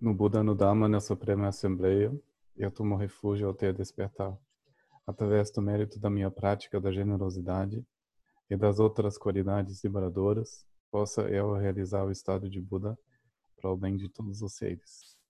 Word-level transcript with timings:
No 0.00 0.14
Buda, 0.14 0.42
no 0.42 0.54
Dhamma, 0.54 0.88
na 0.88 1.00
Suprema 1.00 1.48
Assembleia, 1.48 2.12
eu 2.56 2.70
tomo 2.70 2.96
refúgio 2.96 3.48
até 3.48 3.72
despertar. 3.72 4.36
Através 5.04 5.50
do 5.50 5.60
mérito 5.60 5.98
da 5.98 6.08
minha 6.08 6.30
prática 6.30 6.80
da 6.80 6.92
generosidade 6.92 7.84
e 8.48 8.56
das 8.56 8.78
outras 8.78 9.18
qualidades 9.18 9.82
liberadoras, 9.82 10.64
possa 10.92 11.22
eu 11.22 11.54
realizar 11.54 12.04
o 12.04 12.10
estado 12.12 12.48
de 12.48 12.60
Buda 12.60 12.96
para 13.56 13.70
o 13.70 13.76
bem 13.76 13.96
de 13.96 14.08
todos 14.08 14.42
os 14.42 14.54
seres. 14.54 15.21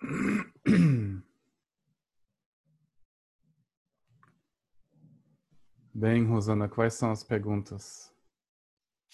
Bem, 5.92 6.24
Rosana, 6.24 6.68
quais 6.68 6.94
são 6.94 7.10
as 7.10 7.22
perguntas? 7.22 8.12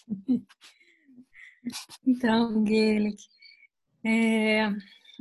Então, 2.06 2.62
Gaelic, 2.62 3.20
é, 4.04 4.68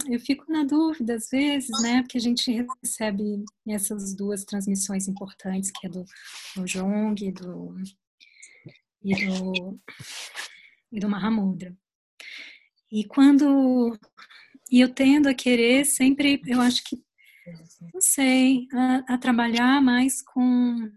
eu 0.07 0.19
fico 0.19 0.45
na 0.47 0.63
dúvida 0.63 1.15
às 1.15 1.27
vezes, 1.27 1.71
né, 1.81 2.03
porque 2.03 2.19
a 2.19 2.21
gente 2.21 2.51
recebe 2.83 3.43
essas 3.67 4.15
duas 4.15 4.45
transmissões 4.45 5.07
importantes, 5.07 5.71
que 5.71 5.87
é 5.87 5.89
do, 5.89 6.05
do 6.55 6.67
Jung 6.67 7.15
e 7.19 7.31
do, 7.31 7.75
e 9.01 9.15
do, 9.25 9.79
e 10.91 10.99
do 10.99 11.09
Mahamudra. 11.09 11.75
E 12.91 13.05
quando 13.05 13.97
e 14.71 14.81
eu 14.81 14.93
tendo 14.93 15.27
a 15.27 15.33
querer 15.33 15.85
sempre, 15.85 16.41
eu 16.45 16.61
acho 16.61 16.83
que, 16.83 17.01
não 17.93 18.01
sei, 18.01 18.67
a, 18.73 19.15
a 19.15 19.17
trabalhar 19.17 19.81
mais 19.81 20.21
com 20.21 20.91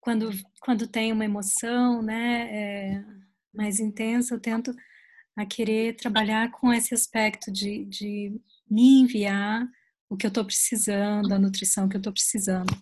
quando, 0.00 0.30
quando 0.60 0.86
tem 0.86 1.12
uma 1.12 1.24
emoção 1.24 2.00
né, 2.00 2.94
é, 2.96 3.04
mais 3.52 3.78
intensa, 3.78 4.34
eu 4.34 4.40
tento 4.40 4.74
a 5.36 5.44
querer 5.44 5.96
trabalhar 5.96 6.50
com 6.50 6.72
esse 6.72 6.94
aspecto 6.94 7.52
de, 7.52 7.84
de 7.84 8.40
me 8.70 9.00
enviar 9.00 9.68
o 10.08 10.16
que 10.16 10.26
eu 10.26 10.28
estou 10.28 10.44
precisando, 10.44 11.32
a 11.32 11.38
nutrição 11.38 11.88
que 11.88 11.96
eu 11.96 12.00
estou 12.00 12.12
precisando. 12.12 12.72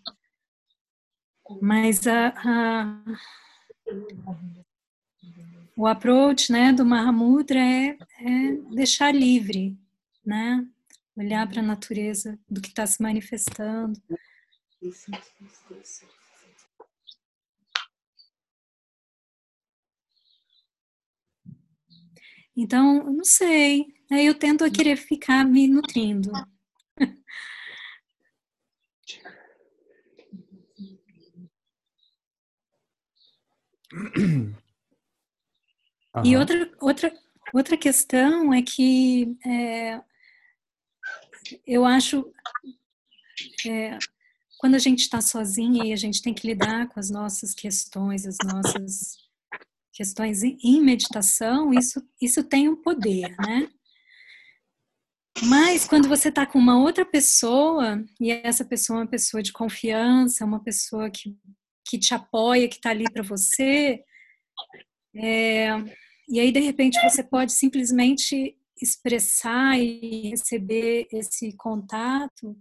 Mas 1.60 2.06
a, 2.06 2.28
a, 2.28 3.04
o 5.76 5.86
approach 5.86 6.50
né, 6.50 6.72
do 6.72 6.86
Mahamudra 6.86 7.60
é, 7.60 7.98
é 8.20 8.52
deixar 8.74 9.14
livre, 9.14 9.76
né? 10.24 10.66
olhar 11.16 11.48
para 11.48 11.60
a 11.60 11.64
natureza 11.64 12.38
do 12.48 12.60
que 12.60 12.68
está 12.68 12.86
se 12.86 13.02
manifestando. 13.02 14.00
Então, 22.54 23.04
não 23.12 23.24
sei. 23.24 23.86
Aí 24.10 24.26
eu 24.26 24.34
tento 24.34 24.64
a 24.64 24.70
querer 24.70 24.96
ficar 24.96 25.44
me 25.44 25.66
nutrindo. 25.68 26.30
Uhum. 36.16 36.24
E 36.24 36.36
outra, 36.36 36.70
outra, 36.80 37.12
outra 37.52 37.76
questão 37.76 38.52
é 38.52 38.62
que 38.62 39.36
é, 39.46 40.00
eu 41.66 41.84
acho 41.84 42.32
é, 43.66 43.98
quando 44.58 44.74
a 44.74 44.78
gente 44.78 45.00
está 45.00 45.20
sozinha 45.20 45.84
e 45.84 45.92
a 45.92 45.96
gente 45.96 46.22
tem 46.22 46.32
que 46.32 46.46
lidar 46.46 46.88
com 46.88 46.98
as 46.98 47.10
nossas 47.10 47.54
questões, 47.54 48.26
as 48.26 48.36
nossas 48.44 49.18
questões 49.92 50.42
em 50.42 50.82
meditação, 50.82 51.72
isso, 51.72 52.02
isso 52.20 52.42
tem 52.42 52.68
um 52.68 52.76
poder, 52.76 53.34
né? 53.38 53.68
Mas 55.44 55.86
quando 55.86 56.08
você 56.08 56.30
está 56.30 56.46
com 56.46 56.58
uma 56.58 56.78
outra 56.78 57.04
pessoa, 57.04 58.02
e 58.18 58.30
essa 58.30 58.64
pessoa 58.64 59.00
é 59.00 59.02
uma 59.02 59.08
pessoa 59.08 59.42
de 59.42 59.52
confiança, 59.52 60.46
uma 60.46 60.62
pessoa 60.62 61.10
que, 61.10 61.36
que 61.86 61.98
te 61.98 62.14
apoia, 62.14 62.68
que 62.68 62.76
está 62.76 62.90
ali 62.90 63.04
para 63.12 63.22
você, 63.22 64.02
é, 65.14 65.68
e 66.28 66.40
aí 66.40 66.50
de 66.50 66.60
repente 66.60 67.00
você 67.02 67.22
pode 67.22 67.52
simplesmente 67.52 68.56
expressar 68.80 69.78
e 69.78 70.28
receber 70.28 71.06
esse 71.12 71.52
contato, 71.56 72.56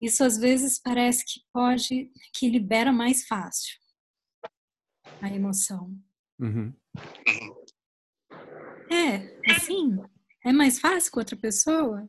isso 0.00 0.24
às 0.24 0.36
vezes 0.36 0.78
parece 0.78 1.24
que 1.24 1.40
pode, 1.52 2.10
que 2.34 2.48
libera 2.48 2.92
mais 2.92 3.26
fácil 3.26 3.76
a 5.20 5.28
emoção. 5.28 5.96
Uhum. 6.38 6.74
É, 8.90 9.52
assim, 9.52 9.96
é 10.44 10.52
mais 10.52 10.78
fácil 10.78 11.12
com 11.12 11.20
outra 11.20 11.36
pessoa? 11.36 12.08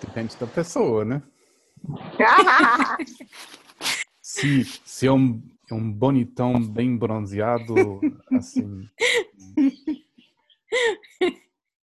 Depende 0.00 0.36
da 0.36 0.46
pessoa, 0.46 1.04
né? 1.04 1.22
se, 4.20 4.64
se 4.64 5.06
é 5.06 5.12
um, 5.12 5.40
é 5.72 5.74
um 5.74 5.92
bonitão 5.92 6.60
bem 6.62 6.96
bronzeado, 6.96 7.74
assim. 8.32 8.88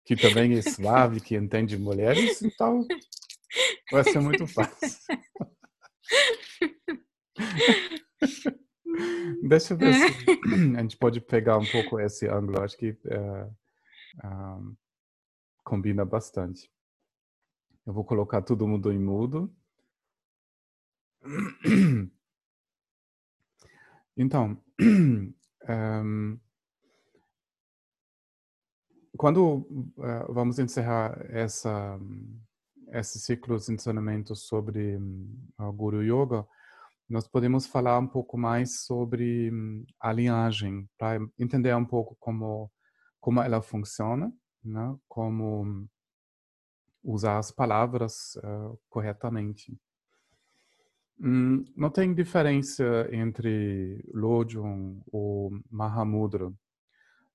que 0.05 0.15
também 0.15 0.57
é 0.57 0.61
suave, 0.61 1.19
que 1.19 1.35
entende 1.35 1.77
mulheres, 1.77 2.41
então 2.41 2.87
vai 3.91 4.03
ser 4.03 4.19
muito 4.19 4.47
fácil. 4.47 4.97
Deixa 9.47 9.73
eu 9.73 9.77
ver 9.77 9.93
se 9.93 10.05
a 10.77 10.81
gente 10.81 10.97
pode 10.97 11.21
pegar 11.21 11.57
um 11.57 11.65
pouco 11.65 11.99
esse 11.99 12.27
ângulo. 12.27 12.61
Acho 12.61 12.77
que 12.77 12.91
uh, 12.91 13.47
uh, 14.23 14.77
combina 15.63 16.05
bastante. 16.05 16.71
Eu 17.85 17.93
vou 17.93 18.03
colocar 18.03 18.41
todo 18.41 18.67
mundo 18.67 18.91
em 18.91 18.99
mudo. 18.99 19.53
Então, 24.17 24.57
um, 26.03 26.39
quando 29.15 29.93
uh, 29.95 30.33
vamos 30.33 30.57
encerrar 30.57 31.23
essa, 31.29 31.99
esse 32.93 33.19
ciclo 33.19 33.59
de 33.59 33.71
ensinamento 33.71 34.35
sobre 34.35 34.97
uh, 34.97 35.71
Guru 35.71 36.01
Yoga, 36.01 36.47
nós 37.07 37.27
podemos 37.27 37.67
falar 37.67 37.99
um 37.99 38.07
pouco 38.07 38.39
mais 38.39 38.81
sobre 38.81 39.51
hum, 39.51 39.85
a 39.99 40.11
linhagem, 40.11 40.89
para 40.97 41.19
entender 41.37 41.75
um 41.75 41.85
pouco 41.85 42.17
como, 42.19 42.71
como 43.21 43.39
ela 43.39 43.61
funciona, 43.61 44.33
né? 44.63 44.97
como 45.07 45.87
usar 47.03 47.37
as 47.37 47.51
palavras 47.51 48.35
uh, 48.37 48.79
corretamente. 48.89 49.79
Hum, 51.19 51.65
não 51.75 51.89
tem 51.89 52.13
diferença 52.13 52.83
entre 53.11 54.03
Lojong 54.13 55.01
ou 55.11 55.51
Mahamudra. 55.69 56.53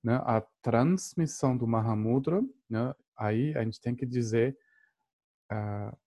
Né? 0.01 0.15
A 0.25 0.41
transmissão 0.61 1.57
do 1.57 1.67
Mahamudra, 1.67 2.41
né? 2.69 2.93
aí 3.17 3.55
a 3.57 3.63
gente 3.63 3.81
tem 3.81 3.95
que 3.95 4.05
dizer 4.05 4.57
uh, 5.51 5.97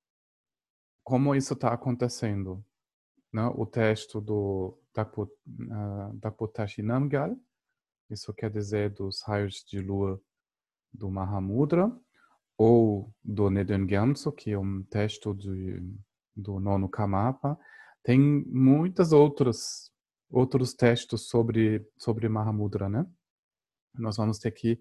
como 1.05 1.35
isso 1.35 1.55
está 1.55 1.73
acontecendo 1.73 2.65
né, 3.33 3.47
o 3.55 3.67
texto 3.67 4.21
do 4.21 4.79
Daputashi 6.15 6.81
uh, 6.81 6.85
Namgyal, 6.85 7.37
isso 8.09 8.33
quer 8.33 8.51
dizer 8.51 8.91
dos 8.91 9.23
raios 9.23 9.65
de 9.65 9.81
lua 9.81 10.21
do 10.93 11.11
Mahamudra, 11.11 11.93
ou 12.57 13.13
do 13.23 13.51
Neden 13.51 13.87
Gyamso, 13.87 14.33
que 14.33 14.53
é 14.53 14.59
um 14.59 14.83
texto 14.85 15.35
de, 15.35 15.83
do 16.37 16.61
nono 16.61 16.89
Kamapa. 16.89 17.59
Tem 18.03 18.19
muitas 18.47 19.13
outras 19.13 19.91
outros 20.29 20.75
textos 20.75 21.29
sobre 21.29 21.87
sobre 21.97 22.29
Mahamudra, 22.29 22.89
né? 22.89 23.07
Nós 23.95 24.17
vamos 24.17 24.39
ter 24.39 24.51
que 24.51 24.79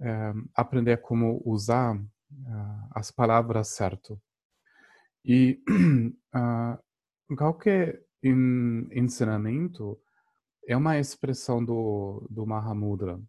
eh, 0.00 0.32
aprender 0.54 0.98
como 0.98 1.42
usar 1.44 1.96
uh, 1.96 2.88
as 2.92 3.10
palavras 3.10 3.68
certo. 3.68 4.20
E 5.24 5.60
uh, 6.34 7.34
qualquer 7.36 8.00
ensinamento 8.22 10.00
é 10.68 10.76
uma 10.76 10.98
expressão 10.98 11.64
do, 11.64 12.26
do 12.30 12.46
Mahamudra. 12.46 13.20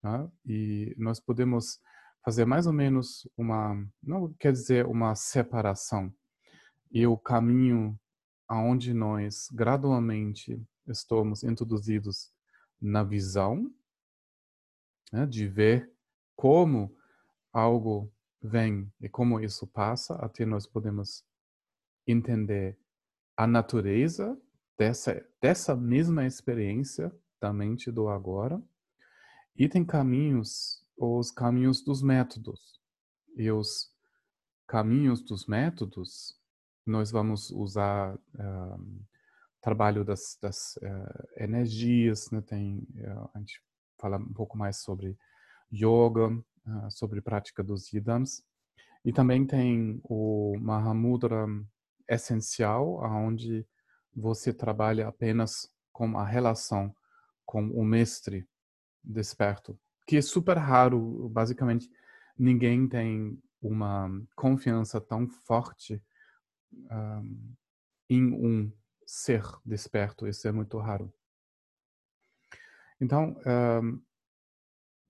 Tá? 0.00 0.30
E 0.46 0.94
nós 0.96 1.18
podemos 1.18 1.80
fazer 2.24 2.44
mais 2.44 2.66
ou 2.66 2.72
menos 2.72 3.28
uma, 3.36 3.74
não 4.02 4.32
quer 4.34 4.52
dizer 4.52 4.86
uma 4.86 5.14
separação, 5.14 6.12
e 6.90 7.06
o 7.06 7.16
caminho 7.16 7.98
aonde 8.46 8.94
nós 8.94 9.48
gradualmente 9.52 10.60
estamos 10.86 11.44
introduzidos 11.44 12.32
na 12.80 13.02
visão, 13.02 13.70
né, 15.12 15.26
de 15.26 15.46
ver 15.46 15.92
como 16.34 16.96
algo 17.52 18.12
vem 18.40 18.90
e 19.00 19.08
como 19.08 19.40
isso 19.40 19.66
passa, 19.66 20.14
até 20.16 20.46
nós 20.46 20.66
podemos 20.66 21.24
entender 22.06 22.78
a 23.36 23.46
natureza 23.46 24.40
dessa, 24.76 25.24
dessa 25.40 25.76
mesma 25.76 26.24
experiência 26.26 27.12
da 27.40 27.52
mente 27.52 27.90
do 27.90 28.08
agora. 28.08 28.62
E 29.56 29.68
tem 29.68 29.84
caminhos, 29.84 30.84
os 30.96 31.30
caminhos 31.30 31.82
dos 31.82 32.00
métodos. 32.00 32.80
E 33.36 33.50
os 33.50 33.92
caminhos 34.66 35.20
dos 35.20 35.46
métodos, 35.46 36.38
nós 36.88 37.10
vamos 37.10 37.50
usar 37.50 38.14
uh, 38.14 39.06
trabalho 39.60 40.04
das, 40.04 40.38
das 40.40 40.76
uh, 40.76 41.28
energias, 41.36 42.30
né? 42.30 42.40
tem, 42.40 42.78
uh, 42.96 43.30
a 43.34 43.38
gente 43.38 43.62
fala 43.98 44.16
um 44.16 44.32
pouco 44.32 44.56
mais 44.56 44.78
sobre 44.78 45.16
yoga, 45.72 46.42
sobre 46.90 47.20
prática 47.20 47.62
dos 47.62 47.92
yidams. 47.92 48.44
E 49.04 49.12
também 49.12 49.46
tem 49.46 50.00
o 50.04 50.56
Mahamudra 50.60 51.46
essencial, 52.08 53.02
aonde 53.04 53.66
você 54.14 54.52
trabalha 54.52 55.08
apenas 55.08 55.70
com 55.92 56.18
a 56.18 56.24
relação 56.24 56.94
com 57.44 57.66
o 57.70 57.82
mestre 57.82 58.46
desperto, 59.02 59.78
que 60.06 60.18
é 60.18 60.22
super 60.22 60.58
raro, 60.58 61.28
basicamente 61.30 61.90
ninguém 62.38 62.86
tem 62.86 63.42
uma 63.60 64.10
confiança 64.36 65.00
tão 65.00 65.26
forte 65.26 66.02
um, 66.72 67.54
em 68.08 68.32
um 68.32 68.72
ser 69.06 69.42
desperto, 69.64 70.26
isso 70.26 70.46
é 70.46 70.52
muito 70.52 70.78
raro. 70.78 71.12
Então, 73.00 73.36
um, 73.82 74.02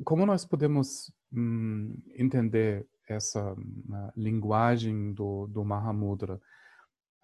como 0.05 0.25
nós 0.27 0.45
podemos 0.45 1.13
um, 1.33 2.01
entender 2.15 2.87
essa 3.09 3.53
uh, 3.53 4.13
linguagem 4.17 5.13
do, 5.13 5.47
do 5.47 5.65
Mahamudra? 5.65 6.41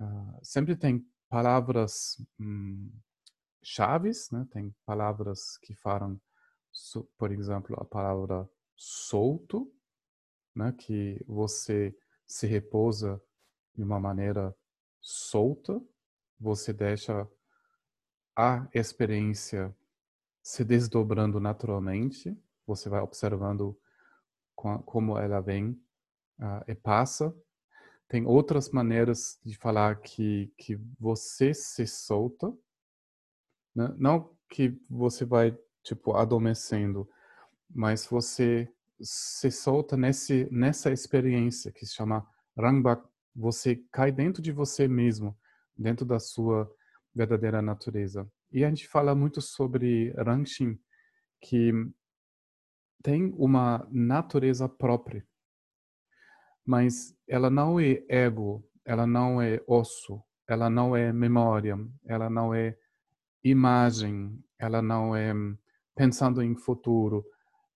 Uh, 0.01 0.39
sempre 0.43 0.75
tem 0.75 1.07
palavras 1.29 2.17
um, 2.41 2.91
chaves, 3.63 4.31
né? 4.31 4.47
tem 4.51 4.75
palavras 4.85 5.59
que 5.59 5.75
falam, 5.75 6.21
por 7.19 7.31
exemplo, 7.31 7.77
a 7.81 7.85
palavra 7.85 8.49
solto, 8.77 9.73
né? 10.55 10.73
que 10.73 11.23
você 11.27 11.97
se 12.27 12.47
repousa 12.47 13.21
de 13.75 13.83
uma 13.83 13.99
maneira 13.99 14.55
solta, 15.01 15.81
você 16.39 16.73
deixa 16.73 17.29
a 18.37 18.67
experiência 18.75 19.75
se 20.43 20.65
desdobrando 20.65 21.41
naturalmente, 21.41 22.37
você 22.67 22.89
vai 22.89 23.01
observando 23.01 23.79
como 24.55 25.19
ela 25.19 25.41
vem 25.41 25.71
uh, 26.39 26.65
e 26.67 26.75
passa. 26.75 27.35
Tem 28.09 28.27
outras 28.27 28.71
maneiras 28.71 29.39
de 29.45 29.57
falar 29.57 30.01
que, 30.01 30.53
que 30.59 30.77
você 30.99 31.55
se 31.55 31.87
solta, 31.87 32.53
né? 33.75 33.95
não 33.97 34.35
que 34.49 34.79
você 34.89 35.25
vai, 35.25 35.59
tipo, 35.83 36.15
adormecendo, 36.15 37.09
mas 37.69 38.07
você 38.07 38.71
se 39.01 39.51
solta 39.51 39.97
nesse, 39.97 40.49
nessa 40.51 40.93
experiência 40.93 41.73
que 41.73 41.85
se 41.85 41.95
chama 41.95 42.27
Rangbak. 42.57 43.09
Você 43.35 43.77
cai 43.91 44.13
dentro 44.13 44.43
de 44.43 44.53
você 44.53 44.87
mesmo, 44.87 45.37
dentro 45.77 46.05
da 46.05 46.19
sua 46.19 46.71
verdadeira 47.15 47.61
natureza. 47.61 48.31
E 48.53 48.65
a 48.65 48.69
gente 48.69 48.87
fala 48.89 49.15
muito 49.15 49.41
sobre 49.41 50.13
Rangshin, 50.13 50.79
que 51.41 51.73
tem 53.03 53.35
uma 53.37 53.87
natureza 53.91 54.69
própria, 54.69 55.27
mas 56.65 57.15
ela 57.29 57.51
não 57.51 57.79
é 57.79 58.03
ego, 58.09 58.67
ela 58.85 59.07
não 59.07 59.43
é 59.43 59.63
osso, 59.67 60.23
ela 60.49 60.71
não 60.71 60.97
é 60.97 61.13
memória, 61.13 61.77
ela 62.07 62.31
não 62.31 62.55
é 62.55 62.79
imagem, 63.43 64.43
ela 64.59 64.81
não 64.81 65.15
é 65.15 65.33
pensando 65.95 66.43
em 66.43 66.57
futuro, 66.57 67.25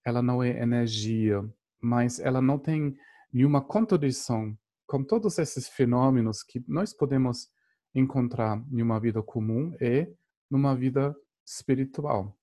ela 0.04 0.22
não 0.22 0.42
é 0.42 0.62
energia, 0.62 1.46
mas 1.80 2.18
ela 2.18 2.40
não 2.40 2.58
tem 2.58 2.96
nenhuma 3.32 3.60
contradição 3.60 4.56
com 4.88 5.04
todos 5.04 5.38
esses 5.38 5.68
fenômenos 5.68 6.42
que 6.42 6.64
nós 6.66 6.94
podemos 6.94 7.50
encontrar 7.94 8.64
em 8.72 8.80
uma 8.80 8.98
vida 8.98 9.22
comum 9.22 9.76
e 9.78 10.10
numa 10.50 10.74
vida 10.74 11.14
espiritual. 11.46 12.34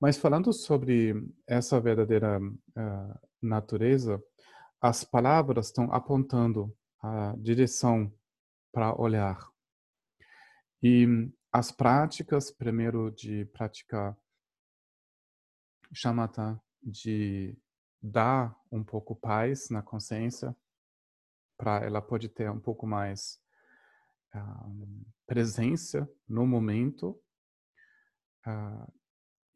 Mas 0.00 0.16
falando 0.16 0.52
sobre 0.52 1.14
essa 1.46 1.80
verdadeira 1.80 2.40
uh, 2.40 3.28
natureza, 3.40 4.20
as 4.80 5.04
palavras 5.04 5.66
estão 5.66 5.92
apontando 5.92 6.76
a 7.00 7.34
direção 7.38 8.12
para 8.72 9.00
olhar. 9.00 9.48
E 10.82 11.06
as 11.52 11.70
práticas, 11.70 12.50
primeiro 12.50 13.12
de 13.12 13.44
praticar 13.46 14.18
chamata, 15.92 16.60
de 16.82 17.56
dar 18.02 18.54
um 18.70 18.82
pouco 18.82 19.14
paz 19.14 19.70
na 19.70 19.82
consciência, 19.82 20.54
para 21.56 21.84
ela 21.84 22.02
pode 22.02 22.28
ter 22.28 22.50
um 22.50 22.60
pouco 22.60 22.86
mais 22.86 23.40
uh, 24.34 25.06
presença 25.26 26.08
no 26.28 26.46
momento, 26.46 27.20
uh, 28.46 28.92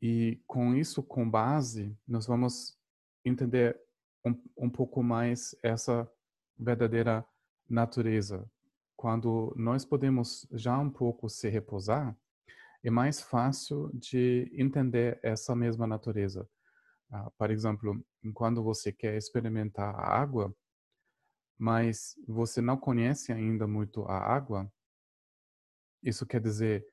e 0.03 0.43
com 0.47 0.75
isso, 0.75 1.03
com 1.03 1.29
base, 1.29 1.95
nós 2.09 2.27
vamos 2.27 2.79
entender 3.25 3.79
um, 4.25 4.35
um 4.57 4.71
pouco 4.71 5.03
mais 5.03 5.55
essa 5.63 6.11
verdadeira 6.59 7.25
natureza. 7.69 8.51
Quando 8.97 9.55
nós 9.57 9.85
podemos 9.85 10.47
já 10.53 10.79
um 10.79 10.91
pouco 10.91 11.29
se 11.29 11.49
repousar, 11.49 12.17
é 12.83 12.91
mais 12.91 13.21
fácil 13.21 13.91
de 13.93 14.51
entender 14.55 15.21
essa 15.23 15.55
mesma 15.55 15.87
natureza. 15.87 16.49
Uh, 17.11 17.31
por 17.37 17.51
exemplo, 17.51 18.03
quando 18.33 18.63
você 18.63 18.91
quer 18.91 19.17
experimentar 19.17 19.95
a 19.95 20.19
água, 20.19 20.55
mas 21.61 22.15
você 22.27 22.63
não 22.63 22.79
conhece 22.79 23.31
ainda 23.31 23.67
muito 23.67 24.03
a 24.07 24.17
água, 24.17 24.73
isso 26.03 26.25
quer 26.25 26.41
dizer 26.41 26.87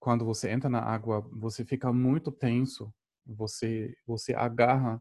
quando 0.00 0.24
você 0.24 0.50
entra 0.50 0.68
na 0.68 0.80
água, 0.80 1.20
você 1.32 1.64
fica 1.64 1.92
muito 1.92 2.32
tenso, 2.32 2.92
você 3.24 3.96
você 4.04 4.34
agarra 4.34 5.00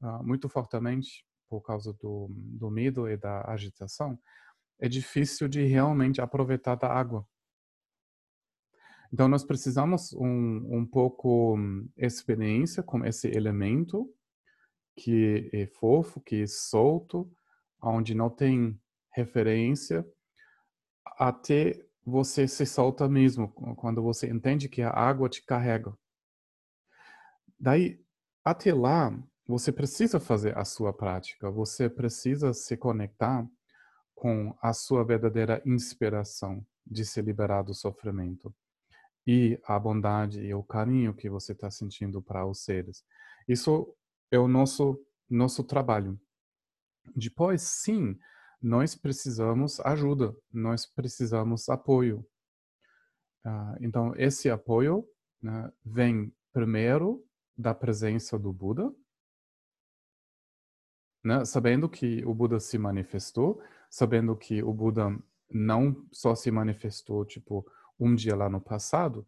uh, 0.00 0.24
muito 0.24 0.48
fortemente 0.48 1.26
por 1.46 1.60
causa 1.60 1.92
do, 1.92 2.28
do 2.30 2.70
medo 2.70 3.06
e 3.06 3.18
da 3.18 3.42
agitação. 3.50 4.18
É 4.80 4.88
difícil 4.88 5.46
de 5.46 5.62
realmente 5.64 6.22
aproveitar 6.22 6.74
da 6.74 6.88
água. 6.88 7.26
Então 9.12 9.28
nós 9.28 9.44
precisamos 9.44 10.14
um, 10.14 10.78
um 10.78 10.86
pouco 10.86 11.58
experiência 11.98 12.82
com 12.82 13.04
esse 13.04 13.28
elemento 13.28 14.10
que 14.96 15.50
é 15.52 15.66
fofo, 15.66 16.20
que 16.22 16.42
é 16.42 16.46
solto, 16.46 17.30
onde 17.90 18.14
não 18.14 18.30
tem 18.30 18.80
referência, 19.12 20.04
até 21.18 21.84
você 22.04 22.46
se 22.48 22.66
solta 22.66 23.08
mesmo 23.08 23.48
quando 23.76 24.02
você 24.02 24.28
entende 24.28 24.68
que 24.68 24.82
a 24.82 24.90
água 24.90 25.28
te 25.28 25.44
carrega. 25.44 25.96
Daí, 27.58 28.00
até 28.44 28.74
lá, 28.74 29.16
você 29.46 29.72
precisa 29.72 30.18
fazer 30.18 30.56
a 30.56 30.64
sua 30.64 30.92
prática, 30.92 31.50
você 31.50 31.88
precisa 31.88 32.52
se 32.52 32.76
conectar 32.76 33.46
com 34.14 34.56
a 34.60 34.72
sua 34.72 35.04
verdadeira 35.04 35.62
inspiração 35.64 36.64
de 36.86 37.04
se 37.04 37.20
liberar 37.22 37.62
do 37.62 37.74
sofrimento 37.74 38.54
e 39.26 39.58
a 39.66 39.78
bondade 39.78 40.40
e 40.40 40.54
o 40.54 40.62
carinho 40.62 41.14
que 41.14 41.30
você 41.30 41.52
está 41.52 41.70
sentindo 41.70 42.20
para 42.20 42.46
os 42.46 42.62
seres. 42.64 43.04
Isso 43.48 43.94
é 44.30 44.38
o 44.38 44.48
nosso 44.48 45.00
nosso 45.28 45.64
trabalho. 45.64 46.18
Depois, 47.14 47.62
sim, 47.62 48.18
nós 48.60 48.94
precisamos 48.94 49.78
ajuda, 49.80 50.34
nós 50.52 50.86
precisamos 50.86 51.68
apoio. 51.68 52.26
Uh, 53.44 53.76
então, 53.80 54.14
esse 54.16 54.50
apoio 54.50 55.06
né, 55.42 55.70
vem 55.84 56.34
primeiro 56.52 57.22
da 57.56 57.74
presença 57.74 58.38
do 58.38 58.52
Buda, 58.52 58.92
né, 61.22 61.44
sabendo 61.44 61.88
que 61.88 62.24
o 62.24 62.34
Buda 62.34 62.58
se 62.58 62.78
manifestou, 62.78 63.62
sabendo 63.90 64.34
que 64.34 64.62
o 64.62 64.72
Buda 64.72 65.16
não 65.50 66.06
só 66.10 66.34
se 66.34 66.50
manifestou 66.50 67.24
tipo 67.24 67.66
um 67.98 68.14
dia 68.14 68.34
lá 68.34 68.48
no 68.48 68.60
passado, 68.60 69.26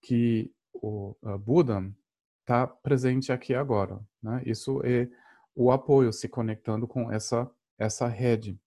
que 0.00 0.52
o 0.72 1.16
uh, 1.22 1.38
Buda 1.38 1.92
está 2.40 2.66
presente 2.66 3.32
aqui 3.32 3.54
agora. 3.54 4.00
Né? 4.22 4.42
Isso 4.46 4.80
é 4.84 5.08
o 5.56 5.72
apoio 5.72 6.12
se 6.12 6.28
conectando 6.28 6.86
com 6.86 7.10
essa 7.10 7.50
essa 7.78 8.06
rede. 8.06 8.58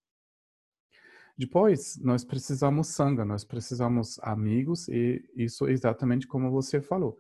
Depois, 1.38 1.98
nós 2.02 2.24
precisamos 2.24 2.90
sanga, 2.90 3.24
nós 3.24 3.44
precisamos 3.44 4.20
amigos 4.22 4.88
e 4.90 5.24
isso 5.36 5.68
é 5.68 5.72
exatamente 5.72 6.28
como 6.28 6.52
você 6.52 6.82
falou. 6.82 7.18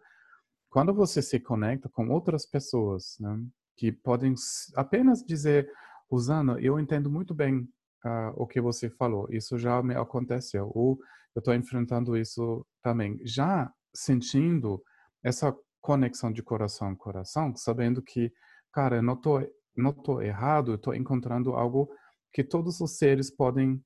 quando 0.69 0.93
você 0.93 1.21
se 1.21 1.39
conecta 1.39 1.89
com 1.89 2.09
outras 2.09 2.45
pessoas, 2.45 3.17
né, 3.19 3.43
que 3.75 3.91
podem 3.91 4.35
apenas 4.75 5.23
dizer, 5.23 5.71
Rosana, 6.11 6.59
eu 6.59 6.79
entendo 6.79 7.09
muito 7.09 7.33
bem 7.33 7.61
uh, 8.05 8.33
o 8.35 8.45
que 8.45 8.61
você 8.61 8.89
falou, 8.89 9.27
isso 9.31 9.57
já 9.57 9.81
me 9.81 9.95
aconteceu, 9.95 10.69
ou 10.75 10.99
eu 11.35 11.39
estou 11.39 11.55
enfrentando 11.55 12.17
isso 12.17 12.65
também. 12.83 13.19
Já 13.23 13.71
sentindo 13.95 14.83
essa 15.23 15.55
conexão 15.81 16.31
de 16.31 16.43
coração 16.43 16.91
a 16.91 16.95
coração, 16.95 17.55
sabendo 17.55 18.01
que, 18.01 18.31
cara, 18.71 18.97
eu 18.97 19.03
não 19.03 19.13
estou 19.13 19.41
não 19.81 19.93
tô 19.93 20.21
errado, 20.21 20.75
estou 20.75 20.93
encontrando 20.93 21.53
algo 21.53 21.89
que 22.31 22.43
todos 22.43 22.79
os 22.81 22.97
seres 22.97 23.29
podem 23.29 23.83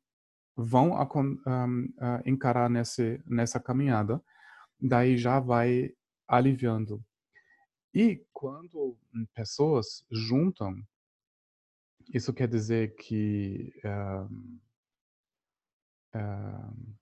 vão 0.56 0.92
um, 0.94 1.34
uh, 1.34 2.22
encarar 2.26 2.70
nesse, 2.70 3.22
nessa 3.26 3.60
caminhada, 3.60 4.22
daí 4.80 5.18
já 5.18 5.40
vai 5.40 5.92
aliviando. 6.28 7.04
E 7.94 8.26
quando 8.32 8.98
pessoas 9.34 10.06
juntam, 10.12 10.76
isso 12.14 12.34
quer 12.34 12.48
dizer 12.48 12.96
que 12.96 13.72
uh, 13.86 14.26
uh, 16.16 16.96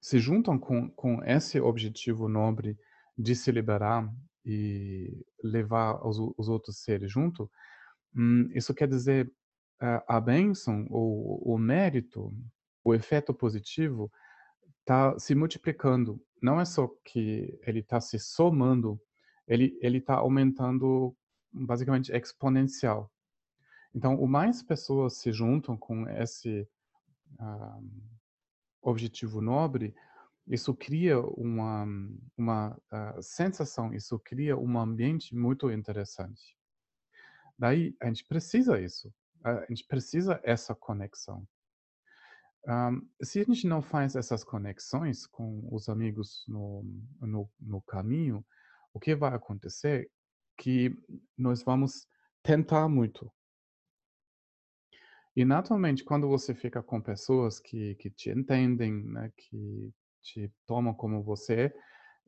se 0.00 0.18
juntam 0.18 0.58
com, 0.58 0.90
com 0.90 1.22
esse 1.24 1.60
objetivo 1.60 2.28
nobre 2.28 2.78
de 3.16 3.34
se 3.34 3.50
liberar 3.50 4.10
e 4.44 5.24
levar 5.42 6.06
os, 6.06 6.18
os 6.36 6.48
outros 6.48 6.82
seres 6.82 7.10
junto, 7.10 7.50
hum, 8.14 8.50
isso 8.54 8.74
quer 8.74 8.88
dizer 8.88 9.26
uh, 9.82 10.02
a 10.06 10.20
bênção, 10.20 10.86
o, 10.90 11.54
o 11.54 11.58
mérito, 11.58 12.32
o 12.84 12.94
efeito 12.94 13.32
positivo 13.34 14.10
está 14.80 15.18
se 15.18 15.34
multiplicando. 15.34 16.20
Não 16.42 16.60
é 16.60 16.64
só 16.64 16.88
que 17.04 17.58
ele 17.66 17.80
está 17.80 18.00
se 18.00 18.18
somando, 18.18 19.00
ele 19.46 19.78
ele 19.80 19.98
está 19.98 20.14
aumentando 20.14 21.14
basicamente 21.52 22.12
exponencial. 22.12 23.10
Então, 23.94 24.14
o 24.20 24.26
mais 24.26 24.62
pessoas 24.62 25.18
se 25.18 25.32
juntam 25.32 25.76
com 25.76 26.08
esse 26.08 26.66
uh, 27.40 27.90
objetivo 28.80 29.40
nobre, 29.40 29.94
isso 30.46 30.74
cria 30.74 31.20
uma 31.20 31.86
uma 32.36 32.76
uh, 32.92 33.22
sensação, 33.22 33.92
isso 33.92 34.18
cria 34.18 34.56
um 34.56 34.78
ambiente 34.78 35.34
muito 35.34 35.70
interessante. 35.70 36.56
Daí 37.60 37.94
a 38.00 38.06
gente 38.06 38.24
precisa 38.24 38.80
isso, 38.80 39.12
a 39.44 39.66
gente 39.68 39.86
precisa 39.86 40.40
essa 40.42 40.74
conexão. 40.74 41.46
Um, 42.66 43.06
se 43.22 43.40
a 43.40 43.44
gente 43.44 43.66
não 43.66 43.82
faz 43.82 44.16
essas 44.16 44.42
conexões 44.42 45.26
com 45.26 45.68
os 45.70 45.86
amigos 45.90 46.42
no, 46.48 46.82
no, 47.20 47.50
no 47.60 47.82
caminho, 47.82 48.42
o 48.94 48.98
que 48.98 49.14
vai 49.14 49.34
acontecer? 49.34 50.10
Que 50.56 50.90
nós 51.36 51.62
vamos 51.62 52.06
tentar 52.42 52.88
muito. 52.88 53.30
E 55.36 55.44
naturalmente, 55.44 56.02
quando 56.02 56.28
você 56.28 56.54
fica 56.54 56.82
com 56.82 56.98
pessoas 56.98 57.60
que, 57.60 57.94
que 57.96 58.08
te 58.10 58.30
entendem, 58.30 59.04
né, 59.04 59.30
que 59.36 59.92
te 60.22 60.50
tomam 60.66 60.94
como 60.94 61.22
você 61.22 61.70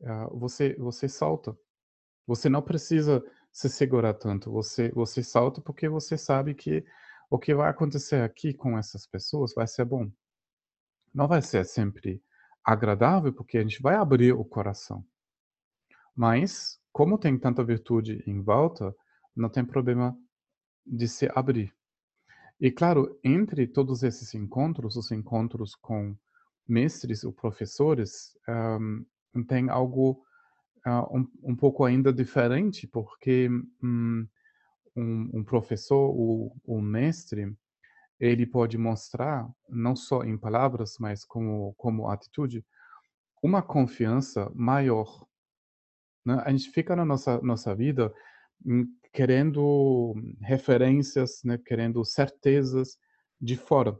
uh, 0.01 0.37
você 0.37 0.75
você 0.75 1.09
salta. 1.09 1.57
Você 2.27 2.49
não 2.49 2.61
precisa 2.61 3.23
se 3.53 3.69
segurar 3.69 4.15
tanto. 4.15 4.51
Você 4.51 4.91
você 4.91 5.23
salta 5.23 5.61
porque 5.61 5.87
você 5.87 6.17
sabe 6.17 6.53
que 6.53 6.83
o 7.29 7.39
que 7.39 7.55
vai 7.55 7.69
acontecer 7.69 8.21
aqui 8.21 8.53
com 8.53 8.77
essas 8.77 9.07
pessoas 9.07 9.53
vai 9.53 9.67
ser 9.67 9.85
bom 9.85 10.11
não 11.13 11.27
vai 11.27 11.41
ser 11.41 11.63
sempre 11.65 12.21
agradável, 12.63 13.31
porque 13.31 13.57
a 13.57 13.61
gente 13.61 13.81
vai 13.81 13.95
abrir 13.95 14.33
o 14.33 14.43
coração. 14.43 15.05
Mas, 16.15 16.79
como 16.91 17.17
tem 17.17 17.37
tanta 17.37 17.63
virtude 17.63 18.23
em 18.25 18.41
volta, 18.41 18.95
não 19.35 19.49
tem 19.49 19.63
problema 19.63 20.17
de 20.85 21.07
se 21.07 21.29
abrir. 21.35 21.73
E 22.59 22.71
claro, 22.71 23.19
entre 23.23 23.67
todos 23.67 24.03
esses 24.03 24.33
encontros, 24.33 24.95
os 24.95 25.11
encontros 25.11 25.75
com 25.75 26.15
mestres 26.67 27.23
ou 27.23 27.33
professores, 27.33 28.37
um, 28.47 29.43
tem 29.43 29.69
algo 29.69 30.23
uh, 30.87 31.17
um, 31.17 31.27
um, 31.43 31.55
pouco 31.55 31.83
ainda 31.83 32.11
diferente, 32.13 32.87
porque 32.87 33.49
um, 33.81 34.27
um 34.95 35.43
professor 35.43 36.09
ou 36.09 36.55
um 36.67 36.81
mestre, 36.81 37.55
ele 38.19 38.45
pode 38.45 38.77
mostrar, 38.77 39.49
não 39.67 39.95
só 39.95 40.23
em 40.23 40.37
palavras, 40.37 40.95
mas 40.99 41.25
como, 41.25 41.73
como 41.75 42.09
atitude, 42.09 42.65
uma 43.41 43.61
confiança 43.61 44.49
maior. 44.55 45.25
Né? 46.25 46.41
A 46.45 46.51
gente 46.51 46.69
fica 46.71 46.95
na 46.95 47.03
nossa, 47.03 47.41
nossa 47.41 47.75
vida 47.75 48.13
hum, 48.65 48.85
querendo 49.11 50.15
referências, 50.41 51.41
né? 51.43 51.57
querendo 51.57 52.03
certezas 52.05 52.97
de 53.41 53.57
fora. 53.57 53.97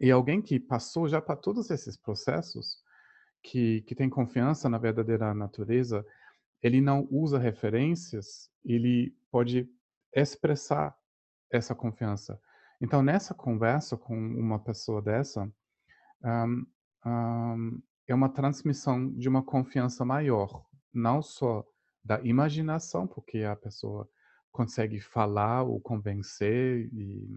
E 0.00 0.10
alguém 0.10 0.40
que 0.40 0.58
passou 0.58 1.08
já 1.08 1.20
para 1.20 1.36
todos 1.36 1.70
esses 1.70 1.96
processos, 1.96 2.82
que, 3.44 3.82
que 3.82 3.94
tem 3.94 4.08
confiança 4.08 4.70
na 4.70 4.78
verdadeira 4.78 5.34
natureza, 5.34 6.04
ele 6.62 6.80
não 6.80 7.06
usa 7.10 7.38
referências, 7.38 8.50
ele 8.64 9.14
pode 9.30 9.68
expressar 10.14 10.96
essa 11.52 11.74
confiança. 11.74 12.40
Então, 12.80 13.02
nessa 13.02 13.34
conversa 13.34 13.98
com 13.98 14.16
uma 14.16 14.58
pessoa 14.58 15.02
dessa, 15.02 15.52
um, 16.24 16.66
um, 17.06 17.82
é 18.08 18.14
uma 18.14 18.30
transmissão 18.30 19.12
de 19.12 19.28
uma 19.28 19.42
confiança 19.42 20.06
maior, 20.06 20.64
não 20.92 21.20
só 21.20 21.66
da 22.02 22.20
imaginação, 22.22 23.06
porque 23.06 23.42
a 23.42 23.54
pessoa 23.54 24.08
consegue 24.50 25.00
falar 25.00 25.64
ou 25.64 25.80
convencer 25.80 26.88
e 26.92 27.28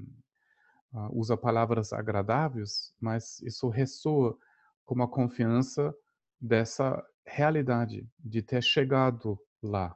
uh, 0.93 1.09
usa 1.11 1.35
palavras 1.35 1.91
agradáveis, 1.91 2.93
mas 2.99 3.41
isso 3.41 3.67
ressoa 3.67 4.37
com 4.87 4.95
uma 4.95 5.07
confiança 5.07 5.93
dessa 6.39 7.05
realidade, 7.25 8.09
de 8.17 8.41
ter 8.41 8.63
chegado 8.63 9.37
lá. 9.61 9.93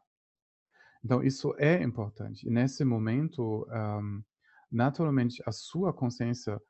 Então, 1.04 1.24
isso 1.24 1.56
é 1.58 1.82
importante. 1.82 2.46
E 2.46 2.52
nesse 2.52 2.84
momento, 2.84 3.66
um, 3.72 4.22
naturalmente 4.70 5.42
a 5.48 5.52
sua 5.52 5.94
consciência 5.94 6.62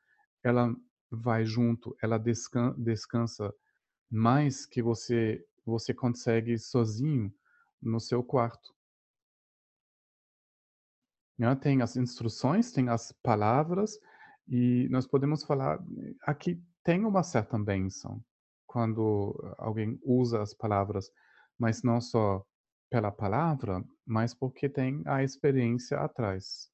ela 0.42 0.74
vai 1.10 1.44
junto, 1.44 1.94
ela 2.00 2.16
descansa, 2.16 2.80
descansa 2.80 3.54
mais 4.08 4.64
que 4.64 4.80
você 4.80 5.44
você 5.64 5.94
consegue 5.94 6.58
sozinho 6.58 7.32
no 7.80 8.00
seu 8.00 8.22
quarto. 8.22 8.74
Né? 11.38 11.54
Tem 11.54 11.82
as 11.82 11.96
instruções, 11.96 12.72
tem 12.72 12.88
as 12.88 13.12
palavras 13.22 13.96
e 14.48 14.88
nós 14.90 15.06
podemos 15.06 15.44
falar 15.44 15.80
aqui 16.22 16.60
tem 16.84 17.04
uma 17.04 17.22
certa 17.22 17.58
bênção 17.58 18.22
quando 18.66 19.34
alguém 19.58 20.00
usa 20.02 20.40
as 20.42 20.54
palavras, 20.54 21.10
mas 21.58 21.82
não 21.82 22.00
só 22.00 22.44
pela 22.90 23.10
palavra, 23.10 23.82
mas 24.06 24.34
porque 24.34 24.68
tem 24.68 25.02
a 25.06 25.22
experiência 25.22 25.98
atrás. 25.98 26.70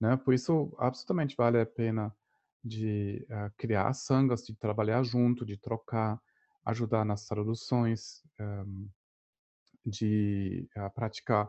Né? 0.00 0.16
Por 0.16 0.34
isso, 0.34 0.74
absolutamente 0.78 1.34
vale 1.36 1.60
a 1.60 1.66
pena 1.66 2.14
de 2.62 3.26
uh, 3.30 3.52
criar 3.56 3.92
sangas, 3.92 4.42
de 4.42 4.56
trabalhar 4.56 5.02
junto, 5.02 5.44
de 5.44 5.58
trocar, 5.58 6.18
ajudar 6.64 7.04
nas 7.04 7.26
traduções, 7.26 8.22
um, 8.40 8.88
de 9.84 10.66
uh, 10.76 10.90
praticar 10.94 11.48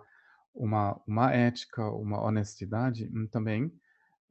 uma, 0.54 1.02
uma 1.08 1.34
ética, 1.34 1.90
uma 1.90 2.22
honestidade, 2.22 3.06
e 3.06 3.28
também 3.30 3.72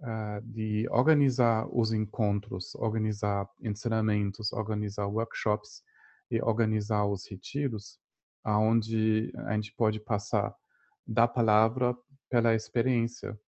uh, 0.00 0.40
de 0.42 0.86
organizar 0.90 1.66
os 1.72 1.92
encontros, 1.92 2.74
organizar 2.76 3.48
ensinamentos, 3.60 4.52
organizar 4.52 5.06
workshops 5.06 5.82
e 6.30 6.40
organizar 6.42 7.06
os 7.06 7.28
retiros, 7.28 7.98
aonde 8.42 9.32
a 9.46 9.54
gente 9.54 9.74
pode 9.74 10.00
passar 10.00 10.54
da 11.06 11.28
palavra 11.28 11.96
pela 12.28 12.54
experiência, 12.54 13.38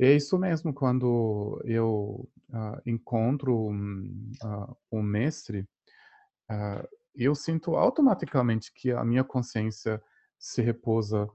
é 0.00 0.14
isso 0.14 0.38
mesmo, 0.38 0.72
quando 0.72 1.60
eu 1.64 2.28
uh, 2.50 2.80
encontro 2.86 3.68
um, 3.68 4.32
uh, 4.44 4.76
um 4.92 5.02
mestre, 5.02 5.68
uh, 6.48 6.88
eu 7.16 7.34
sinto 7.34 7.74
automaticamente 7.74 8.72
que 8.72 8.92
a 8.92 9.04
minha 9.04 9.24
consciência 9.24 10.00
se 10.38 10.62
repousa 10.62 11.28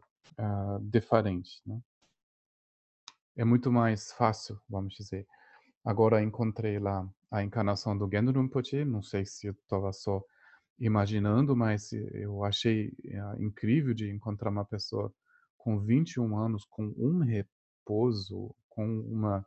diferente. 0.81 1.61
Né? 1.65 1.77
É 3.35 3.43
muito 3.43 3.71
mais 3.71 4.11
fácil, 4.11 4.59
vamos 4.69 4.93
dizer. 4.95 5.25
Agora 5.83 6.21
encontrei 6.21 6.79
lá 6.79 7.07
a 7.31 7.43
encarnação 7.43 7.97
do 7.97 8.09
Genro 8.09 8.39
Rinpoche, 8.39 8.85
não 8.85 9.01
sei 9.01 9.25
se 9.25 9.47
eu 9.47 9.53
estava 9.53 9.91
só 9.91 10.23
imaginando, 10.79 11.55
mas 11.55 11.91
eu 11.93 12.43
achei 12.43 12.91
incrível 13.39 13.93
de 13.93 14.09
encontrar 14.09 14.49
uma 14.49 14.65
pessoa 14.65 15.11
com 15.57 15.79
21 15.79 16.37
anos, 16.37 16.65
com 16.65 16.93
um 16.97 17.19
repouso, 17.19 18.55
com 18.69 18.85
uma 19.01 19.45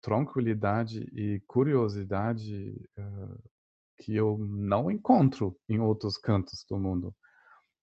tranquilidade 0.00 1.00
e 1.12 1.40
curiosidade 1.46 2.74
uh, 2.98 3.50
que 3.98 4.16
eu 4.16 4.36
não 4.38 4.90
encontro 4.90 5.56
em 5.68 5.78
outros 5.78 6.16
cantos 6.18 6.64
do 6.68 6.78
mundo. 6.78 7.14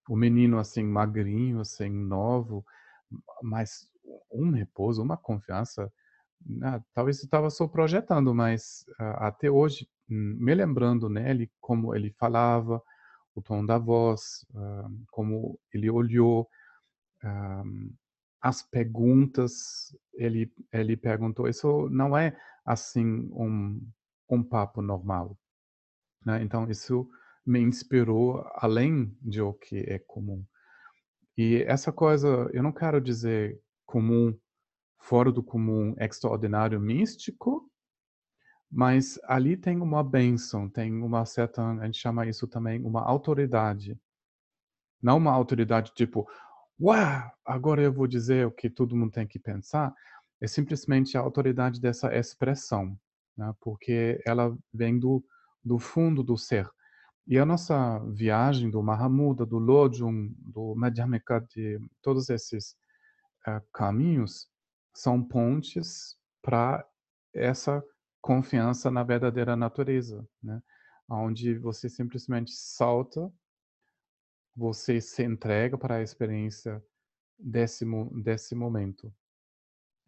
o 0.08 0.16
menino 0.16 0.58
assim 0.58 0.82
magrinho, 0.82 1.60
assim 1.60 1.88
novo, 1.88 2.64
mas 3.42 3.88
um 4.30 4.50
repouso, 4.50 5.02
uma 5.02 5.16
confiança. 5.16 5.92
Né? 6.44 6.82
Talvez 6.94 7.22
estava 7.22 7.50
só 7.50 7.66
projetando, 7.68 8.34
mas 8.34 8.84
uh, 9.00 9.24
até 9.24 9.50
hoje, 9.50 9.88
hum, 10.10 10.36
me 10.38 10.54
lembrando 10.54 11.08
nele 11.08 11.50
como 11.60 11.94
ele 11.94 12.10
falava, 12.18 12.82
o 13.34 13.42
tom 13.42 13.64
da 13.64 13.78
voz, 13.78 14.44
uh, 14.54 15.04
como 15.10 15.58
ele 15.72 15.90
olhou, 15.90 16.48
uh, 17.24 17.94
as 18.40 18.62
perguntas, 18.62 19.94
ele 20.14 20.52
ele 20.72 20.96
perguntou. 20.96 21.46
Isso 21.48 21.88
não 21.90 22.16
é 22.16 22.36
assim 22.64 23.28
um 23.32 23.80
um 24.30 24.42
papo 24.42 24.80
normal, 24.80 25.36
né? 26.24 26.42
Então 26.42 26.70
isso 26.70 27.08
me 27.44 27.60
inspirou 27.60 28.44
além 28.54 29.16
de 29.20 29.40
o 29.42 29.52
que 29.52 29.78
é 29.88 29.98
comum. 29.98 30.44
E 31.36 31.64
essa 31.66 31.90
coisa, 31.92 32.48
eu 32.52 32.62
não 32.62 32.72
quero 32.72 33.00
dizer 33.00 33.60
comum, 33.90 34.38
fora 35.00 35.32
do 35.32 35.42
comum, 35.42 35.96
extraordinário, 35.98 36.80
místico, 36.80 37.68
mas 38.70 39.18
ali 39.24 39.56
tem 39.56 39.80
uma 39.80 40.04
bênção, 40.04 40.68
tem 40.68 41.02
uma 41.02 41.26
certa, 41.26 41.60
a 41.60 41.86
gente 41.86 41.98
chama 41.98 42.24
isso 42.28 42.46
também 42.46 42.80
uma 42.84 43.02
autoridade. 43.02 43.98
Não 45.02 45.16
uma 45.16 45.32
autoridade 45.32 45.92
tipo, 45.92 46.28
uau, 46.80 47.32
agora 47.44 47.82
eu 47.82 47.92
vou 47.92 48.06
dizer 48.06 48.46
o 48.46 48.52
que 48.52 48.70
todo 48.70 48.96
mundo 48.96 49.10
tem 49.10 49.26
que 49.26 49.40
pensar. 49.40 49.92
É 50.40 50.46
simplesmente 50.46 51.18
a 51.18 51.20
autoridade 51.20 51.80
dessa 51.80 52.14
expressão, 52.16 52.96
né? 53.36 53.52
porque 53.60 54.22
ela 54.24 54.56
vem 54.72 55.00
do, 55.00 55.24
do 55.64 55.80
fundo 55.80 56.22
do 56.22 56.38
ser. 56.38 56.70
E 57.26 57.38
a 57.38 57.44
nossa 57.44 57.98
viagem 58.12 58.70
do 58.70 58.82
Mahamuda, 58.82 59.44
do 59.44 59.58
Lojong, 59.58 60.32
do 60.38 60.74
Madhyamika, 60.76 61.40
de 61.40 61.80
todos 62.00 62.30
esses 62.30 62.76
uh, 63.46 63.60
caminhos, 63.72 64.48
são 64.94 65.22
pontes 65.22 66.16
para 66.42 66.86
essa 67.34 67.82
confiança 68.20 68.90
na 68.90 69.02
verdadeira 69.02 69.56
natureza, 69.56 70.26
né? 70.42 70.62
Onde 71.08 71.58
você 71.58 71.88
simplesmente 71.88 72.52
salta, 72.52 73.32
você 74.54 75.00
se 75.00 75.24
entrega 75.24 75.76
para 75.76 75.96
a 75.96 76.02
experiência 76.02 76.82
desse, 77.38 77.84
desse 78.22 78.54
momento. 78.54 79.12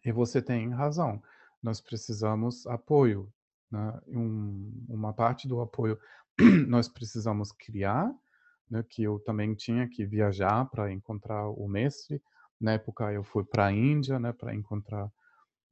E 0.04 0.12
você 0.12 0.42
tem 0.42 0.70
razão. 0.70 1.22
Nós 1.62 1.80
precisamos 1.80 2.66
apoio. 2.66 3.32
Né? 3.70 4.00
Um, 4.08 4.84
uma 4.88 5.12
parte 5.12 5.48
do 5.48 5.60
apoio 5.60 5.98
nós 6.68 6.88
precisamos 6.88 7.52
criar, 7.52 8.12
né? 8.70 8.84
que 8.88 9.02
eu 9.02 9.18
também 9.20 9.54
tinha 9.54 9.88
que 9.88 10.04
viajar 10.04 10.64
para 10.66 10.92
encontrar 10.92 11.48
o 11.48 11.68
mestre. 11.68 12.22
Na 12.62 12.72
época 12.74 13.12
eu 13.12 13.24
fui 13.24 13.44
para 13.44 13.66
a 13.66 13.72
Índia 13.72 14.18
né? 14.20 14.32
para 14.32 14.54
encontrar 14.54 15.06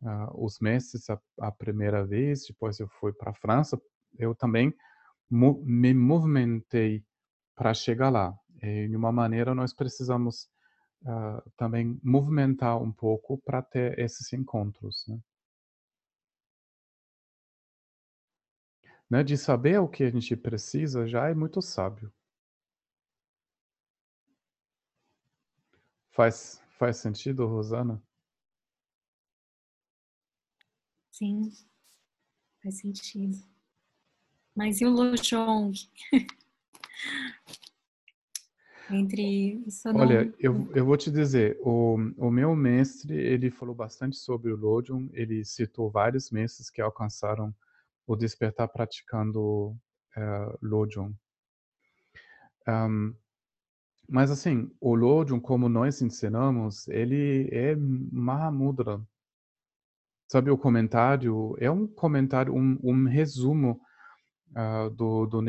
uh, 0.03 0.45
os 0.45 0.59
meses 0.61 1.09
a, 1.09 1.21
a, 1.41 1.53
primeira 1.53 2.05
vez, 2.05 2.45
depois 2.47 2.81
eu 2.81 2.89
fui 2.89 3.13
para 3.13 3.31
a 3.31 3.35
França, 3.35 3.81
eu 4.19 4.35
também 4.35 4.75
mo 5.31 5.63
me 5.65 5.95
movimentei 5.95 7.05
para 7.55 7.73
chegar 7.75 8.11
lá. 8.11 8.35
E, 8.63 8.89
de 8.89 8.97
uma 8.97 9.13
maneira, 9.13 9.55
nós 9.55 9.73
precisamos 9.73 10.49
uh, 11.03 11.51
também 11.57 11.99
movimentar 12.03 12.77
um 12.83 12.93
pouco 12.93 13.39
para 13.39 13.63
ter 13.63 13.99
esses 13.99 14.33
encontros. 14.33 15.05
Né? 15.09 15.19
Né? 19.11 19.25
De 19.25 19.37
saber 19.37 19.81
o 19.81 19.89
que 19.89 20.05
a 20.05 20.11
gente 20.11 20.37
precisa 20.37 21.07
já 21.07 21.29
é 21.29 21.35
muito 21.35 21.61
sábio. 21.63 22.13
Faz, 26.13 26.60
faz 26.81 26.97
sentido, 26.97 27.47
Rosana? 27.47 28.03
Sim, 31.11 31.53
faz 32.63 32.79
sentido. 32.79 33.37
Mas 34.57 34.81
e 34.81 34.87
o 34.87 34.91
Lojong? 34.91 35.73
Entre 38.91 39.63
isso 39.67 39.91
Olha, 39.91 40.25
não... 40.25 40.33
eu, 40.41 40.73
eu 40.75 40.87
vou 40.87 40.97
te 40.97 41.11
dizer, 41.11 41.59
o, 41.61 41.97
o 42.17 42.31
meu 42.31 42.57
mestre, 42.57 43.15
ele 43.15 43.51
falou 43.51 43.75
bastante 43.75 44.17
sobre 44.17 44.51
o 44.51 44.57
Lojong, 44.57 45.11
ele 45.13 45.45
citou 45.45 45.91
vários 45.91 46.31
mestres 46.31 46.71
que 46.71 46.81
alcançaram 46.81 47.55
o 48.07 48.17
despertar 48.17 48.69
praticando 48.69 49.77
uh, 50.17 50.59
Lojong. 50.63 51.15
Um, 52.67 53.15
mas 54.11 54.31
assim, 54.31 54.71
o 54.81 54.95
Lojong, 54.95 55.41
como 55.41 55.69
nós 55.69 56.03
ensinamos, 56.03 56.89
ele 56.89 57.49
é 57.53 57.77
Mahamudra, 57.77 59.01
Sabe, 60.31 60.49
o 60.49 60.57
comentário 60.57 61.57
é 61.59 61.69
um 61.69 61.89
comentário, 61.89 62.55
um, 62.55 62.79
um 62.85 63.05
resumo 63.09 63.81
uh, 64.51 64.89
do, 64.91 65.27
do. 65.27 65.41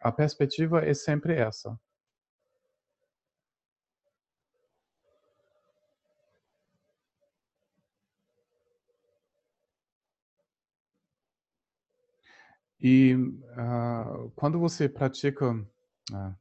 A 0.00 0.10
perspectiva 0.10 0.84
é 0.84 0.92
sempre 0.92 1.34
essa. 1.34 1.78
E 12.80 13.14
uh, 13.14 14.28
quando 14.34 14.58
você 14.58 14.88
pratica. 14.88 15.54
Ah, 16.12 16.34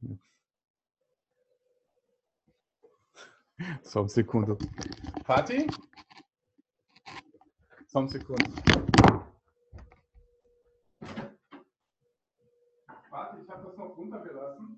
só 3.83 4.03
um 4.03 4.07
segundo. 4.07 4.57
Pati? 5.25 5.67
Só 7.87 7.99
um 8.01 8.07
segundo. 8.07 8.43
Warte, 13.09 13.41
ich 13.41 13.49
habe 13.49 13.65
das 13.65 13.77
noch 13.77 13.97
runtergelassen. 13.97 14.76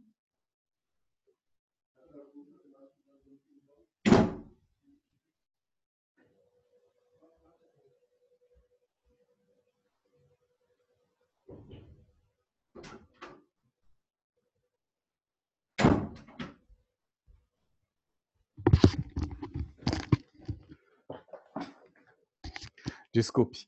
Desculpe. 23.14 23.68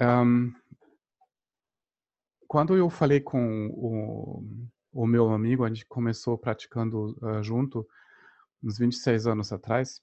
Um, 0.00 0.52
quando 2.48 2.76
eu 2.76 2.88
falei 2.88 3.20
com 3.20 3.68
o, 3.68 4.44
o, 4.92 5.06
meu 5.06 5.30
amigo, 5.30 5.64
a 5.64 5.68
gente 5.68 5.86
começou 5.86 6.38
praticando 6.38 7.16
uh, 7.22 7.42
junto, 7.42 7.86
uns 8.62 8.78
26 8.78 9.26
anos 9.26 9.52
atrás, 9.52 10.02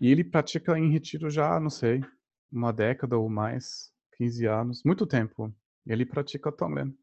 e 0.00 0.10
ele 0.10 0.22
pratica 0.22 0.78
em 0.78 0.90
retiro 0.90 1.30
já, 1.30 1.58
não 1.58 1.70
sei, 1.70 2.04
uma 2.50 2.72
década 2.72 3.16
ou 3.16 3.28
mais, 3.28 3.92
15 4.16 4.46
anos, 4.46 4.82
muito 4.84 5.06
tempo. 5.06 5.54
Ele 5.86 6.04
pratica 6.04 6.52
Tonglen. 6.52 6.96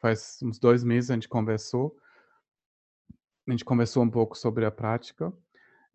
Faz 0.00 0.38
uns 0.42 0.58
dois 0.58 0.82
meses 0.82 1.10
a 1.10 1.14
gente 1.14 1.28
conversou, 1.28 1.96
a 3.46 3.50
gente 3.50 3.64
conversou 3.64 4.02
um 4.02 4.10
pouco 4.10 4.36
sobre 4.36 4.64
a 4.64 4.70
prática, 4.70 5.32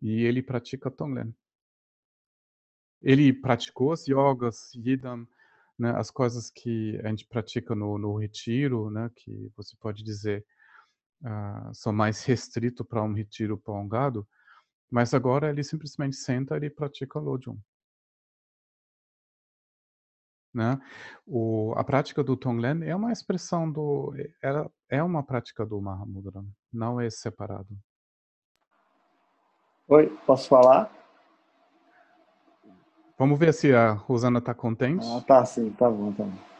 e 0.00 0.22
ele 0.22 0.42
pratica 0.42 0.90
Tonglen. 0.90 1.34
Ele 3.04 3.34
praticou 3.34 3.92
as 3.92 4.08
yogas, 4.08 4.74
yidam, 4.74 5.28
né, 5.78 5.90
as 5.94 6.10
coisas 6.10 6.50
que 6.50 6.98
a 7.04 7.08
gente 7.08 7.26
pratica 7.26 7.74
no, 7.74 7.98
no 7.98 8.16
retiro, 8.16 8.90
né, 8.90 9.10
que 9.14 9.52
você 9.54 9.76
pode 9.76 10.02
dizer 10.02 10.44
uh, 11.22 11.74
são 11.74 11.92
mais 11.92 12.24
restritos 12.24 12.86
para 12.86 13.02
um 13.02 13.12
retiro 13.12 13.58
prolongado, 13.58 14.26
mas 14.90 15.12
agora 15.12 15.50
ele 15.50 15.62
simplesmente 15.62 16.16
senta 16.16 16.56
e 16.56 16.70
pratica 16.70 17.18
Lojong. 17.18 17.60
Né? 20.54 20.80
O, 21.26 21.74
a 21.76 21.84
prática 21.84 22.24
do 22.24 22.36
Tonglen 22.36 22.84
é 22.84 22.96
uma 22.96 23.12
expressão 23.12 23.70
do, 23.70 24.14
ela 24.40 24.70
é 24.88 25.02
uma 25.02 25.22
prática 25.22 25.66
do 25.66 25.78
Mahamudra, 25.78 26.42
não 26.72 26.98
é 26.98 27.10
separado. 27.10 27.76
Oi, 29.88 30.08
posso 30.24 30.48
falar? 30.48 31.03
Vamos 33.16 33.38
ver 33.38 33.54
se 33.54 33.72
a 33.72 33.92
Rosana 33.92 34.40
está 34.40 34.52
contente. 34.52 35.06
Ah, 35.06 35.20
tá 35.20 35.44
sim, 35.44 35.70
tá 35.70 35.88
bom, 35.88 36.12
tá 36.12 36.24
bom. 36.24 36.54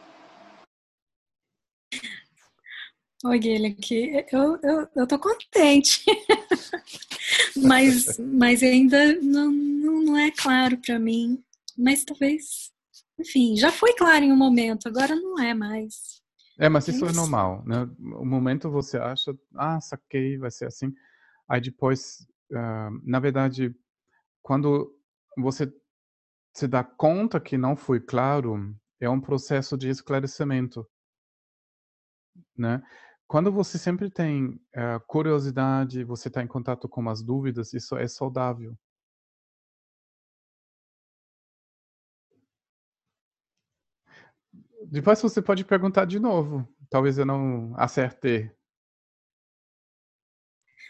Oi, 3.25 3.39
Guilherme, 3.39 3.75
aqui. 3.77 4.25
Eu, 4.31 4.57
eu, 4.63 4.87
eu 4.95 5.07
tô 5.07 5.19
contente, 5.19 6.05
mas, 7.61 8.17
mas 8.19 8.63
ainda 8.63 9.19
não, 9.21 9.51
não, 9.51 10.01
não 10.01 10.17
é 10.17 10.31
claro 10.31 10.77
para 10.77 10.97
mim. 10.97 11.43
Mas 11.77 12.05
talvez, 12.05 12.71
enfim, 13.19 13.57
já 13.57 13.71
foi 13.71 13.93
claro 13.93 14.23
em 14.23 14.31
um 14.31 14.37
momento, 14.37 14.87
agora 14.87 15.13
não 15.13 15.37
é 15.37 15.53
mais. 15.53 16.21
É, 16.57 16.69
mas 16.69 16.87
isso 16.87 17.05
é 17.05 17.11
normal, 17.11 17.63
né? 17.65 17.89
O 18.17 18.25
momento 18.25 18.71
você 18.71 18.97
acha, 18.97 19.37
ah, 19.55 19.81
saquei, 19.81 20.37
vai 20.37 20.51
ser 20.51 20.67
assim. 20.67 20.93
Aí 21.49 21.59
depois, 21.59 22.25
uh, 22.51 22.97
na 23.03 23.19
verdade, 23.19 23.75
quando 24.41 24.95
você 25.37 25.69
se 26.55 26.67
dá 26.69 26.83
conta 26.83 27.39
que 27.39 27.57
não 27.57 27.75
foi 27.75 27.99
claro, 27.99 28.73
é 28.99 29.09
um 29.09 29.19
processo 29.19 29.77
de 29.77 29.89
esclarecimento, 29.89 30.87
né? 32.57 32.81
Quando 33.27 33.51
você 33.51 33.77
sempre 33.77 34.09
tem 34.09 34.45
uh, 34.45 34.99
curiosidade, 35.05 36.03
você 36.05 36.29
está 36.29 36.41
em 36.41 36.47
contato 36.47 36.87
com 36.87 37.09
as 37.09 37.21
dúvidas, 37.21 37.73
isso 37.73 37.97
é 37.97 38.07
saudável. 38.07 38.77
Depois 44.85 45.21
você 45.21 45.41
pode 45.41 45.65
perguntar 45.65 46.05
de 46.05 46.19
novo. 46.19 46.65
Talvez 46.89 47.17
eu 47.17 47.25
não 47.25 47.73
acerte. 47.75 48.49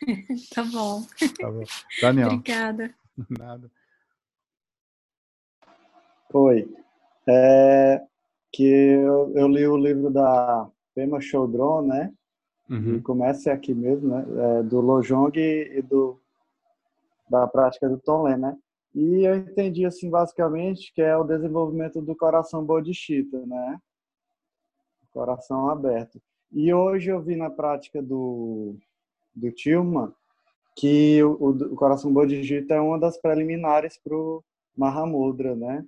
tá 0.54 0.64
bom. 0.64 1.08
Tá 1.40 1.50
bom. 1.50 1.64
Daniel. 2.02 2.34
Obrigada. 2.34 2.94
Nada. 3.30 3.72
Oi. 6.38 6.68
É, 7.26 8.06
que 8.52 8.66
eu, 8.66 9.32
eu, 9.38 9.48
li 9.48 9.66
o 9.66 9.78
livro 9.78 10.12
da 10.12 10.70
Pema 10.94 11.22
Chodron, 11.22 11.84
né? 11.84 12.14
Uhum. 12.70 13.02
Começa 13.02 13.54
aqui 13.54 13.74
mesmo, 13.74 14.10
né? 14.10 14.26
É, 14.60 14.64
do 14.64 14.82
Lojong 14.82 15.32
e 15.40 15.82
do 15.82 16.20
da 17.30 17.48
prática 17.48 17.88
do 17.88 17.98
Tonlé, 17.98 18.36
né? 18.36 18.58
E 18.94 19.24
eu 19.26 19.38
entendi 19.38 19.86
assim 19.86 20.10
basicamente 20.10 20.94
que 20.94 21.02
é 21.02 21.16
o 21.16 21.24
desenvolvimento 21.24 22.02
do 22.02 22.14
coração 22.14 22.66
bodhisattva, 22.66 23.46
né? 23.46 23.80
Coração 25.14 25.70
aberto. 25.70 26.22
E 26.52 26.74
hoje 26.74 27.12
eu 27.12 27.22
vi 27.22 27.38
na 27.38 27.50
prática 27.50 28.02
do 28.02 28.76
do 29.34 29.54
Tilman 29.54 30.12
que 30.76 31.24
o, 31.24 31.32
o, 31.32 31.76
coração 31.78 32.12
bodhisattva 32.12 32.74
é 32.74 32.82
uma 32.82 33.00
das 33.00 33.18
preliminares 33.18 33.98
para 33.98 34.14
o 34.14 34.44
Mahamudra, 34.76 35.56
né? 35.56 35.86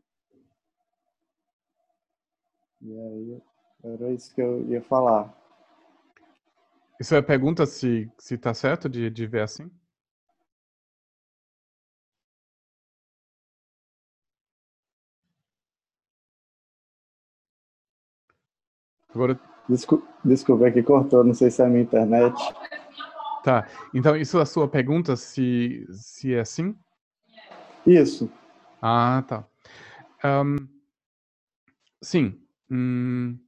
E 2.81 2.91
aí 2.91 3.41
era 3.83 4.11
isso 4.11 4.33
que 4.33 4.41
eu 4.41 4.65
ia 4.69 4.81
falar. 4.81 5.33
Isso 6.99 7.15
é 7.15 7.21
pergunta 7.21 7.65
se 7.65 8.09
se 8.17 8.35
está 8.35 8.53
certo 8.53 8.89
de, 8.89 9.09
de 9.09 9.27
ver 9.27 9.41
assim? 9.41 9.69
Agora... 19.09 19.39
Desculpa, 19.69 20.07
desculpa, 20.23 20.67
é 20.67 20.71
que 20.71 20.83
cortou, 20.83 21.23
não 21.23 21.33
sei 21.33 21.51
se 21.51 21.61
é 21.61 21.65
a 21.65 21.67
minha 21.67 21.81
internet. 21.83 22.35
Tá, 23.43 23.67
então 23.93 24.15
isso 24.15 24.37
é 24.39 24.41
a 24.41 24.45
sua 24.45 24.67
pergunta, 24.67 25.15
se, 25.15 25.85
se 25.91 26.33
é 26.33 26.39
assim? 26.39 26.75
Isso. 27.85 28.31
Ah, 28.81 29.23
tá. 29.27 29.45
Um, 30.23 30.55
sim. 32.01 32.46
Hum, 32.69 33.39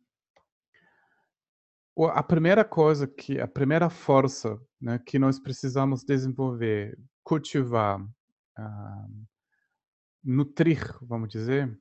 a 2.13 2.23
primeira 2.23 2.63
coisa 2.63 3.05
que, 3.07 3.39
a 3.39 3.47
primeira 3.47 3.89
força 3.89 4.59
né, 4.79 4.99
que 4.99 5.19
nós 5.19 5.39
precisamos 5.39 6.03
desenvolver, 6.03 6.97
cultivar, 7.23 8.01
uh, 8.01 9.27
nutrir, 10.23 10.97
vamos 11.01 11.29
dizer, 11.29 11.77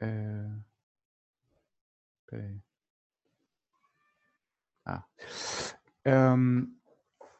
é, 0.00 0.50
Peraí. 2.30 2.62
Ah. 4.86 5.04
Um, 6.06 6.72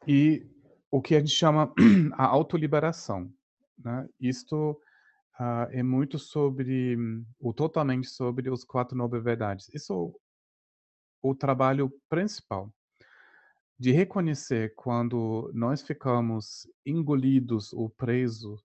e 0.06 0.44
o 0.90 1.00
que 1.00 1.14
a 1.14 1.20
gente 1.20 1.30
chama 1.30 1.72
a 2.18 2.26
autoliberação. 2.26 3.32
Né? 3.78 4.08
Isto 4.20 4.80
uh, 5.40 5.66
é 5.70 5.82
muito 5.82 6.18
sobre, 6.18 6.96
ou 7.40 7.54
totalmente 7.54 8.08
sobre 8.08 8.50
os 8.50 8.62
quatro 8.62 8.96
nove 8.96 9.18
verdades. 9.18 9.68
Isso 9.74 10.14
é 11.24 11.28
o 11.28 11.34
trabalho 11.34 11.90
principal 12.08 12.72
de 13.78 13.92
reconhecer 13.92 14.74
quando 14.76 15.50
nós 15.54 15.80
ficamos 15.80 16.68
engolidos 16.84 17.72
ou 17.72 17.88
presos 17.88 18.62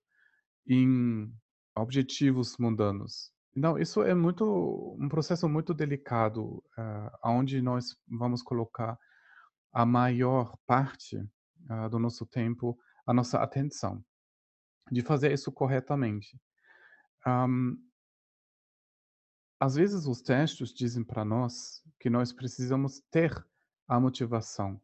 em 0.67 1.33
objetivos 1.73 2.57
mundanos. 2.57 3.31
Não, 3.55 3.79
isso 3.79 4.03
é 4.03 4.13
muito 4.13 4.97
um 4.99 5.07
processo 5.07 5.47
muito 5.47 5.73
delicado, 5.73 6.61
uh, 6.77 7.09
onde 7.23 7.61
nós 7.61 7.95
vamos 8.05 8.41
colocar 8.41 8.99
a 9.71 9.85
maior 9.85 10.57
parte 10.67 11.17
uh, 11.17 11.89
do 11.89 11.97
nosso 11.97 12.25
tempo, 12.25 12.77
a 13.07 13.13
nossa 13.13 13.39
atenção, 13.39 14.03
de 14.91 15.01
fazer 15.01 15.31
isso 15.31 15.49
corretamente. 15.49 16.37
Às 19.59 19.75
vezes 19.75 20.05
os 20.05 20.21
textos 20.21 20.73
dizem 20.73 21.03
para 21.03 21.25
nós 21.25 21.83
que 21.99 22.09
nós 22.09 22.31
precisamos 22.31 23.01
ter 23.09 23.33
a 23.87 23.99
motivação 23.99 24.79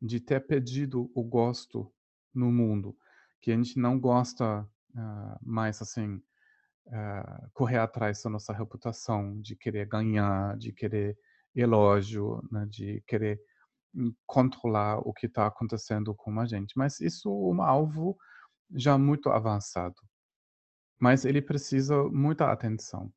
de 0.00 0.20
ter 0.20 0.46
pedido 0.46 1.10
o 1.14 1.22
gosto 1.22 1.92
no 2.34 2.50
mundo, 2.50 2.96
que 3.40 3.52
a 3.52 3.56
gente 3.56 3.78
não 3.78 3.98
gosta 3.98 4.62
uh, 4.62 5.38
mais 5.40 5.80
assim 5.80 6.16
uh, 6.86 7.50
correr 7.52 7.78
atrás 7.78 8.22
da 8.22 8.30
nossa 8.30 8.52
reputação, 8.52 9.40
de 9.40 9.56
querer 9.56 9.86
ganhar, 9.86 10.56
de 10.56 10.72
querer 10.72 11.16
elogio, 11.54 12.42
né, 12.50 12.66
de 12.68 13.02
querer 13.06 13.40
controlar 14.26 14.98
o 14.98 15.12
que 15.12 15.26
está 15.26 15.46
acontecendo 15.46 16.14
com 16.14 16.38
a 16.40 16.46
gente. 16.46 16.76
Mas 16.76 17.00
isso 17.00 17.28
é 17.28 17.54
um 17.54 17.62
alvo 17.62 18.16
já 18.74 18.98
muito 18.98 19.30
avançado. 19.30 19.94
Mas 20.98 21.24
ele 21.24 21.42
precisa 21.42 22.02
muita 22.04 22.50
atenção. 22.50 23.12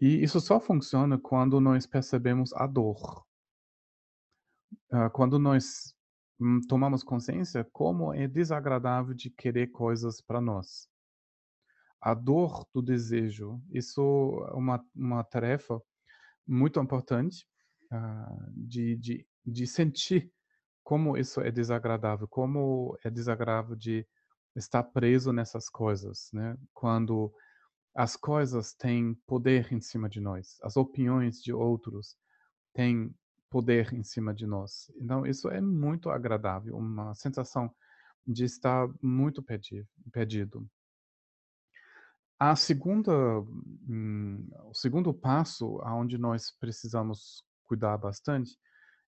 E 0.00 0.22
isso 0.22 0.40
só 0.40 0.60
funciona 0.60 1.18
quando 1.18 1.60
nós 1.60 1.86
percebemos 1.86 2.52
a 2.54 2.66
dor. 2.66 3.24
Uh, 4.92 5.10
quando 5.12 5.38
nós 5.38 5.94
hum, 6.40 6.60
tomamos 6.68 7.02
consciência 7.02 7.66
como 7.72 8.12
é 8.12 8.26
desagradável 8.26 9.14
de 9.14 9.30
querer 9.30 9.68
coisas 9.68 10.20
para 10.20 10.40
nós 10.40 10.88
a 12.02 12.14
dor 12.14 12.66
do 12.74 12.82
desejo. 12.82 13.62
Isso 13.70 14.02
é 14.50 14.54
uma, 14.54 14.84
uma 14.94 15.22
tarefa 15.22 15.80
muito 16.44 16.80
importante 16.80 17.46
uh, 17.92 18.50
de, 18.50 18.96
de, 18.96 19.26
de 19.46 19.66
sentir 19.68 20.30
como 20.82 21.16
isso 21.16 21.40
é 21.40 21.52
desagradável, 21.52 22.26
como 22.26 22.98
é 23.04 23.08
desagradável 23.08 23.76
de 23.76 24.04
estar 24.54 24.82
preso 24.82 25.32
nessas 25.32 25.68
coisas, 25.68 26.28
né? 26.32 26.56
Quando 26.72 27.32
as 27.94 28.16
coisas 28.16 28.74
têm 28.74 29.14
poder 29.26 29.72
em 29.72 29.80
cima 29.80 30.08
de 30.08 30.20
nós, 30.20 30.58
as 30.62 30.76
opiniões 30.76 31.42
de 31.42 31.52
outros 31.52 32.16
têm 32.74 33.14
poder 33.50 33.92
em 33.92 34.02
cima 34.02 34.32
de 34.32 34.46
nós. 34.46 34.90
Então 34.96 35.26
isso 35.26 35.48
é 35.50 35.60
muito 35.60 36.10
agradável, 36.10 36.76
uma 36.76 37.14
sensação 37.14 37.70
de 38.26 38.44
estar 38.44 38.88
muito 39.02 39.42
perdido. 39.42 40.66
A 42.38 42.56
segunda, 42.56 43.12
hum, 43.88 44.48
o 44.64 44.74
segundo 44.74 45.12
passo, 45.12 45.78
aonde 45.82 46.18
nós 46.18 46.50
precisamos 46.58 47.44
cuidar 47.64 47.96
bastante, 47.98 48.58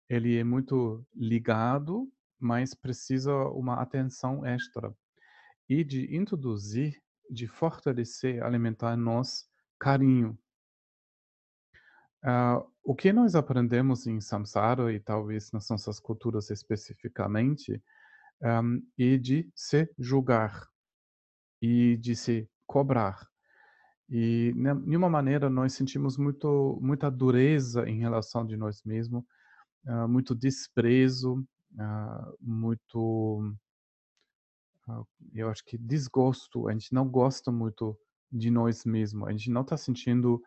ele 0.08 0.36
é 0.36 0.44
muito 0.44 1.04
ligado, 1.14 2.08
mas 2.38 2.74
precisa 2.74 3.34
uma 3.48 3.80
atenção 3.80 4.44
extra 4.44 4.94
e 5.68 5.82
de 5.84 6.14
introduzir, 6.16 7.00
de 7.30 7.46
fortalecer, 7.46 8.42
alimentar 8.42 8.96
nós 8.96 9.48
carinho. 9.78 10.38
Uh, 12.24 12.66
o 12.82 12.94
que 12.94 13.12
nós 13.12 13.34
aprendemos 13.34 14.06
em 14.06 14.20
Samsara 14.20 14.92
e 14.92 15.00
talvez 15.00 15.50
nas 15.52 15.68
nossas 15.68 16.00
culturas 16.00 16.50
especificamente 16.50 17.82
um, 18.42 18.82
é 18.98 19.16
de 19.16 19.50
se 19.54 19.88
julgar 19.98 20.68
e 21.60 21.96
de 21.96 22.14
se 22.14 22.48
cobrar. 22.66 23.26
E, 24.08 24.52
né, 24.54 24.74
de 24.74 24.96
uma 24.96 25.08
maneira, 25.08 25.48
nós 25.48 25.72
sentimos 25.72 26.18
muito, 26.18 26.78
muita 26.82 27.10
dureza 27.10 27.88
em 27.88 27.98
relação 27.98 28.46
de 28.46 28.56
nós 28.56 28.82
mesmos, 28.84 29.24
uh, 29.86 30.06
muito 30.08 30.34
desprezo, 30.34 31.36
uh, 31.72 32.36
muito, 32.40 33.54
eu 35.32 35.48
acho 35.48 35.64
que 35.64 35.78
desgosto. 35.78 36.68
A 36.68 36.72
gente 36.72 36.92
não 36.92 37.08
gosta 37.08 37.50
muito 37.50 37.96
de 38.30 38.50
nós 38.50 38.84
mesmos. 38.84 39.28
A 39.28 39.32
gente 39.32 39.50
não 39.50 39.62
está 39.62 39.76
sentindo 39.76 40.42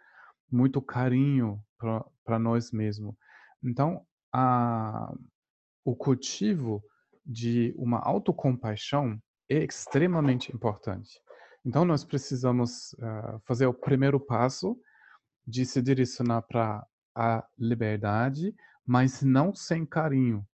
muito 0.52 0.82
carinho 0.82 1.62
para 1.78 2.40
nós 2.40 2.72
mesmos. 2.72 3.16
Então, 3.64 4.06
a, 4.34 5.14
o 5.84 5.96
cultivo 5.96 6.84
de 7.26 7.74
uma 7.78 8.00
autocompaixão 8.00 9.22
é 9.50 9.64
extremamente 9.64 10.54
importante. 10.54 11.22
Então, 11.66 11.84
nós 11.84 12.04
precisamos 12.04 12.94
uh, 12.94 13.40
fazer 13.46 13.66
o 13.66 13.74
primeiro 13.74 14.20
passo 14.20 14.80
de 15.46 15.66
se 15.66 15.82
direcionar 15.82 16.42
para 16.44 16.86
a 17.16 17.46
liberdade, 17.58 18.54
mas 18.86 19.22
não 19.22 19.54
sem 19.54 19.86
carinho. 19.86 20.48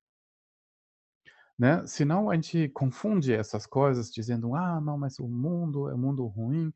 Né? 1.63 1.87
Senão 1.87 2.29
a 2.29 2.35
gente 2.35 2.67
confunde 2.67 3.31
essas 3.31 3.65
coisas 3.65 4.11
dizendo, 4.11 4.53
ah, 4.53 4.81
não, 4.81 4.97
mas 4.97 5.17
o 5.17 5.29
mundo 5.29 5.87
é 5.87 5.95
um 5.95 5.97
mundo 5.97 6.25
ruim, 6.25 6.73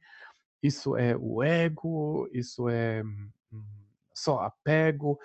isso 0.63 0.95
é 0.95 1.13
o 1.17 1.43
ego, 1.43 2.25
isso 2.31 2.69
é 2.69 3.03
hum, 3.03 3.29
só 4.13 4.39
apego. 4.39 5.19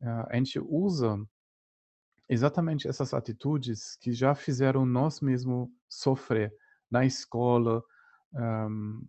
Uh, 0.00 0.26
a 0.28 0.36
gente 0.36 0.60
usa 0.60 1.20
exatamente 2.28 2.86
essas 2.86 3.12
atitudes 3.12 3.96
que 3.96 4.12
já 4.12 4.32
fizeram 4.32 4.86
nós 4.86 5.20
mesmos 5.20 5.68
sofrer 5.88 6.54
na 6.88 7.04
escola, 7.04 7.82
um, 8.32 9.04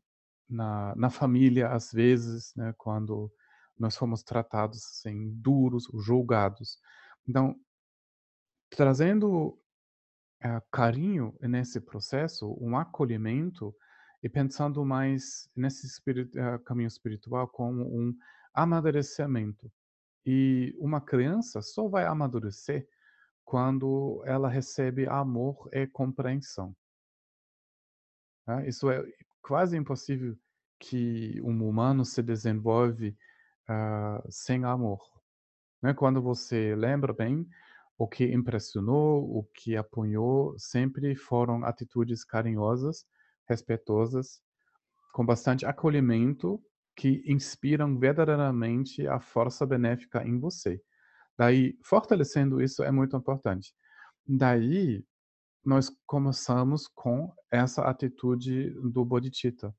na, 0.49 0.95
na 0.95 1.11
família, 1.11 1.69
às 1.69 1.91
vezes, 1.91 2.55
né, 2.55 2.73
quando 2.75 3.31
nós 3.77 3.95
fomos 3.95 4.23
tratados 4.23 4.79
assim, 4.79 5.29
duros 5.35 5.87
julgados. 5.93 6.79
Então, 7.27 7.55
trazendo 8.71 9.60
uh, 10.43 10.61
carinho 10.71 11.35
nesse 11.41 11.79
processo, 11.79 12.57
um 12.59 12.77
acolhimento, 12.77 13.75
e 14.23 14.29
pensando 14.29 14.85
mais 14.85 15.49
nesse 15.55 15.87
uh, 15.87 16.59
caminho 16.63 16.87
espiritual 16.87 17.47
como 17.47 17.83
um 17.83 18.15
amadurecimento. 18.53 19.71
E 20.25 20.75
uma 20.77 21.01
criança 21.01 21.61
só 21.61 21.87
vai 21.87 22.05
amadurecer 22.05 22.87
quando 23.43 24.21
ela 24.25 24.47
recebe 24.47 25.07
amor 25.07 25.67
e 25.73 25.87
compreensão. 25.87 26.75
Tá? 28.45 28.65
Isso 28.67 28.89
é 28.91 29.03
quase 29.41 29.75
impossível 29.75 30.37
que 30.79 31.39
um 31.41 31.67
humano 31.67 32.05
se 32.05 32.21
desenvolve 32.21 33.17
uh, 33.69 34.31
sem 34.31 34.63
amor. 34.63 35.01
Né? 35.81 35.93
Quando 35.93 36.21
você 36.21 36.75
lembra 36.75 37.13
bem, 37.13 37.47
o 38.01 38.07
que 38.07 38.25
impressionou, 38.33 39.37
o 39.37 39.43
que 39.53 39.77
apunhou, 39.77 40.55
sempre 40.57 41.15
foram 41.15 41.63
atitudes 41.63 42.23
carinhosas, 42.23 43.05
respeitosas, 43.47 44.41
com 45.13 45.23
bastante 45.23 45.67
acolhimento, 45.67 46.59
que 46.95 47.21
inspiram 47.27 47.99
verdadeiramente 47.99 49.05
a 49.07 49.19
força 49.19 49.67
benéfica 49.67 50.27
em 50.27 50.39
você. 50.39 50.81
Daí, 51.37 51.77
fortalecendo 51.83 52.59
isso 52.59 52.81
é 52.81 52.89
muito 52.89 53.15
importante. 53.15 53.71
Daí, 54.27 55.05
nós 55.63 55.95
começamos 56.07 56.87
com 56.87 57.31
essa 57.51 57.83
atitude 57.83 58.71
do 58.81 59.05
bodhicitta. 59.05 59.75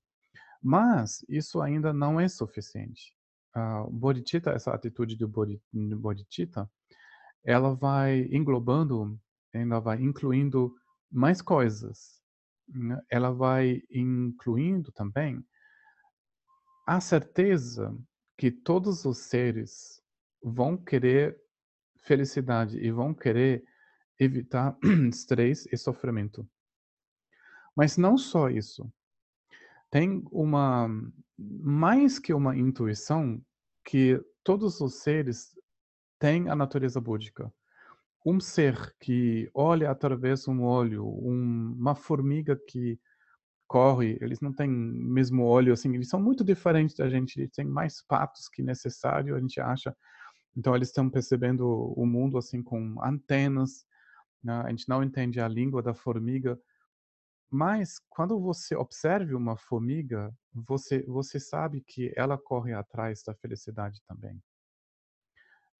Mas 0.62 1.24
isso 1.28 1.60
ainda 1.60 1.92
não 1.92 2.20
é 2.20 2.28
suficiente. 2.28 3.16
Uh, 3.56 3.90
bodhicitta, 3.90 4.52
essa 4.52 4.72
atitude 4.72 5.16
do 5.16 5.28
bodhicitta, 5.98 6.70
ela 7.44 7.74
vai 7.74 8.28
englobando, 8.30 9.18
ela 9.52 9.80
vai 9.80 10.00
incluindo 10.00 10.74
mais 11.10 11.42
coisas. 11.42 12.20
Né? 12.68 13.00
Ela 13.10 13.30
vai 13.30 13.82
incluindo 13.90 14.92
também 14.92 15.44
a 16.86 17.00
certeza 17.00 17.96
que 18.36 18.50
todos 18.50 19.04
os 19.04 19.18
seres 19.18 20.02
vão 20.42 20.76
querer 20.76 21.40
felicidade 21.98 22.78
e 22.78 22.90
vão 22.90 23.14
querer 23.14 23.64
evitar 24.18 24.76
estresse 25.08 25.68
e 25.72 25.76
sofrimento. 25.76 26.48
Mas 27.76 27.96
não 27.96 28.18
só 28.18 28.48
isso. 28.50 28.92
Tem 29.90 30.22
uma 30.30 30.88
mais 31.38 32.18
que 32.18 32.32
uma 32.32 32.56
intuição 32.56 33.40
que 33.84 34.20
todos 34.44 34.80
os 34.80 35.02
seres 35.02 35.56
têm 36.22 36.48
a 36.48 36.54
natureza 36.54 37.00
búdica. 37.00 37.52
Um 38.24 38.38
ser 38.38 38.94
que 39.00 39.50
olha 39.52 39.90
através 39.90 40.44
de 40.44 40.50
um 40.50 40.62
olho, 40.62 41.04
um, 41.04 41.74
uma 41.76 41.96
formiga 41.96 42.56
que 42.68 42.96
corre, 43.66 44.18
eles 44.20 44.40
não 44.40 44.52
têm 44.52 44.70
mesmo 44.70 45.42
olho 45.44 45.72
assim, 45.72 45.92
eles 45.92 46.08
são 46.08 46.22
muito 46.22 46.44
diferentes 46.44 46.94
da 46.94 47.08
gente, 47.08 47.40
eles 47.40 47.50
têm 47.50 47.64
mais 47.64 48.00
patos 48.06 48.48
que 48.48 48.62
necessário, 48.62 49.34
a 49.34 49.40
gente 49.40 49.60
acha. 49.60 49.96
Então 50.56 50.76
eles 50.76 50.88
estão 50.88 51.10
percebendo 51.10 51.66
o 51.96 52.06
mundo 52.06 52.38
assim 52.38 52.62
com 52.62 53.02
antenas, 53.02 53.84
né? 54.44 54.62
a 54.64 54.70
gente 54.70 54.88
não 54.88 55.02
entende 55.02 55.40
a 55.40 55.48
língua 55.48 55.82
da 55.82 55.92
formiga, 55.92 56.56
mas 57.50 57.98
quando 58.08 58.38
você 58.38 58.76
observe 58.76 59.34
uma 59.34 59.56
formiga, 59.56 60.32
você 60.54 61.02
você 61.02 61.40
sabe 61.40 61.80
que 61.80 62.12
ela 62.16 62.38
corre 62.38 62.72
atrás 62.74 63.24
da 63.26 63.34
felicidade 63.34 64.00
também. 64.06 64.40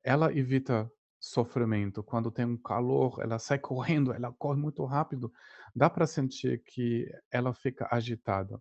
Ela 0.04 0.32
evita 0.36 0.90
sofrimento. 1.20 2.02
Quando 2.02 2.30
tem 2.30 2.44
um 2.44 2.56
calor, 2.56 3.20
ela 3.20 3.38
sai 3.38 3.58
correndo, 3.60 4.12
ela 4.12 4.32
corre 4.32 4.60
muito 4.60 4.84
rápido. 4.84 5.32
Dá 5.74 5.88
para 5.88 6.06
sentir 6.06 6.62
que 6.64 7.06
ela 7.30 7.54
fica 7.54 7.88
agitada. 7.90 8.60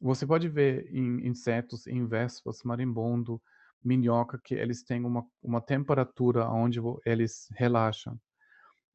Você 0.00 0.26
pode 0.26 0.48
ver 0.48 0.86
em 0.90 1.26
insetos, 1.26 1.86
em 1.86 2.06
vespas, 2.06 2.62
marimbondo, 2.64 3.40
minhoca, 3.82 4.40
que 4.42 4.54
eles 4.54 4.82
têm 4.82 5.04
uma, 5.04 5.24
uma 5.42 5.60
temperatura 5.60 6.48
onde 6.48 6.80
eles 7.04 7.46
relaxam. 7.52 8.18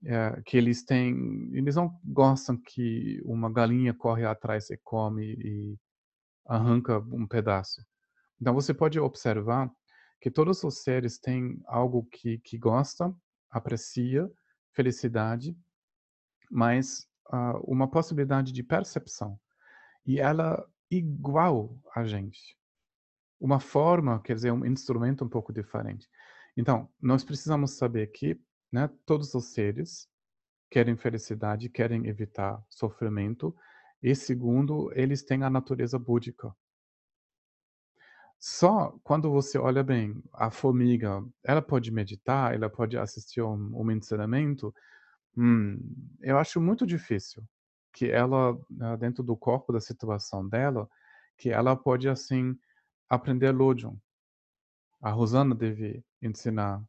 É, 0.05 0.41
que 0.45 0.55
eles 0.55 0.83
têm, 0.85 1.49
eles 1.53 1.75
não 1.75 1.91
gostam 2.05 2.57
que 2.57 3.21
uma 3.25 3.51
galinha 3.51 3.93
corre 3.93 4.25
atrás 4.25 4.69
e 4.69 4.77
come 4.77 5.33
e 5.33 5.77
arranca 6.47 6.99
um 6.99 7.27
pedaço. 7.27 7.83
Então 8.39 8.53
você 8.53 8.73
pode 8.73 8.97
observar 8.99 9.69
que 10.19 10.29
todos 10.29 10.63
os 10.63 10.83
seres 10.83 11.17
têm 11.17 11.61
algo 11.65 12.05
que, 12.05 12.39
que 12.39 12.59
aprecia, 13.49 14.29
felicidade, 14.73 15.57
mas 16.51 17.07
uh, 17.27 17.59
uma 17.63 17.89
possibilidade 17.89 18.51
de 18.51 18.63
percepção. 18.63 19.39
E 20.05 20.19
ela 20.19 20.67
igual 20.89 21.77
a 21.95 22.03
gente. 22.03 22.57
Uma 23.39 23.59
forma, 23.59 24.21
quer 24.21 24.35
dizer, 24.35 24.51
um 24.51 24.65
instrumento 24.65 25.23
um 25.23 25.29
pouco 25.29 25.53
diferente. 25.53 26.09
Então, 26.57 26.89
nós 27.01 27.23
precisamos 27.23 27.77
saber 27.77 28.07
que 28.07 28.39
né, 28.71 28.89
todos 29.05 29.33
os 29.33 29.53
seres 29.53 30.09
querem 30.69 30.97
felicidade, 30.97 31.69
querem 31.69 32.07
evitar 32.07 32.61
sofrimento, 32.69 33.55
e 34.01 34.15
segundo, 34.15 34.91
eles 34.93 35.23
têm 35.23 35.43
a 35.43 35.49
natureza 35.49 35.97
búdica, 35.97 36.53
só 38.39 38.97
quando 39.03 39.29
você 39.29 39.57
olha 39.57 39.83
bem, 39.83 40.23
a 40.33 40.49
formiga, 40.49 41.23
ela 41.43 41.61
pode 41.61 41.91
meditar, 41.91 42.53
ela 42.53 42.69
pode 42.69 42.97
assistir 42.97 43.41
um, 43.41 43.71
um 43.73 43.91
ensinamento. 43.91 44.73
Hum, 45.37 45.77
eu 46.21 46.37
acho 46.37 46.61
muito 46.61 46.85
difícil 46.87 47.43
que 47.93 48.09
ela, 48.09 48.57
né, 48.69 48.95
dentro 48.97 49.23
do 49.23 49.35
corpo 49.35 49.73
da 49.73 49.81
situação 49.81 50.47
dela, 50.47 50.89
que 51.37 51.49
ela 51.49 51.75
pode 51.75 52.07
assim 52.07 52.57
aprender 53.09 53.51
Lojong. 53.51 53.97
A 55.01 55.11
Rosana 55.11 55.53
deve 55.53 56.03
ensinar 56.21 56.81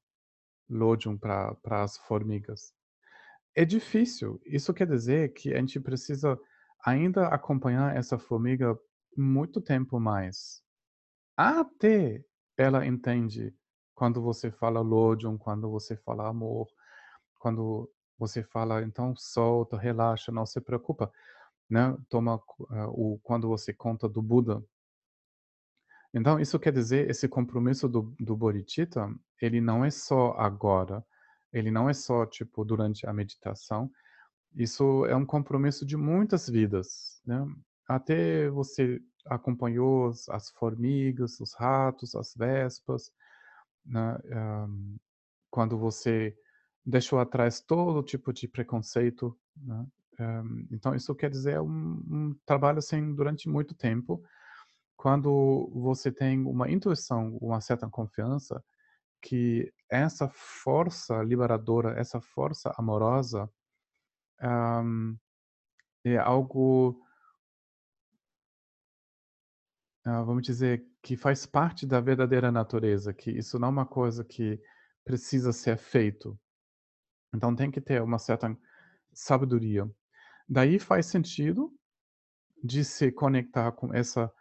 Lojong 0.68 1.18
para 1.18 1.82
as 1.82 1.96
formigas. 1.98 2.72
É 3.56 3.64
difícil. 3.64 4.40
Isso 4.46 4.72
quer 4.72 4.86
dizer 4.86 5.32
que 5.32 5.52
a 5.52 5.58
gente 5.58 5.80
precisa 5.80 6.38
ainda 6.84 7.28
acompanhar 7.28 7.96
essa 7.96 8.18
formiga 8.18 8.78
muito 9.16 9.60
tempo 9.60 9.98
mais. 9.98 10.62
Até 11.42 12.22
ela 12.54 12.86
entende 12.86 13.56
quando 13.94 14.20
você 14.20 14.50
fala 14.50 14.82
Lojong, 14.82 15.38
quando 15.38 15.70
você 15.70 15.96
fala 15.96 16.28
amor, 16.28 16.68
quando 17.38 17.90
você 18.18 18.42
fala, 18.42 18.82
então 18.82 19.16
solta, 19.16 19.78
relaxa, 19.78 20.30
não 20.30 20.44
se 20.44 20.60
preocupa, 20.60 21.10
né? 21.68 21.96
Toma 22.10 22.36
uh, 22.36 22.88
o 22.88 23.18
quando 23.22 23.48
você 23.48 23.72
conta 23.72 24.06
do 24.06 24.20
Buda. 24.20 24.62
Então 26.12 26.38
isso 26.38 26.58
quer 26.58 26.74
dizer 26.74 27.08
esse 27.08 27.26
compromisso 27.26 27.88
do, 27.88 28.14
do 28.20 28.36
bodhicitta, 28.36 29.10
ele 29.40 29.62
não 29.62 29.82
é 29.82 29.90
só 29.90 30.32
agora, 30.32 31.02
ele 31.50 31.70
não 31.70 31.88
é 31.88 31.94
só 31.94 32.26
tipo 32.26 32.66
durante 32.66 33.06
a 33.06 33.14
meditação. 33.14 33.90
Isso 34.54 35.06
é 35.06 35.16
um 35.16 35.24
compromisso 35.24 35.86
de 35.86 35.96
muitas 35.96 36.50
vidas, 36.50 37.22
né? 37.24 37.42
Até 37.88 38.50
você 38.50 39.00
acompanhou 39.26 40.12
as 40.30 40.50
formigas, 40.50 41.40
os 41.40 41.54
ratos, 41.54 42.14
as 42.14 42.34
vespas, 42.34 43.12
né? 43.84 44.18
um, 44.24 44.96
quando 45.50 45.78
você 45.78 46.36
deixou 46.84 47.18
atrás 47.18 47.60
todo 47.60 48.02
tipo 48.02 48.32
de 48.32 48.48
preconceito. 48.48 49.36
Né? 49.56 49.86
Um, 50.20 50.66
então, 50.70 50.94
isso 50.94 51.14
quer 51.14 51.30
dizer 51.30 51.60
um, 51.60 52.02
um 52.10 52.36
trabalho 52.44 52.78
assim 52.78 53.14
durante 53.14 53.48
muito 53.48 53.74
tempo. 53.74 54.22
Quando 54.96 55.70
você 55.74 56.12
tem 56.12 56.40
uma 56.44 56.70
intuição, 56.70 57.36
uma 57.40 57.60
certa 57.60 57.88
confiança, 57.88 58.62
que 59.22 59.72
essa 59.88 60.28
força 60.28 61.22
liberadora, 61.22 61.98
essa 61.98 62.20
força 62.20 62.72
amorosa, 62.76 63.50
é 66.04 66.16
algo 66.16 67.02
uh, 70.06 70.24
vamos 70.24 70.42
dizer, 70.42 70.84
que 71.02 71.16
faz 71.16 71.46
parte 71.46 71.86
da 71.86 72.00
verdadeira 72.00 72.50
natureza, 72.52 73.12
que 73.12 73.30
isso 73.30 73.58
não 73.58 73.68
é 73.68 73.70
uma 73.70 73.86
coisa 73.86 74.24
que 74.24 74.60
precisa 75.04 75.52
ser 75.52 75.76
feito. 75.76 76.38
Então 77.34 77.54
tem 77.54 77.70
que 77.70 77.80
ter 77.80 78.02
uma 78.02 78.18
certa 78.18 78.56
sabedoria. 79.12 79.88
Daí 80.48 80.78
faz 80.78 81.06
sentido 81.06 81.72
de 82.62 82.84
se 82.84 83.10
conectar 83.10 83.72
com 83.72 83.94
essa 83.94 84.32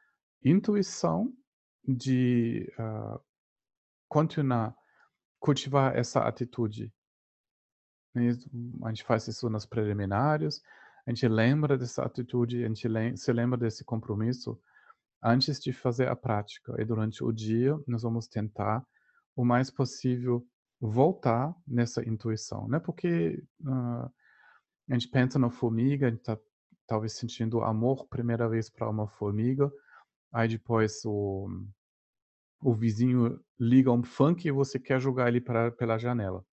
intuição 0.44 1.34
de 1.86 2.72
uh, 2.78 3.20
continuar 4.08 4.76
cultivar 5.40 5.96
essa 5.96 6.22
atitude. 6.28 6.94
A 8.16 8.90
gente 8.90 9.04
faz 9.04 9.28
isso 9.28 9.50
nos 9.50 9.66
preliminares, 9.66 10.62
a 11.06 11.12
gente 11.12 11.28
lembra 11.28 11.78
dessa 11.78 12.04
atitude, 12.04 12.64
a 12.64 12.68
gente 12.68 13.18
se 13.18 13.32
lembra 13.32 13.58
desse 13.58 13.84
compromisso 13.84 14.60
antes 15.24 15.60
de 15.60 15.74
fazer 15.74 16.08
a 16.08 16.16
prática. 16.16 16.76
E 16.80 16.86
durante 16.86 17.24
o 17.24 17.32
dia, 17.32 17.78
nós 17.88 18.04
vamos 18.04 18.28
tentar 18.28 18.86
o 19.36 19.44
mais 19.46 19.70
possível 19.70 20.46
voltar 20.80 21.54
nessa 21.68 22.08
intuição. 22.08 22.68
Não 22.68 22.78
é 22.78 22.80
porque 22.80 23.44
uh, 23.62 24.12
a 24.90 24.94
gente 24.94 25.10
pensa 25.10 25.38
na 25.38 25.50
formiga, 25.50 26.08
a 26.08 26.10
gente 26.10 26.20
está 26.20 26.38
talvez 26.88 27.14
sentindo 27.14 27.62
amor 27.62 28.08
primeira 28.08 28.50
vez 28.50 28.70
para 28.70 28.90
uma 28.90 29.08
formiga, 29.08 29.72
aí 30.32 30.48
depois 30.48 31.06
o, 31.06 31.48
o 32.62 32.74
vizinho 32.74 33.40
liga 33.60 33.92
um 33.92 34.04
funk 34.04 34.48
e 34.48 34.52
você 34.52 34.80
quer 34.80 35.00
jogar 35.00 35.28
ele 35.28 35.42
pra, 35.42 35.72
pela 35.72 35.98
janela. 35.98 36.44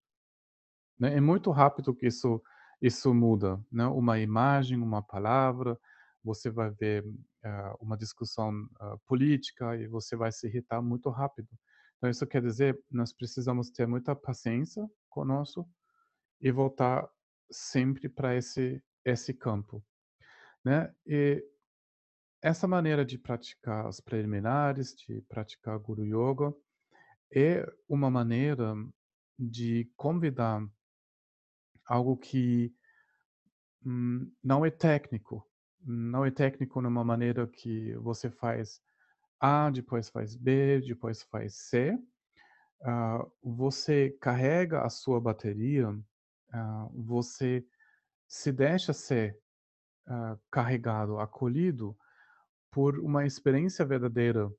Né? 0.99 1.15
É 1.17 1.21
muito 1.21 1.51
rápido 1.51 1.95
que 1.95 2.07
isso, 2.07 2.43
isso 2.83 3.15
muda. 3.15 3.61
Né? 3.71 3.87
Uma 3.87 4.19
imagem, 4.19 4.79
uma 4.79 5.03
palavra, 5.03 5.79
você 6.23 6.51
vai 6.51 6.71
ver 6.71 7.05
uma 7.81 7.97
discussão 7.97 8.51
uh, 8.81 8.99
política 9.07 9.77
e 9.77 9.87
você 9.87 10.17
vai 10.17 10.33
se 10.33 10.47
irritar 10.47 10.81
muito 10.83 11.11
rápido. 11.11 11.49
Então, 11.97 12.11
isso 12.11 12.27
quer 12.27 12.43
dizer, 12.43 12.79
nós 12.91 13.13
precisamos 13.13 13.71
ter 13.71 13.87
muita 13.87 14.15
paciência 14.15 14.87
conosco 15.09 15.69
e 16.41 16.51
voltar 16.51 17.09
sempre 17.51 18.09
para 18.09 18.35
esse, 18.37 18.83
esse 19.05 19.33
campo. 19.33 19.83
Né? 20.65 20.93
E 21.07 21.43
essa 22.43 22.69
maneira 22.69 23.05
de 23.05 23.19
praticar 23.19 23.89
os 23.89 24.01
preliminares, 24.01 24.95
de 24.95 25.23
praticar 25.23 25.79
Guru 25.79 26.05
Yoga, 26.05 26.55
é 27.35 27.67
uma 27.89 28.11
maneira 28.11 28.75
de 29.39 29.91
convidar 29.97 30.61
algo 31.87 32.17
que 32.17 32.75
hum, 33.85 34.31
não 34.43 34.65
é 34.65 34.71
técnico. 34.71 35.49
Não 35.87 36.25
é 36.25 36.33
técnico 36.33 36.83
numa 36.83 37.05
maneira 37.05 37.47
que 37.47 37.95
você 37.95 38.29
faz 38.29 38.83
A, 39.39 39.71
depois 39.71 40.09
faz 40.09 40.35
B, 40.35 40.81
depois 40.81 41.23
faz 41.23 41.55
C. 41.55 41.97
Uh, 42.81 43.31
você 43.41 44.11
carrega 44.21 44.83
a 44.83 44.91
sua 44.91 45.21
bateria, 45.21 45.89
uh, 45.91 47.03
você 47.05 47.65
se 48.27 48.51
deixa 48.51 48.93
ser 48.93 49.39
uh, 50.09 50.39
carregado, 50.51 51.21
acolhido 51.21 51.97
por 52.71 52.99
uma 52.99 53.25
experiência 53.25 53.85
verdadeira 53.85 54.53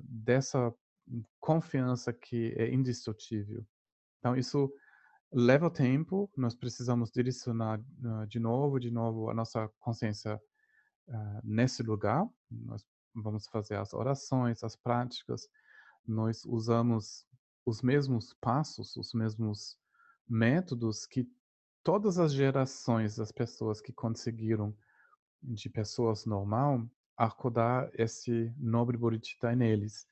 dessa 0.00 0.72
confiança 1.40 2.12
que 2.12 2.54
é 2.56 2.72
indestrutível. 2.72 3.66
Então, 4.18 4.36
isso 4.36 4.72
leva 5.34 5.68
tempo, 5.68 6.30
nós 6.36 6.54
precisamos 6.54 7.10
direcionar 7.10 7.80
uh, 7.80 8.26
de 8.28 8.38
novo, 8.38 8.78
de 8.78 8.90
novo 8.90 9.28
a 9.28 9.34
nossa 9.34 9.68
consciência 9.80 10.40
uh, 11.08 11.40
nesse 11.42 11.82
lugar. 11.82 12.24
Nós 12.48 12.84
vamos 13.12 13.48
fazer 13.48 13.74
as 13.74 13.92
orações, 13.92 14.62
as 14.62 14.76
práticas, 14.76 15.48
nós 16.06 16.44
usamos 16.44 17.26
os 17.66 17.82
mesmos 17.82 18.32
passos, 18.40 18.96
os 18.96 19.12
mesmos 19.12 19.76
métodos 20.28 21.04
que 21.04 21.26
todas 21.82 22.18
as 22.18 22.32
gerações 22.32 23.16
das 23.16 23.32
pessoas 23.32 23.80
que 23.80 23.92
conseguiram, 23.92 24.74
de 25.42 25.68
pessoas 25.68 26.24
normal, 26.24 26.88
acordar 27.16 27.90
esse 27.94 28.52
nobre 28.56 28.96
bodhicitta 28.96 29.54
neles. 29.54 30.06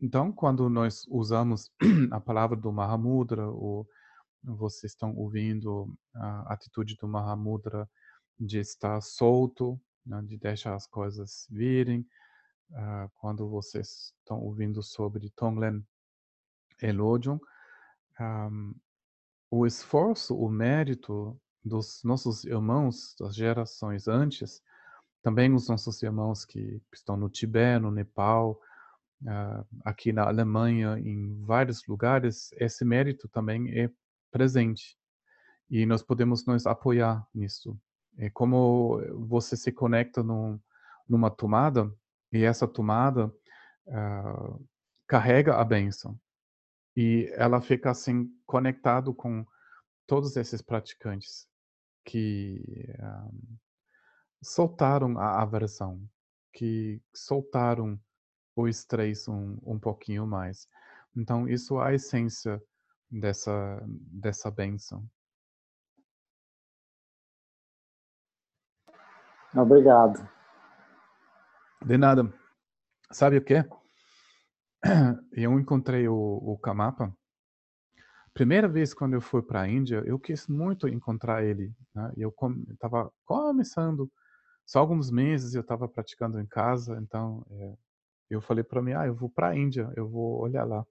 Então, 0.00 0.30
quando 0.30 0.68
nós 0.68 1.06
usamos 1.08 1.70
a 2.12 2.20
palavra 2.20 2.56
do 2.56 2.70
Mahamudra, 2.70 3.48
ou 3.48 3.88
vocês 4.54 4.92
estão 4.92 5.14
ouvindo 5.16 5.92
a 6.14 6.52
atitude 6.52 6.96
do 6.96 7.08
Mahamudra 7.08 7.88
de 8.38 8.58
estar 8.58 9.00
solto, 9.00 9.80
né, 10.04 10.22
de 10.22 10.36
deixar 10.36 10.74
as 10.74 10.86
coisas 10.86 11.46
virem. 11.50 12.06
Uh, 12.70 13.10
quando 13.14 13.48
vocês 13.48 14.12
estão 14.18 14.40
ouvindo 14.40 14.82
sobre 14.82 15.30
Tonglen 15.30 15.86
Elodium, 16.82 17.38
um, 18.20 18.74
o 19.50 19.66
esforço, 19.66 20.36
o 20.36 20.48
mérito 20.48 21.40
dos 21.64 22.02
nossos 22.02 22.44
irmãos 22.44 23.14
das 23.18 23.34
gerações 23.34 24.08
antes, 24.08 24.60
também 25.22 25.52
os 25.54 25.68
nossos 25.68 26.02
irmãos 26.02 26.44
que 26.44 26.80
estão 26.92 27.16
no 27.16 27.28
Tibete, 27.30 27.82
no 27.82 27.90
Nepal, 27.90 28.60
uh, 29.22 29.66
aqui 29.84 30.12
na 30.12 30.26
Alemanha, 30.26 30.98
em 30.98 31.40
vários 31.44 31.86
lugares, 31.86 32.50
esse 32.54 32.84
mérito 32.84 33.28
também 33.28 33.70
é 33.78 33.90
presente. 34.30 34.96
E 35.68 35.84
nós 35.84 36.02
podemos 36.02 36.46
nos 36.46 36.66
apoiar 36.66 37.26
nisso. 37.34 37.78
É 38.18 38.30
como 38.30 39.00
você 39.26 39.56
se 39.56 39.72
conecta 39.72 40.22
num, 40.22 40.60
numa 41.08 41.30
tomada 41.30 41.92
e 42.32 42.44
essa 42.44 42.66
tomada 42.66 43.26
uh, 43.86 44.66
carrega 45.06 45.56
a 45.56 45.64
bênção. 45.64 46.18
E 46.96 47.30
ela 47.34 47.60
fica 47.60 47.90
assim 47.90 48.30
conectado 48.46 49.12
com 49.12 49.44
todos 50.06 50.36
esses 50.36 50.62
praticantes 50.62 51.46
que 52.04 52.88
uh, 52.98 53.58
soltaram 54.42 55.18
a 55.18 55.42
aversão, 55.42 56.00
que 56.52 57.02
soltaram 57.14 58.00
o 58.54 58.66
estresse 58.66 59.30
um, 59.30 59.58
um 59.62 59.78
pouquinho 59.78 60.26
mais. 60.26 60.66
Então, 61.14 61.48
isso 61.48 61.80
é 61.80 61.88
a 61.88 61.94
essência 61.94 62.62
dessa, 63.10 63.82
dessa 63.86 64.50
bênção. 64.50 65.04
Obrigado. 69.54 70.28
De 71.84 71.96
nada. 71.96 72.32
Sabe 73.10 73.38
o 73.38 73.44
que? 73.44 73.64
Eu 75.32 75.58
encontrei 75.58 76.08
o, 76.08 76.14
o 76.14 76.58
Kamapa. 76.58 77.14
Primeira 78.34 78.68
vez 78.68 78.92
quando 78.92 79.14
eu 79.14 79.20
fui 79.22 79.40
para 79.40 79.62
a 79.62 79.68
Índia, 79.68 80.02
eu 80.04 80.18
quis 80.18 80.46
muito 80.46 80.86
encontrar 80.86 81.42
ele. 81.42 81.72
Né? 81.94 82.12
Eu 82.18 82.34
estava 82.70 83.10
começando, 83.24 84.12
só 84.66 84.80
alguns 84.80 85.10
meses 85.10 85.54
eu 85.54 85.62
estava 85.62 85.88
praticando 85.88 86.38
em 86.38 86.44
casa, 86.44 86.98
então 87.00 87.42
é, 87.50 87.74
eu 88.28 88.42
falei 88.42 88.62
para 88.62 88.82
mim, 88.82 88.92
ah, 88.92 89.06
eu 89.06 89.14
vou 89.14 89.30
para 89.30 89.48
a 89.48 89.56
Índia, 89.56 89.90
eu 89.96 90.06
vou 90.06 90.38
olhar 90.38 90.64
lá. 90.64 90.84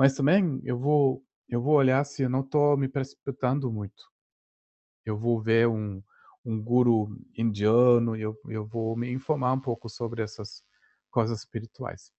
Mas 0.00 0.14
também 0.14 0.62
eu 0.64 0.78
vou 0.78 1.22
eu 1.46 1.60
vou 1.60 1.74
olhar 1.74 2.02
se 2.04 2.22
eu 2.22 2.30
não 2.30 2.40
estou 2.40 2.74
me 2.74 2.88
precipitando 2.88 3.70
muito. 3.70 4.02
Eu 5.04 5.18
vou 5.18 5.42
ver 5.42 5.68
um, 5.68 6.02
um 6.42 6.62
guru 6.62 7.20
indiano, 7.36 8.16
eu, 8.16 8.34
eu 8.48 8.66
vou 8.66 8.96
me 8.96 9.12
informar 9.12 9.52
um 9.52 9.60
pouco 9.60 9.90
sobre 9.90 10.22
essas 10.22 10.62
coisas 11.10 11.40
espirituais. 11.40 12.10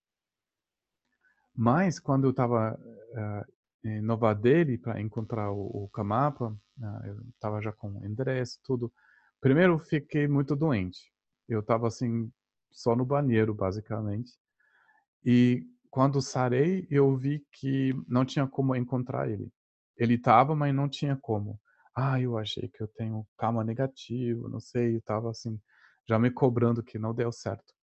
Mas 1.56 2.00
quando 2.00 2.26
eu 2.26 2.30
estava 2.30 2.78
uh, 2.78 3.88
em 3.88 4.00
Nova 4.00 4.36
Delhi 4.36 4.78
para 4.78 5.02
encontrar 5.02 5.52
o, 5.52 5.86
o 5.86 5.90
Kamapa, 5.90 6.50
uh, 6.50 7.06
eu 7.08 7.20
estava 7.30 7.64
já 7.64 7.72
com 7.72 8.06
endereço, 8.06 8.60
tudo. 8.64 8.94
Primeiro 9.40 9.80
fiquei 9.80 10.28
muito 10.28 10.56
doente. 10.56 11.12
Eu 11.50 11.62
estava 11.62 11.88
assim 11.88 12.32
só 12.70 12.96
no 12.96 13.06
banheiro 13.06 13.56
basicamente. 13.56 14.34
E 15.26 15.66
quando 15.92 16.22
sarei, 16.22 16.88
eu 16.90 17.16
vi 17.18 17.46
que 17.52 17.94
não 18.08 18.26
tinha 18.26 18.48
como 18.48 18.76
encontrar 18.76 19.30
ele. 19.30 19.52
Ele 19.98 20.16
estava, 20.16 20.56
mas 20.56 20.74
não 20.74 20.90
tinha 20.90 21.18
como. 21.18 21.60
Ah, 21.96 22.20
eu 22.20 22.38
achei 22.38 22.70
que 22.70 22.82
eu 22.82 22.88
tenho 22.88 23.28
karma 23.38 23.64
negativo, 23.64 24.48
não 24.48 24.62
sei, 24.62 24.96
eu 24.96 25.00
estava 25.00 25.30
assim, 25.30 25.60
já 26.08 26.18
me 26.18 26.32
cobrando 26.32 26.82
que 26.82 26.98
não 26.98 27.14
deu 27.14 27.32
certo. 27.32 27.74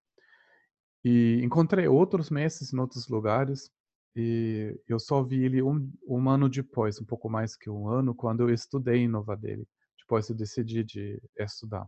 E 1.05 1.41
encontrei 1.45 1.87
outros 1.87 2.31
meses 2.31 2.73
em 2.73 2.79
outros 2.79 3.09
lugares, 3.09 3.71
e 4.17 4.75
eu 4.89 4.99
só 4.99 5.23
vi 5.23 5.45
ele 5.45 5.63
um, 5.63 5.93
um 6.09 6.29
ano 6.31 6.49
depois, 6.49 7.01
um 7.01 7.05
pouco 7.05 7.29
mais 7.29 7.55
que 7.57 7.71
um 7.71 7.89
ano, 7.89 8.15
quando 8.15 8.41
eu 8.41 8.51
estudei 8.51 9.01
em 9.01 9.09
Nova 9.09 9.37
Delhi. 9.37 9.69
Depois 10.01 10.29
eu 10.31 10.35
decidi 10.35 10.83
de 10.83 11.23
estudar. 11.39 11.87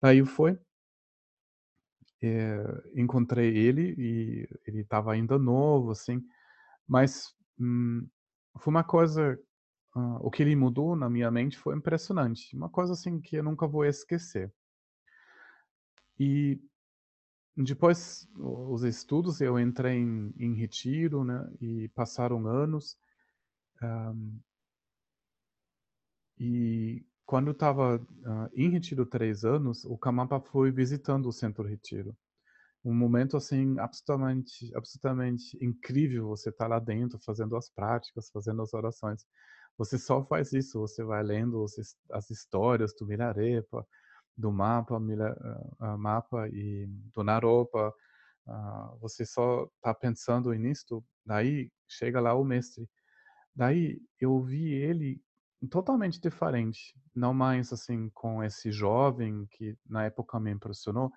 Daí 0.00 0.24
foi, 0.24 0.58
é, 2.26 2.82
encontrei 2.94 3.56
ele 3.56 3.94
e 3.98 4.48
ele 4.66 4.80
estava 4.80 5.12
ainda 5.12 5.38
novo, 5.38 5.90
assim, 5.90 6.22
mas 6.86 7.34
hum, 7.58 8.06
foi 8.58 8.70
uma 8.70 8.84
coisa, 8.84 9.38
uh, 9.94 10.18
o 10.20 10.30
que 10.30 10.42
ele 10.42 10.56
mudou 10.56 10.96
na 10.96 11.08
minha 11.10 11.30
mente 11.30 11.58
foi 11.58 11.76
impressionante, 11.76 12.54
uma 12.56 12.68
coisa 12.68 12.92
assim 12.92 13.20
que 13.20 13.36
eu 13.36 13.42
nunca 13.42 13.66
vou 13.66 13.84
esquecer. 13.84 14.52
E 16.18 16.60
depois 17.56 18.28
os 18.36 18.82
estudos, 18.82 19.40
eu 19.40 19.58
entrei 19.58 19.96
em, 19.96 20.32
em 20.38 20.54
retiro, 20.54 21.24
né? 21.24 21.48
E 21.60 21.88
passaram 21.88 22.46
anos. 22.46 22.98
Um, 23.82 24.38
e 26.38 27.02
quando 27.26 27.50
estava 27.50 27.96
uh, 27.96 28.50
em 28.54 28.70
retiro 28.70 29.04
três 29.04 29.44
anos, 29.44 29.84
o 29.84 29.98
Kamapa 29.98 30.40
foi 30.40 30.70
visitando 30.70 31.26
o 31.26 31.32
centro 31.32 31.66
retiro. 31.66 32.16
Um 32.84 32.94
momento 32.94 33.36
assim 33.36 33.76
absolutamente, 33.80 34.70
absolutamente 34.76 35.58
incrível. 35.60 36.28
Você 36.28 36.50
está 36.50 36.68
lá 36.68 36.78
dentro 36.78 37.18
fazendo 37.18 37.56
as 37.56 37.68
práticas, 37.68 38.30
fazendo 38.30 38.62
as 38.62 38.72
orações. 38.72 39.26
Você 39.76 39.98
só 39.98 40.24
faz 40.24 40.52
isso. 40.52 40.78
Você 40.78 41.02
vai 41.02 41.20
lendo 41.24 41.64
as 42.12 42.30
histórias 42.30 42.94
do 42.94 43.04
Milarepa, 43.04 43.84
do 44.36 44.52
mapa, 44.52 45.00
mila, 45.00 45.36
uh, 45.80 45.98
mapa 45.98 46.48
e 46.48 46.86
do 47.12 47.24
Naropa. 47.24 47.92
Uh, 48.46 48.98
você 49.00 49.26
só 49.26 49.64
está 49.64 49.92
pensando 49.92 50.52
nisso. 50.52 51.04
Daí 51.24 51.72
chega 51.88 52.20
lá 52.20 52.34
o 52.34 52.44
mestre. 52.44 52.88
Daí 53.52 54.00
eu 54.20 54.40
vi 54.40 54.72
ele 54.72 55.20
totalmente 55.70 56.20
diferente. 56.20 56.94
Não 57.14 57.32
mais 57.32 57.72
assim 57.72 58.10
com 58.10 58.42
esse 58.42 58.70
jovem 58.70 59.46
que 59.50 59.76
na 59.88 60.04
época 60.04 60.38
me 60.38 60.50
impressionou. 60.50 61.10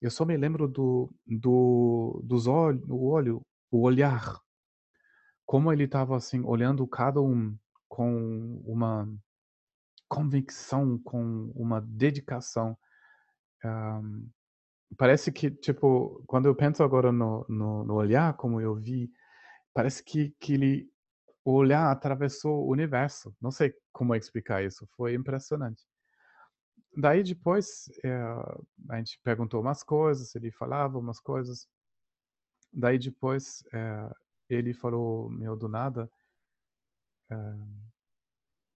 Eu 0.00 0.10
só 0.10 0.24
me 0.24 0.36
lembro 0.36 0.68
do, 0.68 1.12
do 1.26 2.20
dos 2.24 2.46
olhos, 2.46 2.84
o 2.88 3.06
olho, 3.06 3.42
o 3.70 3.82
olhar, 3.82 4.38
como 5.44 5.72
ele 5.72 5.84
estava 5.84 6.16
assim 6.16 6.42
olhando 6.44 6.86
cada 6.86 7.20
um 7.20 7.56
com 7.88 8.62
uma 8.64 9.08
convicção, 10.08 10.98
com 10.98 11.50
uma 11.54 11.80
dedicação. 11.80 12.76
Um, 13.64 14.30
parece 14.96 15.32
que 15.32 15.50
tipo 15.50 16.22
quando 16.26 16.46
eu 16.46 16.54
penso 16.54 16.82
agora 16.82 17.10
no, 17.10 17.44
no, 17.48 17.84
no 17.84 17.94
olhar, 17.94 18.34
como 18.36 18.60
eu 18.60 18.74
vi, 18.76 19.10
parece 19.74 20.04
que 20.04 20.34
que 20.38 20.54
ele 20.54 20.90
o 21.44 21.52
olhar 21.52 21.90
atravessou 21.90 22.66
o 22.66 22.70
universo. 22.70 23.34
Não 23.40 23.50
sei 23.50 23.74
como 23.92 24.14
explicar 24.14 24.62
isso, 24.64 24.86
foi 24.96 25.14
impressionante. 25.14 25.84
Daí 26.96 27.22
depois 27.22 27.88
é, 28.04 28.12
a 28.90 28.96
gente 28.96 29.20
perguntou 29.22 29.60
umas 29.60 29.82
coisas, 29.82 30.34
ele 30.34 30.50
falava 30.50 30.98
umas 30.98 31.20
coisas. 31.20 31.68
Daí 32.72 32.98
depois 32.98 33.62
é, 33.72 34.10
ele 34.48 34.74
falou, 34.74 35.30
meu 35.30 35.56
do 35.56 35.68
nada, 35.68 36.10
é, 37.30 37.34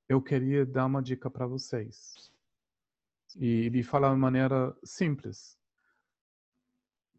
eu 0.08 0.22
queria 0.22 0.64
dar 0.64 0.86
uma 0.86 1.02
dica 1.02 1.30
para 1.30 1.46
vocês. 1.46 2.30
E 3.36 3.66
ele 3.66 3.82
fala 3.82 4.10
de 4.10 4.16
maneira 4.16 4.76
simples. 4.84 5.58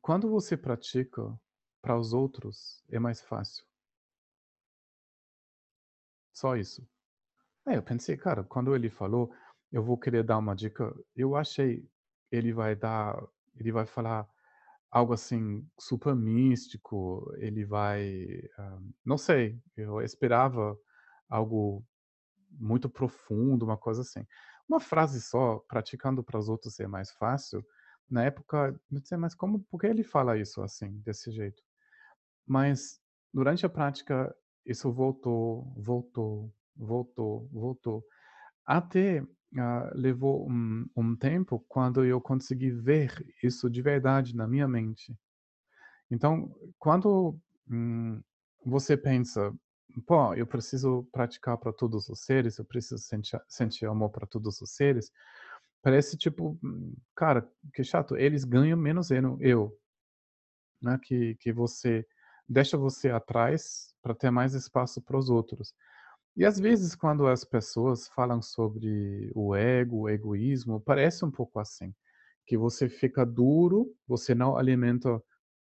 Quando 0.02 0.30
você 0.30 0.56
pratica 0.56 1.38
para 1.82 1.98
os 1.98 2.14
outros, 2.14 2.84
é 2.89 3.00
mais 3.00 3.22
fácil. 3.22 3.66
Só 6.34 6.55
isso. 6.57 6.86
Aí 7.65 7.75
eu 7.75 7.84
pensei, 7.84 8.17
cara, 8.17 8.43
quando 8.43 8.75
ele 8.75 8.89
falou, 8.89 9.31
eu 9.71 9.84
vou 9.84 9.97
querer 9.97 10.23
dar 10.23 10.38
uma 10.38 10.55
dica, 10.55 10.93
eu 11.15 11.36
achei 11.36 11.88
ele 12.31 12.51
vai 12.51 12.75
dar, 12.75 13.21
ele 13.55 13.71
vai 13.71 13.86
falar 13.86 14.27
algo 14.91 15.13
assim 15.13 15.67
super 15.79 16.15
místico, 16.15 17.31
ele 17.38 17.65
vai, 17.65 18.25
uh, 18.59 18.93
não 19.05 19.17
sei, 19.17 19.59
eu 19.77 20.01
esperava 20.01 20.77
algo 21.29 21.86
muito 22.51 22.89
profundo, 22.89 23.65
uma 23.65 23.77
coisa 23.77 24.01
assim. 24.01 24.25
Uma 24.67 24.79
frase 24.79 25.21
só, 25.21 25.59
praticando 25.67 26.23
para 26.23 26.39
os 26.39 26.49
outros 26.49 26.79
é 26.79 26.88
mais 26.88 27.11
fácil. 27.11 27.65
Na 28.09 28.23
época, 28.23 28.79
não 28.89 29.01
sei, 29.03 29.17
mas 29.17 29.36
como, 29.36 29.59
por 29.63 29.79
que 29.79 29.88
ele 29.88 30.03
fala 30.03 30.38
isso 30.38 30.61
assim, 30.61 30.99
desse 30.99 31.31
jeito? 31.31 31.61
Mas 32.45 32.99
durante 33.34 33.65
a 33.65 33.69
prática 33.69 34.36
isso 34.66 34.91
voltou, 34.91 35.74
voltou, 35.78 36.53
voltou, 36.76 37.49
voltou. 37.51 38.03
Até 38.66 39.22
uh, 39.22 39.28
levou 39.93 40.49
um, 40.49 40.86
um 40.95 41.16
tempo 41.16 41.64
quando 41.68 42.03
eu 42.05 42.22
consegui 42.22 42.72
ver 42.72 43.14
isso 43.43 43.70
de 43.70 43.82
verdade 43.82 44.36
na 44.36 44.47
minha 44.47 44.68
mente. 44.68 45.16
Então, 46.09 46.55
quando 46.80 47.38
hum, 47.70 48.22
você 48.66 48.95
pensa, 48.95 49.53
pô, 50.05 50.34
eu 50.36 50.47
preciso 50.47 51.07
praticar 51.11 51.57
para 51.57 51.74
todos 51.74 52.07
os 52.09 52.24
seres, 52.24 52.57
eu 52.57 52.66
preciso 52.66 52.99
sentir, 52.99 53.39
sentir 53.47 53.86
amor 53.86 54.09
para 54.09 54.28
todos 54.28 54.61
os 54.61 54.76
seres, 54.76 55.11
parece 55.82 56.18
tipo, 56.18 56.57
hum, 56.64 56.95
cara, 57.16 57.49
que 57.74 57.84
chato, 57.84 58.16
eles 58.16 58.43
ganham 58.43 58.78
menos 58.78 59.11
eu, 59.11 59.38
eu 59.41 59.78
né? 60.84 60.99
Que, 61.01 61.36
que 61.36 61.51
você 61.51 62.05
deixa 62.48 62.78
você 62.78 63.10
atrás 63.10 63.94
para 64.02 64.16
ter 64.16 64.32
mais 64.32 64.54
espaço 64.54 65.02
para 65.02 65.18
os 65.18 65.30
outros. 65.30 65.74
E 66.36 66.46
às 66.46 66.60
vezes, 66.60 66.96
quando 66.96 67.28
as 67.28 67.44
pessoas 67.46 68.08
falam 68.10 68.41
sobre 68.41 69.32
o 69.36 69.56
ego, 69.56 70.02
o 70.02 70.10
egoísmo, 70.10 70.82
parece 70.82 71.24
um 71.24 71.32
pouco 71.32 71.60
assim, 71.60 71.94
que 72.48 72.58
você 72.58 72.89
fica 72.89 73.26
duro, 73.26 73.94
você 74.08 74.34
não 74.34 74.58
alimenta 74.58 75.22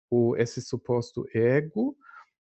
o, 0.09 0.35
esse 0.37 0.61
suposto 0.61 1.25
ego, 1.33 1.97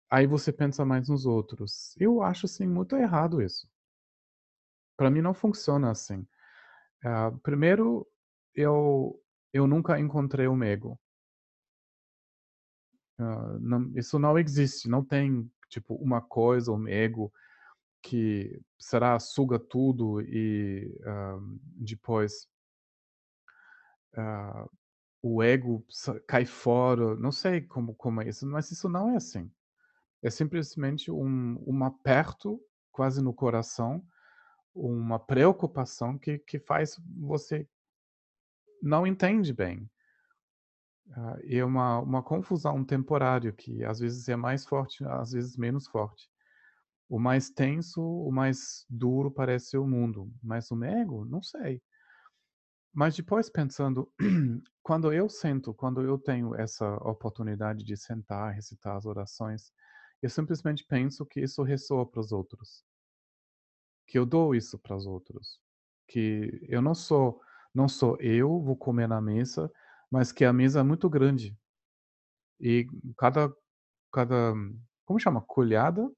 aí 0.10 0.28
você 0.28 0.52
pensa 0.52 0.86
mais 0.86 1.10
nos 1.10 1.26
outros. 1.26 1.96
Eu 2.00 2.22
acho 2.22 2.46
assim 2.46 2.68
muito 2.68 2.98
errado 2.98 3.42
isso. 3.42 3.68
Para 4.98 5.10
mim 5.10 5.22
não 5.22 5.34
funciona 5.34 5.92
assim. 5.92 6.28
Uh, 7.04 7.38
primeiro, 7.42 8.08
eu 8.56 9.18
eu 9.54 9.68
nunca 9.68 10.00
encontrei 10.00 10.48
um 10.48 10.64
ego. 10.64 11.00
Uh, 13.22 13.60
não, 13.60 13.92
isso 13.96 14.18
não 14.18 14.38
existe, 14.40 14.90
não 14.90 15.06
tem 15.06 15.48
tipo 15.70 15.94
uma 15.96 16.22
coisa, 16.22 16.72
um 16.72 16.88
ego 16.88 17.32
que 18.02 18.60
será 18.80 19.20
suga 19.20 19.60
tudo 19.60 20.22
e 20.22 20.92
uh, 21.02 21.60
depois 21.76 22.48
uh, 24.18 24.68
o 25.22 25.44
ego 25.44 25.86
cai 26.28 26.46
fora. 26.46 27.16
Não 27.16 27.32
sei 27.32 27.62
como 27.62 27.94
como 27.94 28.22
é 28.22 28.30
isso, 28.30 28.48
mas 28.48 28.72
isso 28.72 28.90
não 28.90 29.12
é 29.12 29.18
assim. 29.18 29.52
É 30.24 30.32
simplesmente 30.32 31.12
um, 31.12 31.64
um 31.66 31.86
aperto 31.86 32.60
quase 32.92 33.22
no 33.22 33.34
coração, 33.34 34.04
uma 34.74 35.20
preocupação 35.20 36.18
que, 36.18 36.40
que 36.40 36.60
faz 36.60 37.00
você 37.20 37.68
não 38.82 39.06
entende 39.06 39.54
bem. 39.54 39.88
Uh, 41.12 41.40
e 41.44 41.58
é 41.58 41.66
uma, 41.66 42.00
uma 42.00 42.24
confusão 42.24 42.86
temporária 42.86 43.52
que 43.52 43.84
às 43.84 44.00
vezes 44.00 44.30
é 44.30 44.36
mais 44.36 44.66
forte, 44.66 45.04
às 45.06 45.32
vezes 45.32 45.58
menos 45.58 45.88
forte. 45.88 46.30
O 47.10 47.20
mais 47.20 47.50
tenso, 47.50 48.02
o 48.02 48.32
mais 48.32 48.86
duro 48.90 49.30
parece 49.30 49.72
ser 49.72 49.78
o 49.78 49.88
mundo, 49.88 50.32
mas 50.42 50.72
o 50.72 50.84
ego, 50.84 51.26
não 51.26 51.44
sei. 51.44 51.82
Mas 52.94 53.16
depois 53.16 53.50
pensando, 53.50 54.10
quando 54.82 55.12
eu 55.12 55.30
sento, 55.30 55.74
quando 55.74 56.02
eu 56.02 56.18
tenho 56.18 56.56
essa 56.56 56.96
oportunidade 57.08 57.84
de 57.84 57.98
sentar, 57.98 58.54
recitar 58.54 58.96
as 58.96 59.06
orações, 59.06 59.74
eu 60.22 60.30
simplesmente 60.30 60.86
penso 60.88 61.26
que 61.26 61.42
isso 61.42 61.64
ressoa 61.64 62.06
para 62.06 62.22
os 62.22 62.32
outros. 62.32 62.84
Que 64.08 64.18
eu 64.18 64.26
dou 64.26 64.54
isso 64.54 64.78
para 64.78 64.96
os 64.96 65.06
outros. 65.06 65.60
Que 66.08 66.66
eu 66.70 66.82
não 66.82 66.94
sou, 66.94 67.42
não 67.74 67.90
sou 67.90 68.18
eu, 68.22 68.62
vou 68.62 68.78
comer 68.78 69.08
na 69.08 69.22
mesa, 69.22 69.72
mas 70.12 70.32
que 70.32 70.44
a 70.44 70.52
mesa 70.52 70.82
é 70.82 70.84
muito 70.84 71.10
grande. 71.10 71.58
E 72.60 72.86
cada, 73.18 73.52
cada 74.12 74.54
como 75.06 75.20
chama? 75.20 75.42
Colhada? 75.42 76.12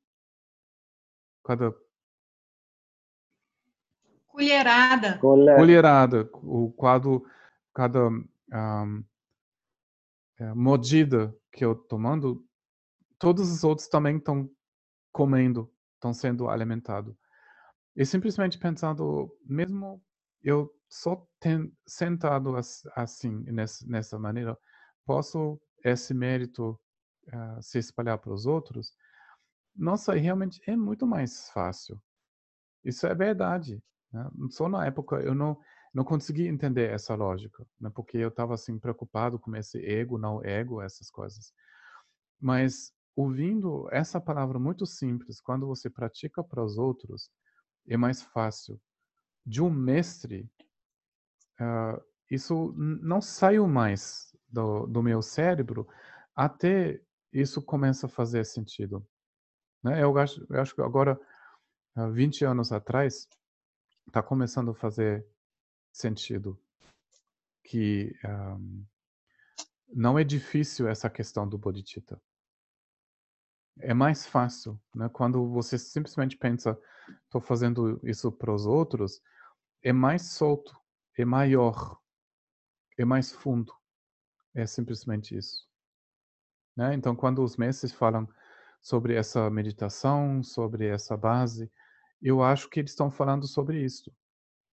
Cada 1.45 1.73
colherada. 5.19 5.19
Colherada. 5.55 6.29
O 6.33 6.71
quadro, 6.71 7.23
cada 7.73 8.09
um, 8.09 9.03
é, 10.39 10.53
mordida 10.53 11.35
que 11.51 11.63
eu 11.63 11.75
tomando, 11.75 12.43
todos 13.19 13.51
os 13.51 13.63
outros 13.63 13.87
também 13.87 14.17
estão 14.17 14.49
comendo, 15.11 15.71
estão 15.95 16.13
sendo 16.13 16.49
alimentados. 16.49 17.15
E 17.95 18.05
simplesmente 18.05 18.57
pensando, 18.57 19.31
mesmo 19.45 20.03
eu 20.41 20.73
só 20.93 21.27
ten, 21.39 21.75
sentado 21.87 22.55
assim, 22.95 23.39
nessa, 23.45 23.83
nessa 23.87 24.19
maneira, 24.19 24.55
posso 25.03 25.59
esse 25.83 26.13
mérito 26.13 26.79
uh, 27.29 27.61
se 27.63 27.79
espalhar 27.79 28.19
para 28.19 28.31
os 28.31 28.45
outros? 28.45 28.93
Nossa, 29.75 30.13
realmente 30.13 30.61
é 30.67 30.77
muito 30.77 31.07
mais 31.07 31.49
fácil. 31.49 31.99
Isso 32.83 33.07
é 33.07 33.15
verdade. 33.15 33.83
Né? 34.11 34.29
Só 34.51 34.69
na 34.69 34.85
época 34.85 35.15
eu 35.15 35.33
não 35.33 35.59
não 35.95 36.03
consegui 36.03 36.47
entender 36.47 36.89
essa 36.89 37.13
lógica, 37.13 37.63
né? 37.79 37.91
porque 37.93 38.17
eu 38.17 38.29
estava 38.29 38.55
assim 38.55 38.79
preocupado 38.79 39.37
com 39.37 39.55
esse 39.55 39.77
ego, 39.85 40.17
não 40.17 40.43
ego, 40.43 40.81
essas 40.81 41.09
coisas. 41.11 41.53
Mas 42.39 42.91
ouvindo 43.15 43.87
essa 43.91 44.19
palavra 44.19 44.57
muito 44.57 44.87
simples, 44.87 45.39
quando 45.39 45.67
você 45.67 45.91
pratica 45.91 46.43
para 46.43 46.63
os 46.63 46.79
outros, 46.79 47.29
é 47.87 47.95
mais 47.95 48.23
fácil. 48.23 48.81
De 49.45 49.61
um 49.61 49.69
mestre 49.69 50.49
uh, 51.59 52.01
isso 52.29 52.73
não 52.77 53.21
saiu 53.21 53.67
mais 53.67 54.35
do, 54.49 54.87
do 54.87 55.03
meu 55.03 55.21
cérebro, 55.21 55.87
até 56.35 57.01
isso 57.31 57.61
começa 57.61 58.05
a 58.05 58.09
fazer 58.09 58.45
sentido. 58.45 59.05
Né? 59.83 60.01
Eu, 60.01 60.17
acho, 60.17 60.45
eu 60.49 60.61
acho 60.61 60.73
que 60.73 60.81
agora, 60.81 61.19
20 61.95 62.45
anos 62.45 62.71
atrás, 62.71 63.27
está 64.07 64.21
começando 64.21 64.71
a 64.71 64.75
fazer 64.75 65.25
sentido 65.91 66.59
que 67.63 68.15
um, 68.25 68.85
não 69.93 70.17
é 70.17 70.23
difícil 70.23 70.87
essa 70.87 71.09
questão 71.09 71.47
do 71.47 71.57
bodhicitta. 71.57 72.19
É 73.79 73.93
mais 73.93 74.25
fácil, 74.25 74.79
né? 74.93 75.09
Quando 75.09 75.47
você 75.49 75.77
simplesmente 75.77 76.37
pensa, 76.37 76.79
estou 77.25 77.41
fazendo 77.41 77.99
isso 78.03 78.31
para 78.31 78.53
os 78.53 78.65
outros, 78.65 79.21
é 79.81 79.91
mais 79.91 80.33
solto, 80.33 80.75
é 81.17 81.25
maior, 81.25 81.99
é 82.97 83.05
mais 83.05 83.31
fundo. 83.31 83.73
É 84.55 84.65
simplesmente 84.65 85.35
isso. 85.35 85.67
Né? 86.75 86.93
Então, 86.93 87.15
quando 87.15 87.43
os 87.43 87.57
mestres 87.57 87.91
falam 87.91 88.27
sobre 88.81 89.15
essa 89.15 89.49
meditação, 89.49 90.43
sobre 90.43 90.87
essa 90.87 91.15
base, 91.15 91.71
eu 92.21 92.43
acho 92.43 92.69
que 92.69 92.79
eles 92.79 92.91
estão 92.91 93.09
falando 93.09 93.47
sobre 93.47 93.83
isso. 93.83 94.11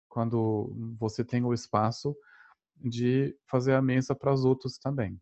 Quando 0.07 0.73
você 0.97 1.23
tem 1.23 1.43
o 1.43 1.53
espaço 1.53 2.15
de 2.75 3.37
fazer 3.47 3.73
a 3.73 3.81
mesa 3.81 4.15
para 4.15 4.33
os 4.33 4.45
outros 4.45 4.77
também. 4.77 5.19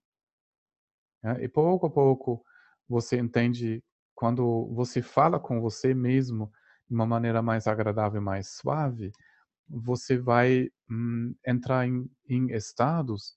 Né? 1.24 1.43
E 1.43 1.47
pouco 1.47 1.86
a 1.86 1.89
pouco 1.89 2.43
você 2.88 3.18
entende 3.18 3.84
quando 4.14 4.72
você 4.74 5.01
fala 5.01 5.39
com 5.39 5.61
você 5.61 5.93
mesmo 5.93 6.51
de 6.88 6.93
uma 6.93 7.05
maneira 7.05 7.41
mais 7.41 7.68
agradável, 7.68 8.22
mais 8.22 8.55
suave, 8.55 9.11
você 9.70 10.18
vai 10.18 10.70
hum, 10.89 11.36
entrar 11.45 11.88
em, 11.88 12.09
em, 12.28 12.51
estados 12.51 13.36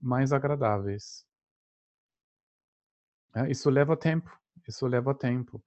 mais 0.00 0.32
agradáveis. 0.32 1.24
É, 3.34 3.50
isso 3.50 3.68
leva 3.70 3.96
tempo, 3.96 4.30
isso 4.66 4.86
leva 4.86 5.14
tempo 5.14 5.62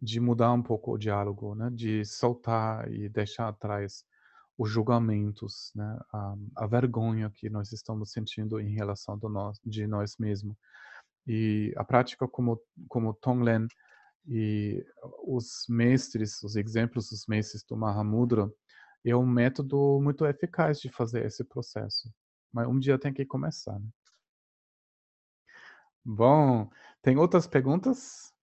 de 0.00 0.20
mudar 0.20 0.52
um 0.52 0.62
pouco 0.62 0.92
o 0.92 0.98
diálogo, 0.98 1.54
né? 1.54 1.70
de 1.72 2.04
soltar 2.04 2.90
e 2.92 3.08
deixar 3.08 3.48
atrás 3.48 4.04
os 4.58 4.70
julgamentos, 4.70 5.72
né? 5.74 5.98
a, 6.12 6.34
a 6.56 6.66
vergonha 6.66 7.30
que 7.30 7.48
nós 7.48 7.72
estamos 7.72 8.12
sentindo 8.12 8.60
em 8.60 8.74
relação 8.74 9.18
nós, 9.22 9.58
de 9.64 9.86
nós 9.86 10.16
mesmos. 10.18 10.56
E 11.26 11.72
a 11.76 11.84
prática 11.84 12.28
como, 12.28 12.60
como 12.88 13.14
Tonglen 13.14 13.66
e 14.26 14.84
os 15.26 15.64
mestres, 15.68 16.42
os 16.42 16.56
exemplos 16.56 17.08
dos 17.10 17.26
mestres 17.26 17.64
do 17.64 17.76
Mahamudra, 17.76 18.50
é 19.10 19.16
um 19.16 19.26
método 19.26 20.00
muito 20.02 20.26
eficaz 20.26 20.80
de 20.80 20.88
fazer 20.88 21.24
esse 21.26 21.44
processo. 21.44 22.12
Mas 22.52 22.66
um 22.68 22.78
dia 22.78 22.98
tem 22.98 23.12
que 23.12 23.24
começar. 23.24 23.78
Né? 23.78 23.88
Bom, 26.04 26.70
tem 27.02 27.16
outras 27.16 27.46
perguntas? 27.46 28.33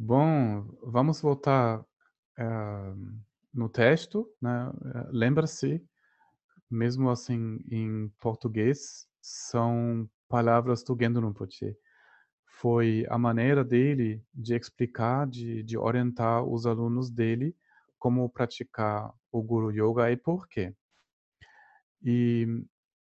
Bom, 0.00 0.62
vamos 0.80 1.20
voltar 1.20 1.80
uh, 1.80 3.20
no 3.52 3.68
texto. 3.68 4.32
Né? 4.40 4.70
Eh, 4.94 5.08
lembra-se, 5.10 5.84
mesmo 6.70 7.10
assim 7.10 7.58
em 7.68 8.08
português, 8.20 9.08
são 9.20 10.08
palavras 10.28 10.84
do 10.84 10.96
Gendo. 10.96 11.34
Foi 12.46 13.06
a 13.10 13.18
maneira 13.18 13.64
dele 13.64 14.22
de 14.32 14.54
explicar, 14.54 15.26
de, 15.26 15.64
de 15.64 15.76
orientar 15.76 16.44
os 16.44 16.64
alunos 16.64 17.10
dele 17.10 17.56
como 17.98 18.30
praticar 18.30 19.12
o 19.32 19.42
Guru 19.42 19.72
Yoga 19.72 20.12
e 20.12 20.16
por 20.16 20.46
quê. 20.46 20.72
E 22.04 22.46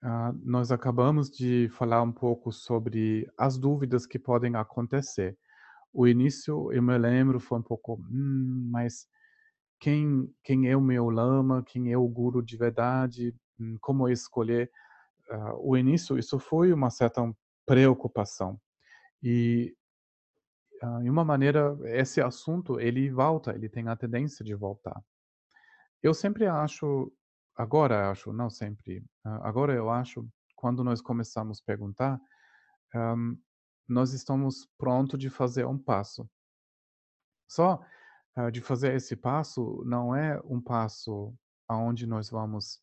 uh, 0.03 0.32
nós 0.42 0.72
acabamos 0.72 1.28
de 1.28 1.68
falar 1.74 2.01
um 2.01 2.12
pouco 2.12 2.51
sobre 2.51 3.30
as 3.36 3.59
dúvidas 3.59 4.07
que 4.07 4.18
podem 4.18 4.57
acontecer 4.57 5.36
o 5.97 6.07
início, 6.07 6.70
eu 6.72 6.82
me 6.82 6.97
lembro, 6.99 7.40
foi 7.40 7.59
um 7.59 7.62
pouco, 7.62 7.94
hum, 7.94 8.68
mas 8.70 9.09
quem, 9.80 10.30
quem 10.44 10.68
é 10.68 10.76
o 10.76 10.80
meu 10.80 11.09
lama, 11.09 11.64
quem 11.64 11.90
é 11.90 11.97
o 11.97 12.07
guru 12.07 12.42
de 12.42 12.55
verdade, 12.55 13.34
hum, 13.59 13.78
como 13.80 14.07
escolher. 14.07 14.70
Uh, 15.30 15.70
o 15.70 15.76
início, 15.76 16.18
isso 16.18 16.38
foi 16.38 16.70
uma 16.70 16.90
certa 16.90 17.22
preocupação. 17.64 18.61
E, 19.22 19.74
uh, 20.82 21.03
de 21.03 21.09
uma 21.09 21.24
maneira, 21.24 21.74
esse 21.84 22.20
assunto, 22.20 22.78
ele 22.78 23.11
volta, 23.11 23.55
ele 23.55 23.68
tem 23.68 23.88
a 23.88 23.97
tendência 23.97 24.44
de 24.44 24.55
voltar. 24.55 25.03
Eu 26.03 26.12
sempre 26.12 26.47
acho, 26.47 27.11
agora 27.57 28.11
acho, 28.11 28.34
não 28.34 28.51
sempre, 28.51 28.99
uh, 29.24 29.40
agora 29.42 29.72
eu 29.72 29.88
acho, 29.88 30.28
quando 30.55 30.84
nós 30.84 31.01
começamos 31.01 31.59
a 31.59 31.64
perguntar, 31.64 32.20
um, 32.94 33.36
nós 33.89 34.12
estamos 34.12 34.68
prontos 34.78 35.18
de 35.18 35.30
fazer 35.30 35.66
um 35.66 35.78
passo. 35.78 36.28
Só 37.49 37.80
uh, 38.37 38.51
de 38.51 38.61
fazer 38.61 38.95
esse 38.95 39.16
passo 39.16 39.82
não 39.87 40.14
é 40.14 40.41
um 40.45 40.61
passo 40.61 41.34
aonde 41.68 42.07
nós 42.07 42.30
vamos 42.30 42.80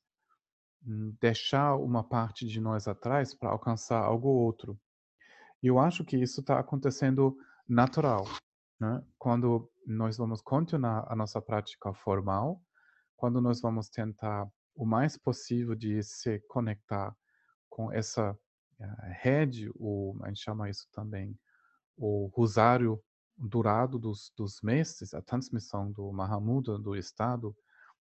hum, 0.86 1.16
deixar 1.20 1.76
uma 1.76 2.04
parte 2.04 2.47
de 2.47 2.60
nós 2.60 2.88
atrás 2.88 3.34
para 3.34 3.49
alcançar 3.49 4.01
algo 4.01 4.30
outro. 4.30 4.80
Eu 5.62 5.80
acho 5.80 6.04
que 6.04 6.18
isso 6.18 6.41
está 6.41 6.60
acontecendo 6.60 7.38
natural, 7.68 8.26
né? 8.80 9.01
Quando 9.18 9.72
nós 9.86 10.18
vamos 10.18 10.41
continuar 10.41 11.06
a 11.10 11.16
nossa 11.16 11.41
prática 11.41 11.93
formal, 11.93 12.62
quando 13.16 13.39
nós 13.39 13.62
vamos 13.62 13.89
tentar 13.89 14.47
o 14.76 14.86
mais 14.86 15.18
possível 15.18 15.76
de 15.76 16.01
se 16.04 16.39
conectar 16.47 17.16
com 17.70 17.91
essa 17.91 18.38
rede, 19.21 19.69
o, 19.75 20.17
a 20.23 20.27
gente 20.27 20.41
chama 20.41 20.69
isso 20.69 20.88
também, 20.91 21.38
o 21.97 22.27
rosário 22.34 23.01
dourado 23.38 23.97
dos, 23.97 24.31
dos 24.36 24.61
mestres, 24.61 25.13
a 25.13 25.21
transmissão 25.21 25.91
do 25.91 26.11
Mahamudra, 26.11 26.77
do 26.77 26.95
Estado, 26.95 27.55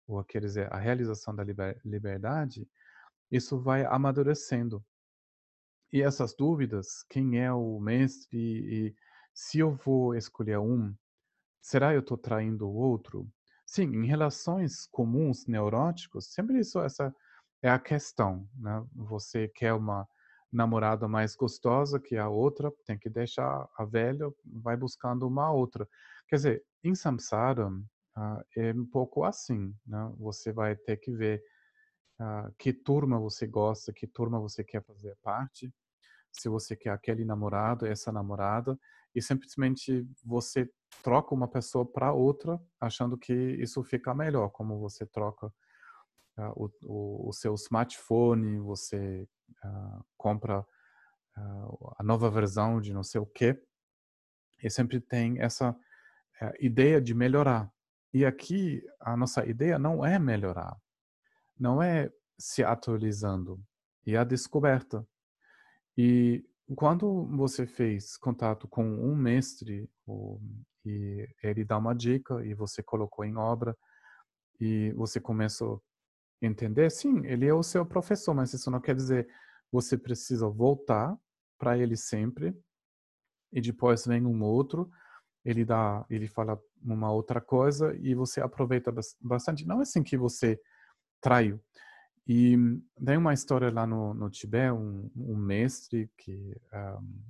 ou 0.07 0.23
quer 0.25 0.41
dizer, 0.41 0.73
a 0.73 0.79
realização 0.79 1.35
da 1.35 1.45
liber, 1.45 1.81
liberdade, 1.85 2.69
isso 3.31 3.59
vai 3.59 3.85
amadurecendo. 3.85 4.85
E 5.93 6.03
essas 6.03 6.35
dúvidas, 6.35 7.03
quem 7.09 7.39
é 7.39 7.53
o 7.53 7.79
mestre 7.79 8.39
e 8.39 8.97
se 9.35 9.59
eu 9.59 9.75
vou 9.75 10.15
escolher 10.15 10.59
um, 10.59 10.95
será 11.61 11.95
eu 11.95 12.01
estou 12.01 12.17
traindo 12.17 12.69
o 12.69 12.75
outro? 12.75 13.31
Sim, 13.67 13.85
em 13.85 14.07
relações 14.07 14.87
comuns 14.87 15.47
neuróticos, 15.47 16.33
sempre 16.33 16.59
isso 16.59 16.81
essa 16.81 17.15
é 17.63 17.71
a 17.71 17.79
questão, 17.79 18.49
né? 18.57 18.85
Você 18.93 19.49
quer 19.49 19.73
uma 19.73 20.07
namorada 20.53 21.09
mais 21.09 21.35
gostosa 21.35 21.99
que 21.99 22.17
a 22.17 22.29
outra, 22.29 22.71
tem 22.85 22.99
que 22.99 23.09
deixar 23.09 23.69
a 23.77 23.85
velha, 23.85 24.31
vai 24.45 24.77
buscando 24.77 25.27
uma 25.27 25.51
outra. 25.51 25.89
Quer 26.29 26.37
dizer, 26.37 26.65
em 26.85 26.95
samsara 26.95 27.69
uh, 27.69 28.45
é 28.57 28.73
um 28.73 28.85
pouco 28.85 29.25
assim, 29.25 29.75
né? 29.87 30.13
Você 30.19 30.53
vai 30.53 30.77
ter 30.77 30.99
que 30.99 31.11
ver 31.11 31.43
uh, 32.21 32.53
que 32.59 32.73
turma 32.73 33.19
você 33.19 33.47
gosta, 33.47 33.93
que 33.93 34.07
turma 34.07 34.39
você 34.39 34.63
quer 34.63 34.83
fazer 34.85 35.17
parte, 35.23 35.73
se 36.31 36.49
você 36.49 36.77
quer 36.77 36.91
aquele 36.91 37.25
namorado, 37.25 37.87
essa 37.87 38.13
namorada, 38.13 38.79
e 39.15 39.21
simplesmente 39.21 40.07
você 40.25 40.71
troca 41.03 41.35
uma 41.35 41.49
pessoa 41.49 41.85
para 41.85 42.13
outra, 42.13 42.61
achando 42.81 43.17
que 43.19 43.33
isso 43.33 43.83
fica 43.83 44.15
melhor, 44.15 44.51
como 44.51 44.79
você 44.79 45.05
troca 45.07 45.53
uh, 46.39 46.71
o, 46.85 47.29
o, 47.29 47.33
seu 47.33 47.55
smartphone, 47.55 48.59
você 48.59 49.29
uh, 49.65 50.05
compra 50.17 50.61
uh, 50.61 51.95
a 51.99 52.03
nova 52.03 52.31
versão 52.31 52.81
de 52.81 52.93
não 52.93 53.03
sei 53.03 53.21
o 53.21 53.27
quê, 53.27 53.61
e 54.63 54.71
sempre 54.71 55.01
tem 55.01 55.41
essa 55.41 55.77
ideia 56.61 57.01
de 57.01 57.15
melhorar. 57.15 57.73
E 58.15 58.25
aqui 58.25 58.83
a 59.01 59.17
nossa 59.17 59.45
ideia 59.47 59.79
não 59.79 60.05
é 60.05 60.19
melhorar, 60.19 60.77
não 61.59 61.83
é 61.83 62.11
se 62.39 62.63
atualizando, 62.63 63.61
é 64.07 64.17
a 64.17 64.25
descoberta. 64.25 65.07
E 65.97 66.45
quando 66.77 67.27
você 67.37 67.67
fez 67.67 68.17
contato 68.17 68.69
com 68.69 68.85
um 68.85 69.15
mestre 69.15 69.91
e 70.85 71.29
ele 71.43 71.65
dá 71.65 71.79
uma 71.79 71.95
dica 71.95 72.45
e 72.45 72.55
você 72.55 72.83
colocou 72.83 73.25
em 73.25 73.37
obra 73.37 73.77
e 74.61 74.93
você 74.93 75.21
começou 75.21 75.83
entender, 76.43 76.91
sim, 76.91 77.25
ele 77.27 77.47
é 77.47 77.55
o 77.55 77.63
seu 77.63 77.87
professor, 77.87 78.35
mas 78.35 78.53
isso 78.53 78.71
não 78.71 78.81
quer 78.81 78.95
dizer 78.95 79.29
você 79.71 79.97
precisa 79.97 80.49
voltar 80.49 81.17
para 81.59 81.79
ele 81.79 81.97
sempre 81.97 82.55
e 83.53 83.61
depois 83.61 84.07
vem 84.07 84.27
um 84.27 84.43
outro, 84.43 84.91
ele 85.45 85.65
dá, 85.65 86.05
ele 86.11 86.27
fala 86.27 86.61
uma 86.83 87.11
outra 87.13 87.41
coisa 87.41 87.95
e 87.97 88.15
você 88.15 88.41
aproveita 88.41 88.93
bastante. 89.21 89.67
Não 89.67 89.79
é 89.79 89.83
assim 89.83 90.03
que 90.03 90.17
você 90.17 90.61
traiu. 91.21 91.61
E 92.27 92.57
tem 93.05 93.17
uma 93.17 93.35
história 93.35 93.71
lá 93.71 93.87
no, 93.87 94.15
no 94.15 94.31
Tibete, 94.31 94.73
um, 94.73 95.11
um 95.17 95.37
mestre 95.37 96.11
que 96.17 96.57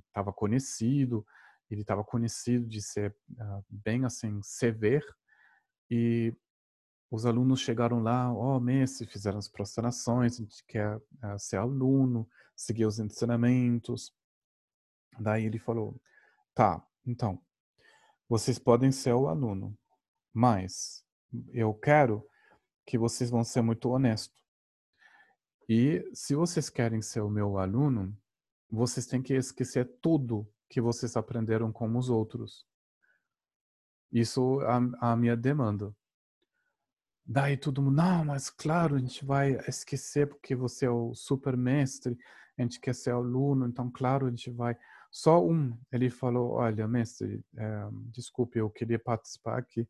estava 0.07 0.29
um, 0.29 0.33
conhecido, 0.33 1.25
ele 1.69 1.81
estava 1.81 2.03
conhecido 2.03 2.67
de 2.67 2.81
ser 2.81 3.15
uh, 3.31 3.65
bem 3.69 4.05
assim 4.05 4.39
severo 4.43 5.07
e 5.89 6.33
os 7.13 7.27
alunos 7.27 7.59
chegaram 7.59 8.01
lá, 8.01 8.33
ó 8.33 8.57
oh, 8.57 8.59
mestre, 8.59 9.05
fizeram 9.05 9.37
as 9.37 9.47
prostrações, 9.47 10.33
a 10.33 10.37
gente 10.37 10.65
quer 10.65 10.97
uh, 10.97 11.37
ser 11.37 11.57
aluno, 11.57 12.27
seguir 12.55 12.87
os 12.87 12.97
ensinamentos. 12.97 14.11
Daí 15.19 15.45
ele 15.45 15.59
falou, 15.59 16.01
tá, 16.55 16.83
então, 17.05 17.39
vocês 18.27 18.57
podem 18.57 18.91
ser 18.91 19.13
o 19.13 19.27
aluno, 19.27 19.77
mas 20.33 21.05
eu 21.49 21.71
quero 21.75 22.27
que 22.83 22.97
vocês 22.97 23.29
vão 23.29 23.43
ser 23.43 23.61
muito 23.61 23.89
honestos. 23.89 24.43
E 25.69 26.03
se 26.15 26.33
vocês 26.33 26.67
querem 26.67 27.03
ser 27.03 27.21
o 27.21 27.29
meu 27.29 27.59
aluno, 27.59 28.17
vocês 28.71 29.05
têm 29.05 29.21
que 29.21 29.35
esquecer 29.35 29.85
tudo 30.01 30.51
que 30.67 30.81
vocês 30.81 31.15
aprenderam 31.15 31.71
com 31.71 31.95
os 31.95 32.09
outros. 32.09 32.65
Isso 34.11 34.63
é 34.63 34.71
a, 34.99 35.11
a 35.11 35.15
minha 35.15 35.37
demanda. 35.37 35.95
Daí 37.25 37.55
todo 37.55 37.81
mundo, 37.81 37.95
não, 37.95 38.25
mas 38.25 38.49
claro, 38.49 38.95
a 38.95 38.99
gente 38.99 39.23
vai 39.23 39.53
esquecer 39.67 40.27
porque 40.27 40.55
você 40.55 40.85
é 40.85 40.89
o 40.89 41.13
super 41.15 41.55
mestre, 41.55 42.17
a 42.57 42.61
gente 42.61 42.79
quer 42.79 42.93
ser 42.93 43.11
aluno, 43.11 43.65
então 43.67 43.89
claro, 43.89 44.27
a 44.27 44.29
gente 44.29 44.51
vai. 44.51 44.77
Só 45.09 45.43
um, 45.45 45.77
ele 45.91 46.09
falou, 46.09 46.53
olha, 46.53 46.87
mestre, 46.87 47.43
é, 47.55 47.87
desculpe, 48.11 48.59
eu 48.59 48.69
queria 48.69 48.99
participar 48.99 49.57
aqui, 49.57 49.87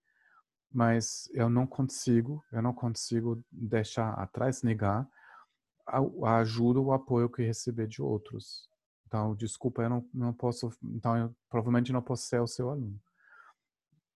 mas 0.71 1.29
eu 1.33 1.49
não 1.49 1.65
consigo, 1.65 2.43
eu 2.51 2.61
não 2.61 2.73
consigo 2.73 3.43
deixar 3.51 4.13
atrás, 4.13 4.61
negar 4.61 5.07
a, 5.87 5.99
a 6.25 6.37
ajuda, 6.39 6.79
o 6.79 6.91
apoio 6.93 7.29
que 7.29 7.43
receber 7.43 7.87
de 7.87 8.01
outros. 8.01 8.69
Então, 9.07 9.35
desculpa, 9.35 9.83
eu 9.83 9.89
não, 9.89 10.09
não 10.13 10.33
posso, 10.33 10.71
então 10.83 11.15
eu 11.17 11.35
provavelmente 11.49 11.93
não 11.93 12.01
posso 12.01 12.27
ser 12.27 12.41
o 12.41 12.47
seu 12.47 12.69
aluno. 12.69 12.99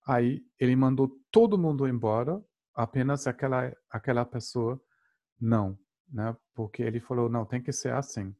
Aí 0.07 0.43
ele 0.59 0.76
mandou 0.76 1.11
todo 1.32 1.57
mundo 1.57 1.88
embora, 1.88 2.41
apenas 2.78 3.25
aquela 3.25 3.75
aquela 3.89 4.23
pessoa 4.23 4.80
não, 5.41 5.78
né? 6.07 6.38
Porque 6.53 6.84
ele 6.84 6.99
falou 6.99 7.28
não, 7.28 7.43
tem 7.45 7.61
que 7.61 7.73
ser 7.73 7.91
assim, 7.91 8.34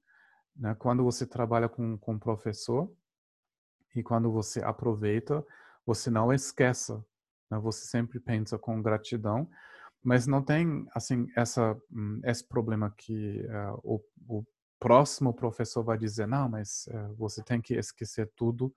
né? 0.56 0.76
Quando 0.76 1.04
você 1.04 1.26
trabalha 1.26 1.68
com 1.68 1.98
com 1.98 2.20
professor 2.20 2.90
e 3.96 4.04
quando 4.04 4.32
você 4.32 4.62
aproveita, 4.64 5.44
você 5.86 6.12
não 6.12 6.32
esqueça, 6.32 7.04
né? 7.50 7.58
Você 7.60 7.88
sempre 7.88 8.20
pensa 8.20 8.60
com 8.60 8.82
gratidão, 8.82 9.50
mas 10.04 10.28
não 10.28 10.44
tem 10.44 10.88
assim 10.94 11.28
essa 11.36 11.76
hum, 11.92 12.22
esse 12.24 12.48
problema 12.48 12.94
que 12.96 13.42
uh, 13.48 13.80
o, 13.84 14.02
o, 14.28 14.46
próximo 14.80 15.34
professor 15.34 15.84
vai 15.84 15.98
dizer 15.98 16.28
não 16.28 16.48
mas 16.48 16.88
uh, 16.92 17.16
você 17.16 17.44
tem 17.44 17.60
que 17.60 17.74
esquecer 17.74 18.32
tudo 18.36 18.72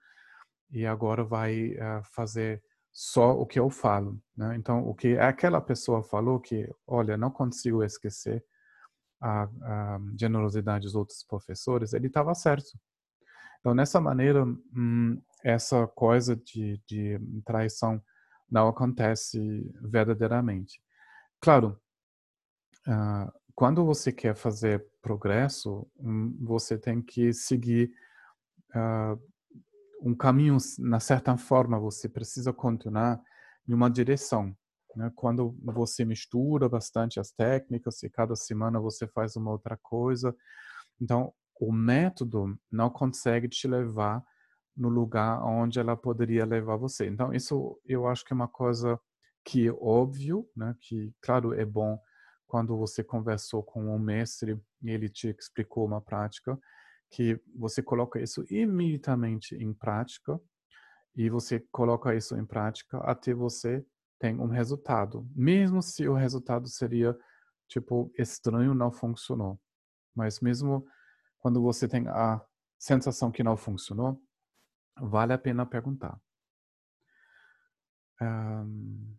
e 0.71 0.87
agora 0.87 1.23
vai 1.23 1.73
uh, 1.75 2.03
fazer 2.05 2.63
só 2.93 3.33
o 3.33 3.47
que 3.47 3.59
eu 3.59 3.71
falo 3.71 4.21
né? 4.37 4.57
então 4.57 4.87
o 4.87 4.95
que 4.95 5.19
aquela 5.19 5.61
pessoa 5.61 6.03
falou 6.03 6.41
que 6.41 6.69
olha 6.87 7.17
não 7.17 7.31
consigo 7.31 7.83
esquecer 7.85 8.45
a, 9.21 9.45
a 9.45 10.01
generosidade 10.19 10.85
dos 10.85 10.95
outros 10.95 11.25
professores 11.25 11.93
ele 11.93 12.09
estava 12.09 12.35
certo 12.35 12.79
então 13.61 13.75
nessa 13.75 14.01
maneira 14.01 14.45
hum, 14.45 15.21
essa 15.45 15.87
coisa 15.87 16.35
de, 16.37 16.81
de 16.87 17.21
traição 17.45 18.03
não 18.51 18.69
acontece 18.69 19.39
verdadeiramente 19.81 20.81
Claro, 21.41 21.81
uh, 22.87 23.33
quando 23.55 23.85
você 23.85 24.13
quer 24.13 24.37
fazer 24.37 24.87
progresso, 25.01 25.91
um, 25.99 26.37
você 26.39 26.77
tem 26.77 27.01
que 27.01 27.33
seguir 27.33 27.91
uh, 28.75 29.19
um 30.01 30.15
caminho, 30.15 30.57
na 30.79 31.01
certa 31.01 31.37
forma, 31.37 31.79
você 31.79 32.09
precisa 32.09 32.53
continuar 32.53 33.21
em 33.69 33.75
uma 33.75 33.91
direção. 33.91 34.55
Né? 34.97 35.11
Quando 35.15 35.57
você 35.63 36.05
mistura 36.05 36.69
bastante 36.69 37.21
as 37.21 37.31
técnicas 37.31 38.03
e 38.03 38.11
cada 38.11 38.35
semana 38.35 38.81
você 38.81 39.07
faz 39.07 39.37
uma 39.37 39.51
outra 39.51 39.79
coisa, 39.83 40.35
então 41.01 41.33
o 41.61 41.73
método 41.73 42.59
não 42.71 42.91
consegue 42.91 43.49
te 43.49 43.69
levar 43.69 44.25
no 44.77 44.89
lugar 44.89 45.43
onde 45.45 45.79
ela 45.79 45.97
poderia 45.97 46.45
levar 46.45 46.77
você. 46.77 47.07
Então 47.07 47.33
isso 47.35 47.79
eu 47.85 48.07
acho 48.07 48.25
que 48.25 48.33
é 48.33 48.37
uma 48.37 48.49
coisa 48.49 48.99
que 49.45 49.69
é 49.69 49.73
óbvio, 49.73 50.49
né, 50.57 50.75
que 50.81 51.13
claro 51.21 51.53
é 51.55 51.65
bom 51.65 51.99
quando 52.47 52.77
você 52.77 53.05
conversou 53.05 53.63
com 53.63 53.95
um 53.95 53.99
mestre 53.99 54.61
e 54.83 54.91
ele 54.91 55.09
te 55.09 55.29
explicou 55.29 55.87
uma 55.87 56.01
prática, 56.01 56.59
que 57.11 57.41
você 57.55 57.83
coloca 57.83 58.21
isso 58.21 58.45
imediatamente 58.49 59.55
em 59.57 59.75
prática 59.75 60.41
e 61.17 61.29
você 61.29 61.61
coloca 61.73 62.15
isso 62.15 62.37
em 62.37 62.47
prática 62.47 62.99
até 62.99 63.35
você 63.35 63.85
tem 64.19 64.39
um 64.39 64.47
resultado, 64.47 65.29
mesmo 65.35 65.83
se 65.83 66.07
o 66.07 66.15
resultado 66.15 66.69
seria 66.69 67.19
tipo 67.67 68.13
estranho, 68.19 68.75
não 68.75 68.93
funcionou. 68.93 69.59
Mas 70.15 70.41
mesmo 70.41 70.87
quando 71.39 71.63
você 71.63 71.89
tem 71.89 72.07
a 72.09 72.41
sensação 72.79 73.31
que 73.33 73.43
não 73.43 73.57
funcionou, 73.57 74.23
vale 75.01 75.33
a 75.33 75.39
pena 75.39 75.65
perguntar. 75.65 76.21
Um, 78.21 79.17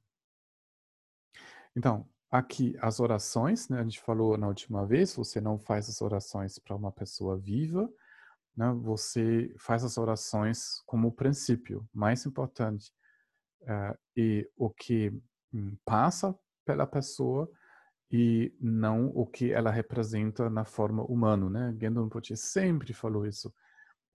então, 1.75 2.07
aqui 2.32 2.75
as 2.79 2.99
orações, 2.99 3.67
né? 3.67 3.79
A 3.79 3.84
gente 3.84 3.99
falou 3.99 4.38
na 4.38 4.47
última 4.47 4.86
vez, 4.86 5.13
você 5.15 5.41
não 5.41 5.59
faz 5.59 5.89
as 5.89 6.01
orações 6.01 6.57
para 6.57 6.75
uma 6.75 6.91
pessoa 6.91 7.38
viva, 7.38 7.89
né? 8.55 8.71
Você 8.84 9.53
faz 9.59 9.84
as 9.84 9.97
orações 9.97 10.82
como 10.86 11.11
princípio 11.11 11.86
mais 11.93 12.25
importante 12.25 12.91
uh, 13.63 13.97
e 14.15 14.49
o 14.55 14.69
que 14.69 15.11
um, 15.53 15.75
passa 15.84 16.34
pela 16.65 16.88
pessoa 16.88 17.51
e 18.09 18.53
não 18.59 19.07
o 19.13 19.25
que 19.25 19.51
ela 19.51 19.71
representa 19.71 20.49
na 20.49 20.63
forma 20.65 21.03
humana, 21.03 21.49
né? 21.49 21.77
Gendon 21.79 22.09
sempre 22.36 22.93
falou 22.93 23.25
isso. 23.25 23.53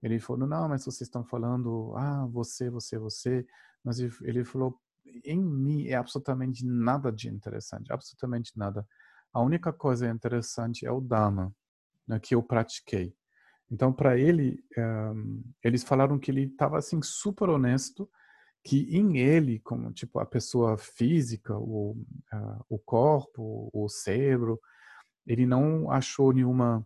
Ele 0.01 0.19
falou, 0.19 0.47
não, 0.47 0.69
mas 0.69 0.85
vocês 0.85 1.07
estão 1.07 1.23
falando, 1.23 1.93
ah, 1.95 2.27
você, 2.27 2.69
você, 2.69 2.97
você. 2.99 3.45
Mas 3.83 3.99
ele 3.99 4.43
falou, 4.43 4.79
em 5.23 5.39
mim 5.39 5.87
é 5.87 5.95
absolutamente 5.95 6.65
nada 6.65 7.11
de 7.11 7.29
interessante, 7.29 7.91
absolutamente 7.91 8.51
nada. 8.55 8.85
A 9.33 9.41
única 9.41 9.71
coisa 9.71 10.09
interessante 10.09 10.85
é 10.85 10.91
o 10.91 11.01
Dharma, 11.01 11.53
né, 12.07 12.19
que 12.19 12.33
eu 12.33 12.41
pratiquei. 12.41 13.13
Então, 13.69 13.91
para 13.91 14.17
ele, 14.17 14.63
um, 14.77 15.43
eles 15.63 15.83
falaram 15.83 16.17
que 16.17 16.31
ele 16.31 16.43
estava 16.43 16.77
assim 16.77 17.01
super 17.01 17.49
honesto, 17.49 18.09
que 18.63 18.87
em 18.95 19.17
ele, 19.17 19.59
como 19.59 19.91
tipo 19.91 20.19
a 20.19 20.25
pessoa 20.25 20.77
física, 20.77 21.57
o, 21.57 21.91
uh, 22.33 22.65
o 22.69 22.79
corpo, 22.79 23.69
o 23.73 23.89
cérebro, 23.89 24.59
ele 25.25 25.45
não 25.45 25.91
achou 25.91 26.31
nenhuma 26.31 26.85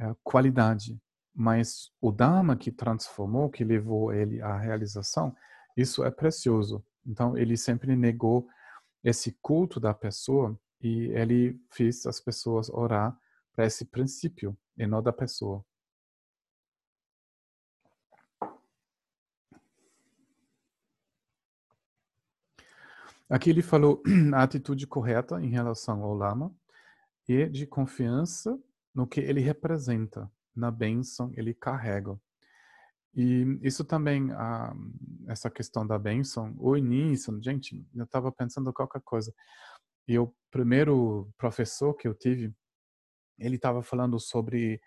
uh, 0.00 0.16
qualidade, 0.22 0.98
mas 1.34 1.90
o 2.00 2.10
Dharma 2.10 2.56
que 2.56 2.72
transformou, 2.72 3.50
que 3.50 3.62
levou 3.62 4.12
ele 4.12 4.40
à 4.40 4.56
realização, 4.56 5.34
isso 5.76 6.04
é 6.04 6.10
precioso. 6.10 6.84
Então, 7.06 7.36
ele 7.36 7.56
sempre 7.56 7.96
negou 7.96 8.48
esse 9.02 9.32
culto 9.40 9.80
da 9.80 9.94
pessoa 9.94 10.58
e 10.80 11.06
ele 11.12 11.60
fez 11.70 12.06
as 12.06 12.20
pessoas 12.20 12.68
orar 12.68 13.18
para 13.52 13.66
esse 13.66 13.84
princípio 13.84 14.56
e 14.76 14.86
não 14.86 15.02
da 15.02 15.12
pessoa. 15.12 15.64
Aqui 23.28 23.50
ele 23.50 23.60
falou 23.60 24.02
a 24.34 24.42
atitude 24.42 24.86
correta 24.86 25.42
em 25.42 25.48
relação 25.48 26.02
ao 26.02 26.14
lama 26.14 26.54
e 27.28 27.46
de 27.46 27.66
confiança 27.66 28.58
no 28.94 29.06
que 29.06 29.20
ele 29.20 29.40
representa, 29.40 30.30
na 30.56 30.70
bênção 30.70 31.30
ele 31.34 31.52
carrega. 31.52 32.18
E 33.18 33.58
isso 33.62 33.84
também, 33.84 34.30
ah, 34.30 34.72
essa 35.26 35.50
questão 35.50 35.84
da 35.84 35.98
bênção, 35.98 36.54
o 36.56 36.76
início, 36.76 37.36
gente, 37.42 37.84
eu 37.92 38.04
estava 38.04 38.30
pensando 38.30 38.72
qualquer 38.72 39.02
coisa. 39.02 39.34
E 40.06 40.16
o 40.16 40.32
primeiro 40.52 41.28
professor 41.36 41.94
que 41.94 42.06
eu 42.06 42.14
tive, 42.14 42.54
ele 43.36 43.56
estava 43.56 43.82
falando 43.82 44.20
sobre 44.20 44.80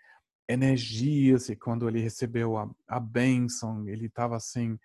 energias 0.48 1.50
e 1.50 1.56
quando 1.56 1.86
ele 1.86 2.00
recebeu 2.00 2.56
a, 2.56 2.70
a 2.88 2.98
bênção, 2.98 3.86
ele 3.86 4.06
estava 4.06 4.34
assim, 4.34 4.78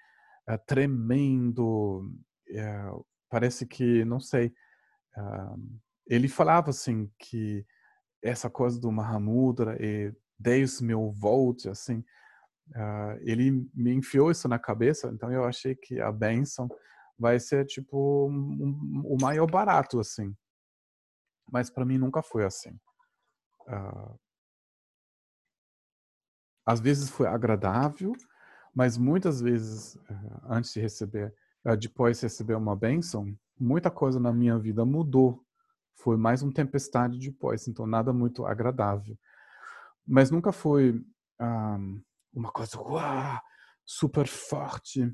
uh, 0.50 0.60
tremendo, 0.68 2.12
uh, 2.50 3.06
parece 3.30 3.66
que, 3.66 4.04
não 4.04 4.20
sei, 4.20 4.48
uh, 5.16 5.80
ele 6.06 6.28
falava 6.28 6.72
assim 6.72 7.10
que 7.18 7.66
essa 8.22 8.50
coisa 8.50 8.78
do 8.78 8.92
Mahamudra 8.92 9.78
e 9.80 10.14
10 10.38 10.82
mil 10.82 11.14
volts, 11.14 11.66
assim, 11.66 12.04
uh, 12.76 13.18
ele 13.22 13.70
me 13.74 13.94
enfiou 13.94 14.32
isso 14.32 14.48
na 14.48 14.60
cabeça, 14.60 15.10
então 15.10 15.32
eu 15.32 15.44
achei 15.46 15.76
que 15.76 16.00
a 16.00 16.12
benção 16.12 16.70
vai 17.18 17.40
ser 17.40 17.66
tipo 17.66 18.28
um, 18.28 18.34
um, 18.34 19.02
o 19.06 19.18
maior 19.22 19.50
barato 19.50 20.00
assim. 20.00 20.36
Mas 21.52 21.70
para 21.70 21.86
mim 21.86 21.98
nunca 21.98 22.22
foi 22.22 22.46
assim. 22.46 22.78
Uh, 23.68 24.20
às 26.66 26.80
vezes 26.80 27.10
foi 27.10 27.28
agradável, 27.28 28.14
mas 28.74 28.98
muitas 28.98 29.42
vezes 29.42 29.96
uh, 29.96 30.42
antes 30.50 30.74
de 30.74 30.80
receber, 30.80 31.34
uh, 31.66 31.76
depois 31.76 32.20
de 32.20 32.26
receber 32.26 32.56
uma 32.56 32.76
bênção, 32.76 33.34
muita 33.60 33.90
coisa 33.90 34.20
na 34.20 34.32
minha 34.32 34.60
vida 34.60 34.86
mudou. 34.86 35.44
Foi 35.96 36.16
mais 36.16 36.44
uma 36.44 36.54
tempestade 36.54 37.18
depois, 37.18 37.68
então 37.68 37.88
nada 37.88 38.14
muito 38.14 38.46
agradável. 38.46 39.18
Mas 40.06 40.30
nunca 40.30 40.52
foi 40.52 41.04
uma 42.38 42.52
coisa 42.52 42.80
uau, 42.80 43.42
super 43.84 44.28
forte. 44.28 45.12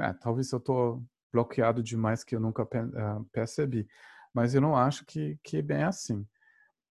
É, 0.00 0.12
talvez 0.14 0.50
eu 0.50 0.58
estou 0.58 1.04
bloqueado 1.30 1.82
demais 1.82 2.24
que 2.24 2.34
eu 2.34 2.40
nunca 2.40 2.66
percebi. 3.32 3.86
Mas 4.32 4.54
eu 4.54 4.60
não 4.60 4.74
acho 4.74 5.04
que, 5.04 5.38
que 5.42 5.58
é 5.58 5.62
bem 5.62 5.82
assim. 5.82 6.26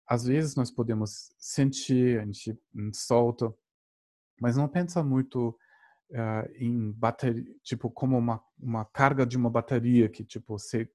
Às 0.08 0.26
vezes 0.26 0.56
nós 0.56 0.70
podemos 0.70 1.32
sentir, 1.40 2.20
a 2.20 2.26
gente 2.26 2.58
solta, 2.94 3.54
mas 4.40 4.56
não 4.56 4.68
pensa 4.68 5.04
muito 5.04 5.50
uh, 6.12 6.52
em 6.56 6.92
bateria, 6.92 7.44
tipo, 7.64 7.90
como 7.90 8.18
uma, 8.18 8.42
uma 8.60 8.86
carga 8.86 9.26
de 9.26 9.36
uma 9.36 9.50
bateria 9.50 10.08
que, 10.08 10.24
tipo, 10.24 10.58
você 10.58 10.90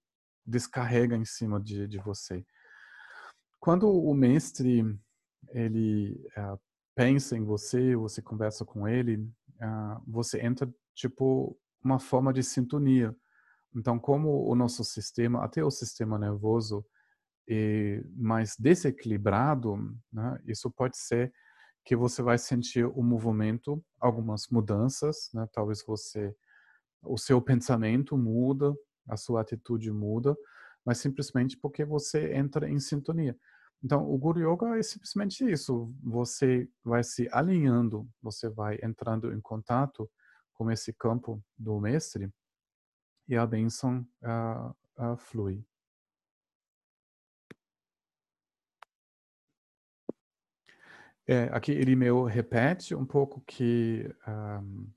descarrega 0.46 1.16
em 1.16 1.24
cima 1.24 1.60
de, 1.60 1.86
de 1.86 1.98
você. 1.98 2.44
Quando 3.60 3.90
o 3.90 4.14
mestre, 4.14 4.82
ele 5.50 6.14
uh, 6.36 6.58
pensa 6.94 7.36
em 7.36 7.44
você, 7.44 7.96
você 7.96 8.22
conversa 8.22 8.64
com 8.64 8.86
ele, 8.86 9.16
uh, 9.16 10.02
você 10.06 10.40
entra, 10.40 10.72
tipo, 10.94 11.58
uma 11.82 11.98
forma 11.98 12.32
de 12.32 12.42
sintonia. 12.42 13.14
Então, 13.74 13.98
como 13.98 14.46
o 14.48 14.54
nosso 14.54 14.84
sistema, 14.84 15.44
até 15.44 15.64
o 15.64 15.70
sistema 15.70 16.18
nervoso, 16.18 16.84
é 17.48 18.02
mais 18.14 18.56
desequilibrado, 18.58 19.76
né, 20.12 20.38
isso 20.46 20.70
pode 20.70 20.96
ser 20.96 21.32
que 21.84 21.96
você 21.96 22.22
vai 22.22 22.38
sentir 22.38 22.84
o 22.84 23.02
movimento, 23.02 23.82
algumas 24.00 24.46
mudanças, 24.48 25.30
né, 25.34 25.48
talvez 25.52 25.82
você, 25.84 26.34
o 27.02 27.18
seu 27.18 27.42
pensamento 27.42 28.16
muda, 28.16 28.72
a 29.08 29.16
sua 29.16 29.40
atitude 29.40 29.90
muda, 29.90 30.36
mas 30.84 30.98
simplesmente 30.98 31.56
porque 31.56 31.84
você 31.84 32.34
entra 32.34 32.68
em 32.68 32.78
sintonia. 32.78 33.36
Então, 33.84 34.08
o 34.08 34.16
Guru 34.16 34.40
Yoga 34.40 34.78
é 34.78 34.82
simplesmente 34.82 35.44
isso. 35.44 35.92
Você 36.02 36.68
vai 36.84 37.02
se 37.02 37.28
alinhando, 37.32 38.08
você 38.22 38.48
vai 38.48 38.78
entrando 38.82 39.32
em 39.32 39.40
contato 39.40 40.08
com 40.52 40.70
esse 40.70 40.92
campo 40.92 41.42
do 41.58 41.80
mestre 41.80 42.32
e 43.26 43.36
a 43.36 43.44
bênção 43.44 44.06
uh, 44.22 44.70
uh, 45.04 45.16
flui. 45.16 45.64
É, 51.26 51.44
aqui 51.52 51.72
ele 51.72 51.96
meio 51.96 52.24
repete 52.24 52.94
um 52.94 53.06
pouco 53.06 53.40
que 53.46 54.12
um, 54.26 54.92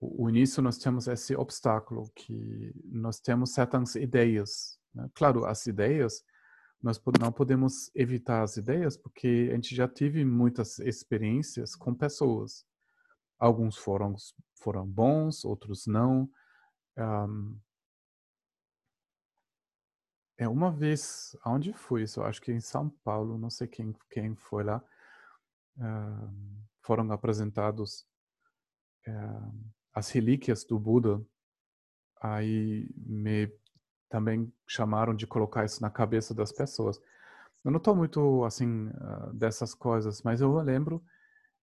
o, 0.00 0.24
o 0.24 0.30
início 0.30 0.62
nós 0.62 0.78
temos 0.78 1.06
esse 1.06 1.34
obstáculo 1.36 2.10
que 2.14 2.72
nós 2.84 3.20
temos 3.20 3.52
certas 3.52 3.94
ideias. 3.94 4.78
Né? 4.94 5.08
Claro, 5.12 5.44
as 5.44 5.66
ideias 5.66 6.24
nós 6.84 7.00
não 7.18 7.32
podemos 7.32 7.90
evitar 7.94 8.42
as 8.42 8.58
ideias 8.58 8.94
porque 8.94 9.48
a 9.50 9.54
gente 9.54 9.74
já 9.74 9.88
teve 9.88 10.22
muitas 10.22 10.78
experiências 10.80 11.74
com 11.74 11.94
pessoas. 11.94 12.66
Alguns 13.38 13.78
foram 13.78 14.14
foram 14.56 14.86
bons, 14.86 15.46
outros 15.46 15.86
não. 15.86 16.30
Um, 16.98 17.58
é 20.36 20.46
uma 20.46 20.70
vez, 20.70 21.34
aonde 21.42 21.72
foi 21.72 22.02
isso? 22.02 22.22
Acho 22.22 22.42
que 22.42 22.52
em 22.52 22.60
São 22.60 22.90
Paulo, 23.02 23.38
não 23.38 23.48
sei 23.48 23.66
quem 23.66 23.96
quem 24.10 24.36
foi 24.36 24.62
lá. 24.62 24.84
Foram 26.82 27.10
apresentados 27.10 28.06
um, 29.08 29.70
as 29.94 30.10
relíquias 30.10 30.64
do 30.64 30.78
Buda. 30.78 31.24
Aí 32.20 32.90
me 32.94 33.50
também 34.14 34.52
chamaram 34.64 35.12
de 35.12 35.26
colocar 35.26 35.64
isso 35.64 35.82
na 35.82 35.90
cabeça 35.90 36.32
das 36.32 36.52
pessoas. 36.52 37.00
Eu 37.64 37.72
não 37.72 37.78
estou 37.78 37.96
muito 37.96 38.44
assim 38.44 38.86
uh, 38.86 39.34
dessas 39.34 39.74
coisas, 39.74 40.22
mas 40.22 40.40
eu 40.40 40.56
lembro 40.60 41.02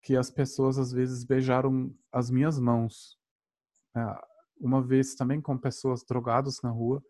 que 0.01 0.17
as 0.17 0.31
pessoas 0.31 0.79
às 0.79 0.91
vezes 0.91 1.25
beijaram 1.25 1.95
as 2.11 2.31
minhas 2.31 2.59
mãos. 2.59 3.19
Uh, 3.95 4.19
uma 4.59 4.81
vez 4.81 5.15
também 5.15 5.43
com 5.43 5.59
pessoas 5.59 6.03
drogadas 6.03 6.63
na 6.63 6.71
rua, 6.71 7.03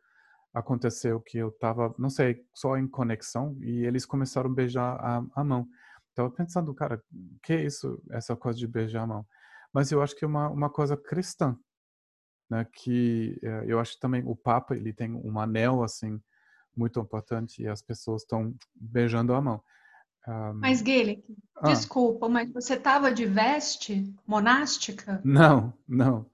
aconteceu 0.52 1.20
que 1.20 1.38
eu 1.38 1.50
estava, 1.50 1.94
não 1.96 2.10
sei, 2.10 2.44
só 2.52 2.76
em 2.76 2.88
conexão 2.88 3.56
e 3.60 3.86
eles 3.86 4.04
começaram 4.04 4.50
a 4.50 4.54
beijar 4.54 4.98
a, 5.00 5.22
a 5.36 5.44
mão. 5.44 5.68
Estava 6.08 6.30
pensando, 6.32 6.74
cara, 6.74 7.00
que 7.44 7.52
é 7.52 7.64
isso, 7.64 8.02
essa 8.10 8.34
coisa 8.34 8.58
de 8.58 8.66
beijar 8.66 9.02
a 9.02 9.06
mão? 9.06 9.26
Mas 9.72 9.92
eu 9.92 10.02
acho 10.02 10.16
que 10.16 10.24
é 10.24 10.28
uma, 10.28 10.48
uma 10.48 10.68
coisa 10.68 10.96
cristã, 10.96 11.56
né? 12.50 12.66
Que 12.72 13.38
é, 13.42 13.64
eu 13.66 13.78
acho 13.78 13.98
também 13.98 14.22
o 14.26 14.34
Papa 14.34 14.74
ele 14.74 14.92
tem 14.92 15.12
um 15.12 15.38
anel 15.38 15.82
assim 15.82 16.20
muito 16.76 17.00
importante 17.00 17.62
e 17.62 17.68
as 17.68 17.82
pessoas 17.82 18.22
estão 18.22 18.54
beijando 18.74 19.34
a 19.34 19.40
mão. 19.40 19.62
Um... 20.26 20.54
Mas 20.54 20.82
Guilherme, 20.82 21.24
ah. 21.56 21.68
desculpa, 21.68 22.28
mas 22.28 22.52
você 22.52 22.74
estava 22.74 23.10
de 23.10 23.26
veste 23.26 24.14
monástica? 24.26 25.20
Não, 25.24 25.72
não. 25.88 26.26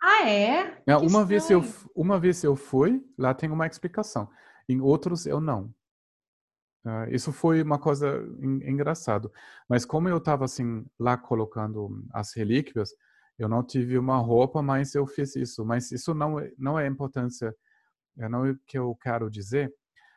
Ah, 0.00 0.28
é? 0.28 0.80
é 0.86 0.96
uma, 0.96 1.24
vez 1.24 1.50
eu, 1.50 1.62
uma 1.94 2.18
vez 2.18 2.42
eu 2.44 2.54
fui, 2.54 3.04
lá 3.16 3.34
tem 3.34 3.50
uma 3.50 3.66
explicação. 3.66 4.28
Em 4.68 4.80
outros 4.80 5.26
eu 5.26 5.40
não. 5.40 5.74
Uh, 6.86 7.10
isso 7.10 7.32
foi 7.32 7.60
uma 7.62 7.78
coisa 7.78 8.24
engraçada. 8.40 9.30
Mas 9.68 9.84
como 9.84 10.08
eu 10.08 10.18
estava 10.18 10.44
assim 10.44 10.86
lá 10.98 11.16
colocando 11.16 12.04
as 12.12 12.34
relíquias, 12.34 12.90
eu 13.38 13.48
não 13.48 13.62
tive 13.62 13.98
uma 13.98 14.18
roupa, 14.18 14.62
mas 14.62 14.94
eu 14.94 15.06
fiz 15.06 15.36
isso. 15.36 15.64
Mas 15.64 15.92
isso 15.92 16.14
não 16.14 16.40
é, 16.40 16.52
não 16.58 16.78
é 16.78 16.86
importância, 16.86 17.54
é 18.18 18.28
não 18.28 18.44
é 18.44 18.50
o 18.50 18.58
que 18.66 18.78
eu 18.78 18.94
quero 18.96 19.30
dizer. 19.30 19.72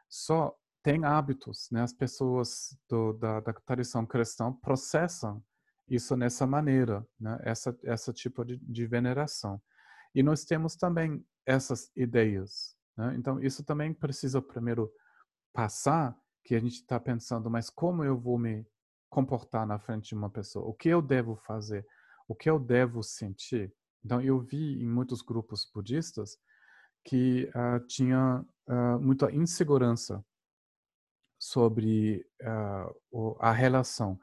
Só 0.10 0.56
tem 0.84 1.06
hábitos, 1.06 1.68
né? 1.72 1.82
As 1.82 1.94
pessoas 1.94 2.76
do, 2.90 3.14
da, 3.14 3.40
da 3.40 3.54
tradição 3.54 4.06
cristã 4.06 4.52
processam 4.52 5.44
isso 5.88 6.16
nessa 6.16 6.48
maneira, 6.48 7.06
né? 7.20 7.40
Essa 7.44 7.78
essa 7.84 8.12
tipo 8.12 8.44
de, 8.44 8.58
de 8.58 8.88
veneração. 8.88 9.62
E 10.16 10.24
nós 10.24 10.44
temos 10.44 10.76
também 10.76 11.24
essas 11.46 11.92
ideias. 11.96 12.76
Né? 12.98 13.16
Então, 13.18 13.40
isso 13.42 13.64
também 13.64 13.94
precisa 13.94 14.42
primeiro 14.42 14.92
passar, 15.54 16.16
que 16.44 16.56
a 16.56 16.60
gente 16.60 16.76
está 16.76 17.00
pensando, 17.00 17.50
mas 17.50 17.70
como 17.70 18.04
eu 18.04 18.18
vou 18.18 18.38
me 18.38 18.66
comportar 19.10 19.66
na 19.68 19.78
frente 19.78 20.10
de 20.10 20.16
uma 20.16 20.30
pessoa? 20.30 20.66
O 20.66 20.74
que 20.74 20.90
eu 20.90 21.02
devo 21.02 21.36
fazer? 21.36 21.86
O 22.32 22.36
que 22.36 22.50
eu 22.50 22.58
devo 22.58 23.04
sentir? 23.04 23.74
Então, 24.06 24.22
eu 24.22 24.40
vi 24.40 24.82
em 24.82 24.88
muitos 24.88 25.22
grupos 25.22 25.70
budistas 25.70 26.38
que 27.04 27.52
uh, 27.54 27.86
tinha 27.88 28.46
uh, 28.70 29.00
muita 29.02 29.30
insegurança 29.34 30.24
sobre 31.38 32.26
uh, 32.42 33.36
a 33.38 33.52
relação. 33.52 34.18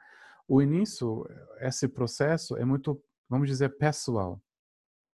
O 0.49 0.63
início, 0.63 1.27
esse 1.61 1.87
processo 1.87 2.57
é 2.57 2.65
muito, 2.65 2.99
vamos 3.29 3.47
dizer, 3.47 3.77
pessoal 3.77 4.43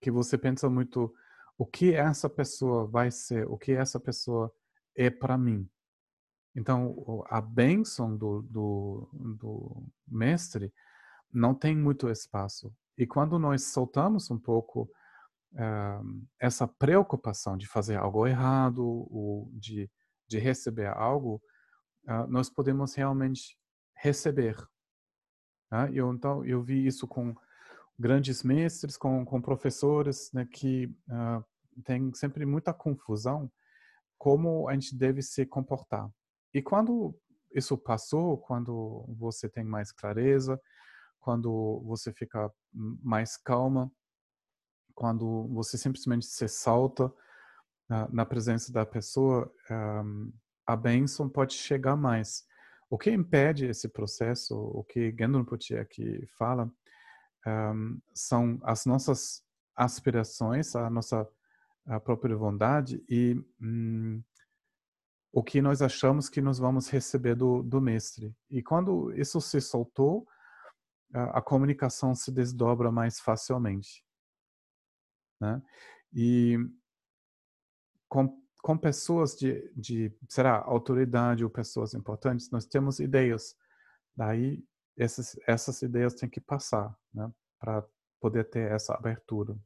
que 0.01 0.09
você 0.13 0.39
pensa 0.39 0.71
muito 0.71 1.13
o 1.59 1.67
que 1.67 1.95
essa 1.95 2.31
pessoa 2.31 2.87
vai 2.87 3.11
ser, 3.11 3.45
o 3.51 3.59
que 3.59 3.73
essa 3.73 3.99
pessoa 3.99 4.55
é 4.95 5.11
para 5.11 5.37
mim. 5.37 5.69
Então, 6.55 7.25
a 7.27 7.41
bênção 7.41 8.17
do, 8.17 8.43
do, 8.43 9.09
do 9.13 9.83
mestre 10.07 10.73
não 11.33 11.57
tem 11.57 11.77
muito 11.77 12.09
espaço. 12.09 12.73
E 12.97 13.07
quando 13.07 13.39
nós 13.39 13.65
soltamos 13.65 14.31
um 14.31 14.39
pouco 14.39 14.91
uh, 15.53 16.27
essa 16.41 16.67
preocupação 16.67 17.57
de 17.57 17.67
fazer 17.67 17.97
algo 17.97 18.27
errado, 18.27 18.85
ou 18.85 19.51
de, 19.53 19.91
de 20.29 20.39
receber 20.39 20.87
algo, 20.87 21.43
uh, 22.09 22.27
nós 22.29 22.49
podemos 22.49 22.95
realmente 22.95 23.59
receber. 23.97 24.57
Uh, 25.73 25.91
eu, 25.93 26.13
então, 26.13 26.45
eu 26.45 26.63
vi 26.63 26.87
isso 26.87 27.07
com 27.09 27.35
grandes 27.99 28.43
mestres, 28.43 28.97
com, 28.97 29.25
com 29.25 29.41
professores, 29.41 30.31
né, 30.33 30.47
que 30.47 30.87
uh, 31.09 31.45
tem 31.85 32.13
sempre 32.15 32.45
muita 32.45 32.73
confusão 32.73 33.51
como 34.19 34.69
a 34.69 34.75
gente 34.75 34.97
deve 34.97 35.23
se 35.23 35.45
comportar. 35.45 36.09
E 36.53 36.63
quando 36.63 37.15
isso 37.53 37.77
passou, 37.77 38.39
quando 38.39 39.05
você 39.19 39.49
tem 39.49 39.65
mais 39.65 39.93
clareza, 39.93 40.61
quando 41.25 41.83
você 41.87 42.13
fica 42.13 42.53
mais 42.71 43.35
calma, 43.39 43.91
quando 44.95 45.49
você 45.49 45.79
simplesmente 45.79 46.27
se 46.27 46.47
salta 46.47 47.11
na 48.13 48.27
presença 48.27 48.71
da 48.71 48.85
pessoa, 48.85 49.51
um, 49.71 50.31
a 50.67 50.77
bênção 50.77 51.27
pode 51.27 51.55
chegar 51.55 51.97
mais. 51.97 52.45
O 52.91 52.99
que 52.99 53.11
impede 53.11 53.65
esse 53.65 53.89
processo, 53.89 54.55
o 54.55 54.85
que 54.85 55.15
Gendon 55.19 55.47
Puti 55.47 55.75
aqui 55.77 56.27
fala, 56.37 56.71
um, 57.47 57.99
são 58.15 58.61
as 58.63 58.85
nossas 58.85 59.43
aspirações, 59.75 60.77
a 60.77 60.91
nossa 60.91 61.27
a 61.87 62.01
própria 62.01 62.37
vontade 62.37 63.03
e 63.09 63.35
hum, 63.61 64.23
o 65.33 65.43
que 65.43 65.61
nós 65.61 65.83
achamos 65.83 66.29
que 66.29 66.41
nós 66.41 66.59
vamos 66.59 66.89
receber 66.89 67.35
do, 67.35 67.63
do 67.63 67.81
mestre. 67.81 68.35
E 68.51 68.63
quando 68.63 69.13
isso 69.19 69.41
se 69.41 69.61
soltou, 69.61 70.27
a, 71.13 71.39
a 71.39 71.43
comunicação 71.43 72.15
se 72.15 72.31
desdobra 72.33 72.91
mais 72.91 73.21
facilmente. 73.21 74.05
Né? 75.41 75.63
E 76.13 76.59
com, 78.09 78.41
com 78.63 78.79
pessoas 78.79 79.37
de, 79.37 79.71
de, 79.77 80.17
será, 80.29 80.63
autoridade 80.65 81.45
ou 81.45 81.51
pessoas 81.51 81.95
importantes, 81.95 82.51
nós 82.51 82.65
temos 82.65 83.01
ideias. 83.01 83.57
Daí, 84.17 84.65
essas, 84.97 85.37
essas 85.47 85.83
ideias 85.83 86.15
têm 86.15 86.29
que 86.29 86.41
passar, 86.41 86.97
né? 87.13 87.31
Para 87.59 87.85
poder 88.21 88.45
ter 88.45 88.71
essa 88.71 88.95
abertura. 88.95 89.59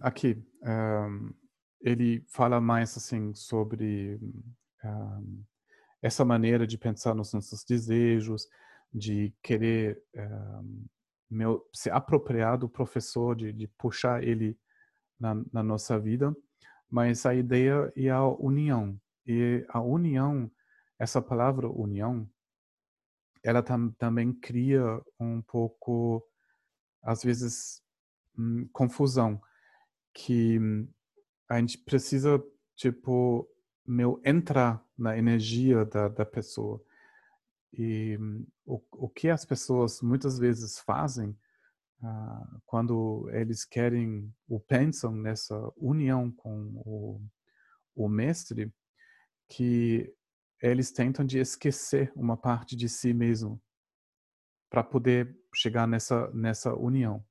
Aqui, 0.00 0.42
um, 0.62 1.32
ele 1.80 2.24
fala 2.28 2.60
mais 2.60 2.96
assim 2.96 3.34
sobre 3.34 4.18
um, 4.84 5.44
essa 6.00 6.24
maneira 6.24 6.66
de 6.66 6.78
pensar 6.78 7.14
nos 7.14 7.32
nossos 7.32 7.64
desejos, 7.64 8.48
de 8.92 9.34
querer 9.42 10.02
um, 10.16 10.86
meu, 11.30 11.66
se 11.72 11.90
apropriar 11.90 12.58
do 12.58 12.68
professor, 12.68 13.34
de, 13.34 13.52
de 13.52 13.66
puxar 13.66 14.22
ele 14.22 14.58
na, 15.18 15.34
na, 15.52 15.62
nossa 15.62 15.98
vida, 15.98 16.34
mas 16.90 17.24
a 17.24 17.34
ideia 17.34 17.92
é 17.96 18.10
a 18.10 18.26
união. 18.26 19.00
E 19.26 19.64
a 19.68 19.80
união, 19.80 20.50
essa 20.98 21.22
palavra 21.22 21.68
união, 21.68 22.28
ela 23.42 23.62
tam, 23.62 23.90
também 23.92 24.32
cria 24.32 24.82
um 25.18 25.40
pouco, 25.40 26.22
às 27.02 27.22
vezes, 27.22 27.82
hum, 28.36 28.68
confusão 28.72 29.40
que 30.14 30.58
a 31.48 31.58
gente 31.58 31.78
precisa, 31.78 32.42
tipo, 32.76 33.48
meu, 33.86 34.20
entrar 34.24 34.84
na 34.96 35.16
energia 35.16 35.84
da, 35.84 36.08
da 36.08 36.24
pessoa. 36.24 36.82
E 37.72 38.18
o, 38.64 38.80
o 38.92 39.08
que 39.08 39.28
as 39.28 39.44
pessoas 39.44 40.00
muitas 40.02 40.38
vezes 40.38 40.78
fazem 40.78 41.30
uh, 42.02 42.62
quando 42.66 43.28
eles 43.32 43.64
querem 43.64 44.32
ou 44.48 44.60
pensam 44.60 45.14
nessa 45.14 45.72
união 45.76 46.30
com 46.30 46.72
o, 46.84 47.20
o 47.94 48.08
mestre, 48.08 48.72
que 49.48 50.14
eles 50.60 50.92
tentam 50.92 51.24
de 51.24 51.38
esquecer 51.38 52.12
uma 52.14 52.36
parte 52.36 52.76
de 52.76 52.88
si 52.88 53.12
mesmo 53.12 53.60
para 54.70 54.84
poder 54.84 55.36
chegar 55.54 55.86
nessa 55.86 56.30
nessa 56.32 56.74
união. 56.74 57.24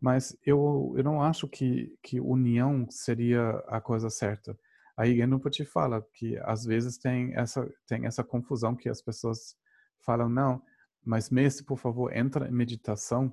Mas 0.00 0.36
eu, 0.44 0.94
eu 0.96 1.02
não 1.02 1.22
acho 1.22 1.48
que, 1.48 1.96
que 2.02 2.20
união 2.20 2.86
seria 2.90 3.50
a 3.66 3.80
coisa 3.80 4.10
certa. 4.10 4.58
Aí 4.96 5.20
te 5.50 5.64
fala 5.64 6.02
que 6.14 6.38
às 6.38 6.64
vezes 6.64 6.96
tem 6.98 7.34
essa, 7.34 7.68
tem 7.86 8.06
essa 8.06 8.24
confusão 8.24 8.74
que 8.74 8.88
as 8.88 9.02
pessoas 9.02 9.56
falam, 10.04 10.28
não, 10.28 10.62
mas 11.04 11.30
mestre, 11.30 11.64
por 11.64 11.78
favor, 11.78 12.14
entra 12.16 12.48
em 12.48 12.52
meditação 12.52 13.32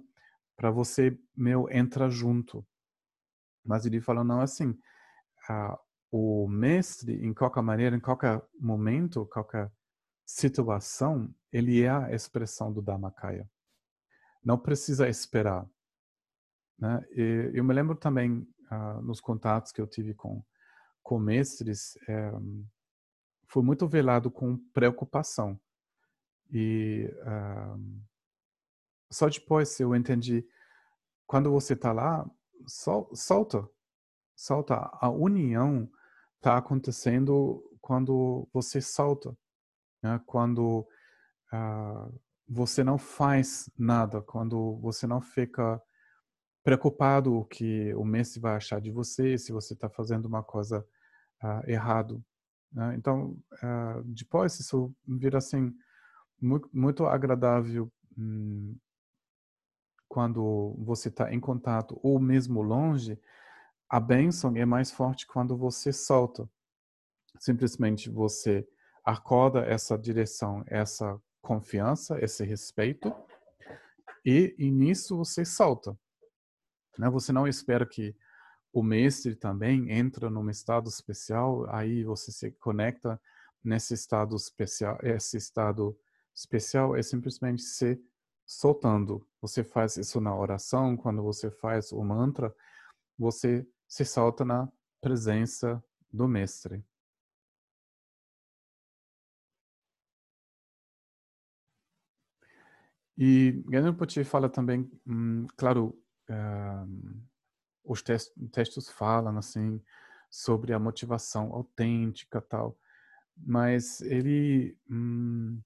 para 0.56 0.70
você, 0.70 1.18
meu, 1.36 1.70
entra 1.72 2.10
junto. 2.10 2.66
Mas 3.66 3.86
ele 3.86 4.02
fala, 4.02 4.24
não, 4.24 4.42
assim, 4.42 4.78
o 6.12 6.48
mestre, 6.48 7.26
em 7.26 7.34
qualquer 7.34 7.64
maneira, 7.64 7.96
em 7.96 8.00
qualquer 8.00 8.42
momento, 8.60 9.26
qualquer 9.26 9.72
situação, 10.26 11.34
ele 11.52 11.82
é 11.82 11.90
a 11.90 12.14
expressão 12.14 12.72
do 12.72 12.82
Dhammakaya. 12.82 13.50
Não 14.44 14.58
precisa 14.58 15.08
esperar. 15.08 15.66
Né? 16.78 17.02
E 17.12 17.52
eu 17.54 17.64
me 17.64 17.74
lembro 17.74 17.96
também, 17.96 18.48
uh, 18.72 19.02
nos 19.02 19.22
contatos 19.22 19.72
que 19.72 19.82
eu 19.82 19.88
tive 19.88 20.14
com, 20.14 20.44
com 21.02 21.20
mestres, 21.20 21.98
é, 22.08 22.32
foi 23.48 23.62
muito 23.62 23.88
velado 23.88 24.32
com 24.32 24.58
preocupação. 24.74 25.60
E 26.52 27.10
uh, 27.22 28.04
só 29.12 29.30
depois 29.30 29.80
eu 29.80 29.96
entendi, 29.96 30.46
quando 31.28 31.52
você 31.52 31.74
está 31.74 31.92
lá, 31.92 32.30
sol, 32.68 33.10
solta, 33.14 33.68
solta. 34.36 34.90
A 34.94 35.10
união 35.10 35.90
está 36.38 36.58
acontecendo 36.58 37.64
quando 37.80 38.48
você 38.52 38.82
solta, 38.82 39.38
né? 40.02 40.20
quando 40.26 40.88
uh, 41.54 42.22
você 42.48 42.84
não 42.84 42.98
faz 42.98 43.70
nada, 43.78 44.22
quando 44.22 44.78
você 44.80 45.06
não 45.08 45.22
fica 45.22 45.82
preocupado 46.64 47.36
o 47.36 47.46
que 47.46 47.94
o 47.96 48.06
mestre 48.06 48.40
vai 48.40 48.56
achar 48.56 48.80
de 48.80 48.90
você, 48.90 49.38
se 49.38 49.52
você 49.52 49.74
está 49.74 49.90
fazendo 49.90 50.26
uma 50.26 50.42
coisa 50.42 50.86
uh, 51.44 51.70
errado. 51.70 52.24
Né? 52.72 52.96
Então, 52.96 53.38
uh, 53.54 54.04
depois 54.06 54.58
isso 54.60 54.94
vira 55.06 55.38
assim 55.38 55.76
muito, 56.42 56.70
muito 56.74 57.06
agradável 57.06 57.92
hum, 58.18 58.76
quando 60.08 60.76
você 60.80 61.10
está 61.10 61.34
em 61.34 61.40
contato 61.40 62.00
ou 62.02 62.20
mesmo 62.20 62.62
longe. 62.62 63.20
A 63.90 64.00
bênção 64.00 64.56
é 64.56 64.66
mais 64.66 64.90
forte 64.90 65.28
quando 65.28 65.58
você 65.58 65.92
solta. 65.92 66.50
Simplesmente 67.40 68.10
você 68.10 68.68
acorda 69.04 69.66
essa 69.66 69.98
direção, 69.98 70.64
essa 70.66 71.20
confiança, 71.42 72.18
esse 72.24 72.46
respeito, 72.46 73.14
e, 74.26 74.56
e 74.58 74.72
nisso 74.72 75.18
você 75.18 75.44
solta. 75.44 75.98
Né? 76.98 77.10
Você 77.10 77.32
não 77.32 77.48
espera 77.48 77.86
que 77.86 78.16
o 78.72 78.82
mestre 78.82 79.36
também 79.36 79.92
entra 79.92 80.30
num 80.30 80.50
estado 80.50 80.90
especial, 80.90 81.68
aí 81.70 82.04
você 82.04 82.32
se 82.32 82.52
conecta 82.52 83.22
nesse 83.64 83.94
estado 83.94 84.36
especial. 84.36 84.98
Esse 85.04 85.38
estado 85.38 85.98
especial 86.34 86.96
é 86.96 87.04
simplesmente 87.04 87.62
se 87.62 88.02
soltando. 88.46 89.26
Você 89.42 89.64
faz 89.64 89.98
isso 89.98 90.20
na 90.20 90.36
oração, 90.36 90.98
quando 90.98 91.22
você 91.22 91.52
faz 91.52 91.92
o 91.92 92.04
mantra, 92.04 92.54
você 93.18 93.66
se 93.88 94.04
solta 94.04 94.44
na 94.44 94.68
presença 95.00 95.84
do 96.12 96.28
mestre. 96.28 96.84
E 103.18 103.64
Ganapati 103.68 104.24
fala 104.24 104.50
também, 104.50 104.90
hum, 105.06 105.46
claro, 106.30 107.24
os 107.84 108.02
textos 108.02 108.90
falam 108.90 109.38
assim 109.38 109.82
sobre 110.30 110.74
a 110.74 110.80
motivação 110.80 111.54
autêntica 111.54 112.42
tal, 112.42 112.78
mas 113.38 114.02
ele 114.02 114.78
hum, 114.90 115.62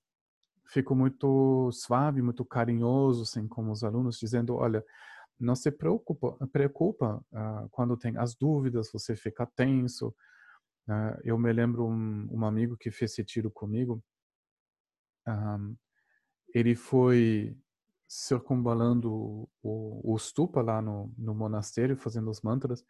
ficou 0.65 0.95
muito 0.97 1.71
suave, 1.71 2.21
muito 2.21 2.43
carinhoso 2.43 3.23
assim 3.23 3.47
com 3.47 3.69
os 3.71 3.83
alunos, 3.83 4.19
dizendo, 4.19 4.55
olha, 4.55 4.83
não 5.39 5.55
se 5.55 5.71
preocupa, 5.71 6.35
preocupa 6.47 7.23
uh, 7.31 7.69
quando 7.69 7.95
tem 7.95 8.17
as 8.17 8.35
dúvidas, 8.35 8.89
você 8.91 9.15
fica 9.15 9.45
tenso. 9.45 10.09
Uh, 10.87 11.19
eu 11.23 11.37
me 11.37 11.51
lembro 11.53 11.85
um, 11.85 12.27
um, 12.31 12.45
amigo 12.45 12.75
que 12.77 12.89
fez 12.89 13.11
esse 13.11 13.23
tiro 13.23 13.51
comigo. 13.51 14.03
Um, 15.27 15.75
ele 16.53 16.75
foi 16.75 17.55
circunvalando 18.07 19.49
o, 19.61 20.13
o 20.13 20.17
stupa 20.17 20.61
lá 20.61 20.81
no, 20.81 21.13
no 21.17 21.35
monastério, 21.35 21.97
fazendo 21.97 22.29
os 22.29 22.41
mantras, 22.41 22.85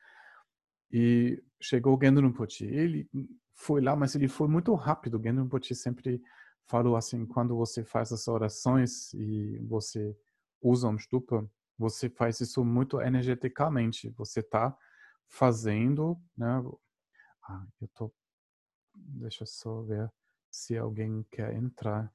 e 0.91 1.43
chegou 1.59 1.97
o 1.97 1.99
Gendron 2.01 2.31
Pochi. 2.31 2.65
Ele 2.65 3.09
foi 3.53 3.81
lá, 3.81 3.95
mas 3.95 4.15
ele 4.15 4.27
foi 4.27 4.47
muito 4.47 4.73
rápido. 4.75 5.21
Gendron 5.21 5.47
Pochi 5.47 5.73
sempre 5.73 6.21
falou 6.65 6.95
assim, 6.95 7.25
quando 7.25 7.55
você 7.55 7.83
faz 7.83 8.11
as 8.11 8.27
orações 8.27 9.13
e 9.13 9.57
você 9.67 10.15
usa 10.61 10.87
um 10.87 10.97
stupa, 10.97 11.49
você 11.77 12.09
faz 12.09 12.39
isso 12.39 12.63
muito 12.63 13.01
energeticamente. 13.01 14.09
Você 14.11 14.41
está 14.41 14.77
fazendo, 15.27 16.19
né? 16.37 16.63
Ah, 17.43 17.65
eu 17.81 17.87
tô... 17.89 18.13
Deixa 18.95 19.43
eu 19.43 19.47
só 19.47 19.81
ver 19.81 20.11
se 20.49 20.77
alguém 20.77 21.25
quer 21.31 21.53
entrar. 21.55 22.11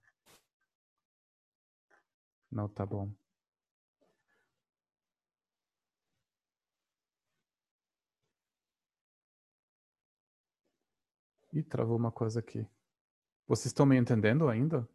Não, 2.53 2.69
tá 2.69 2.85
bom. 2.85 3.11
Ih, 11.51 11.63
travou 11.63 11.97
uma 11.97 12.13
coisa 12.13 12.41
aqui. 12.41 12.67
Vocês 13.49 13.67
estão 13.67 13.87
me 13.87 13.97
entendendo 13.97 14.49
ainda? 14.49 14.87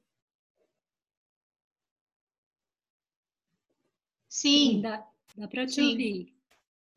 Sim. 4.30 4.82
Dá, 4.82 5.08
dá 5.36 5.48
para 5.48 5.66
te 5.66 5.74
Sim. 5.74 5.92
ouvir. 5.92 6.38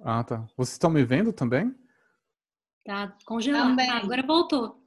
Ah, 0.01 0.23
tá. 0.23 0.41
Vocês 0.57 0.73
estão 0.73 0.91
me 0.91 1.03
vendo 1.05 1.33
também? 1.33 1.75
Tá 2.85 3.17
congelado. 3.25 3.79
Ah, 3.81 3.97
agora 3.97 4.27
voltou. 4.27 4.83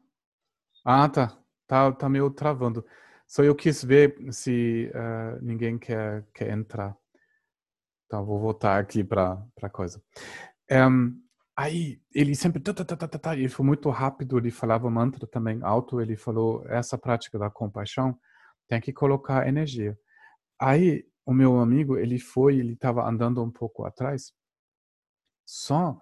Ah, 0.85 1.09
tá. 1.09 1.37
Tá, 1.65 1.91
tá 1.91 2.07
meio 2.07 2.29
travando. 2.29 2.85
Só 3.33 3.43
eu 3.43 3.55
quis 3.55 3.83
ver 3.83 4.15
se 4.31 4.91
uh, 4.93 5.43
ninguém 5.43 5.79
quer, 5.79 6.23
quer 6.35 6.51
entrar. 6.51 6.95
Então, 8.05 8.23
vou 8.23 8.39
voltar 8.39 8.77
aqui 8.77 9.03
para 9.03 9.43
a 9.59 9.69
coisa. 9.71 9.99
Um, 10.71 11.19
aí, 11.57 11.99
ele 12.13 12.35
sempre... 12.35 12.61
Tá, 12.61 12.71
tá, 12.75 12.95
tá, 12.95 13.35
ele 13.35 13.49
foi 13.49 13.65
muito 13.65 13.89
rápido, 13.89 14.37
ele 14.37 14.51
falava 14.51 14.87
mantra 14.87 15.25
também 15.25 15.63
alto, 15.63 15.99
ele 15.99 16.15
falou, 16.15 16.63
essa 16.67 16.95
prática 16.95 17.39
da 17.39 17.49
compaixão 17.49 18.15
tem 18.67 18.79
que 18.79 18.93
colocar 18.93 19.47
energia. 19.47 19.97
Aí, 20.61 21.03
o 21.25 21.33
meu 21.33 21.59
amigo, 21.59 21.97
ele 21.97 22.19
foi, 22.19 22.57
ele 22.57 22.73
estava 22.73 23.03
andando 23.03 23.43
um 23.43 23.49
pouco 23.49 23.83
atrás, 23.83 24.31
só 25.43 25.99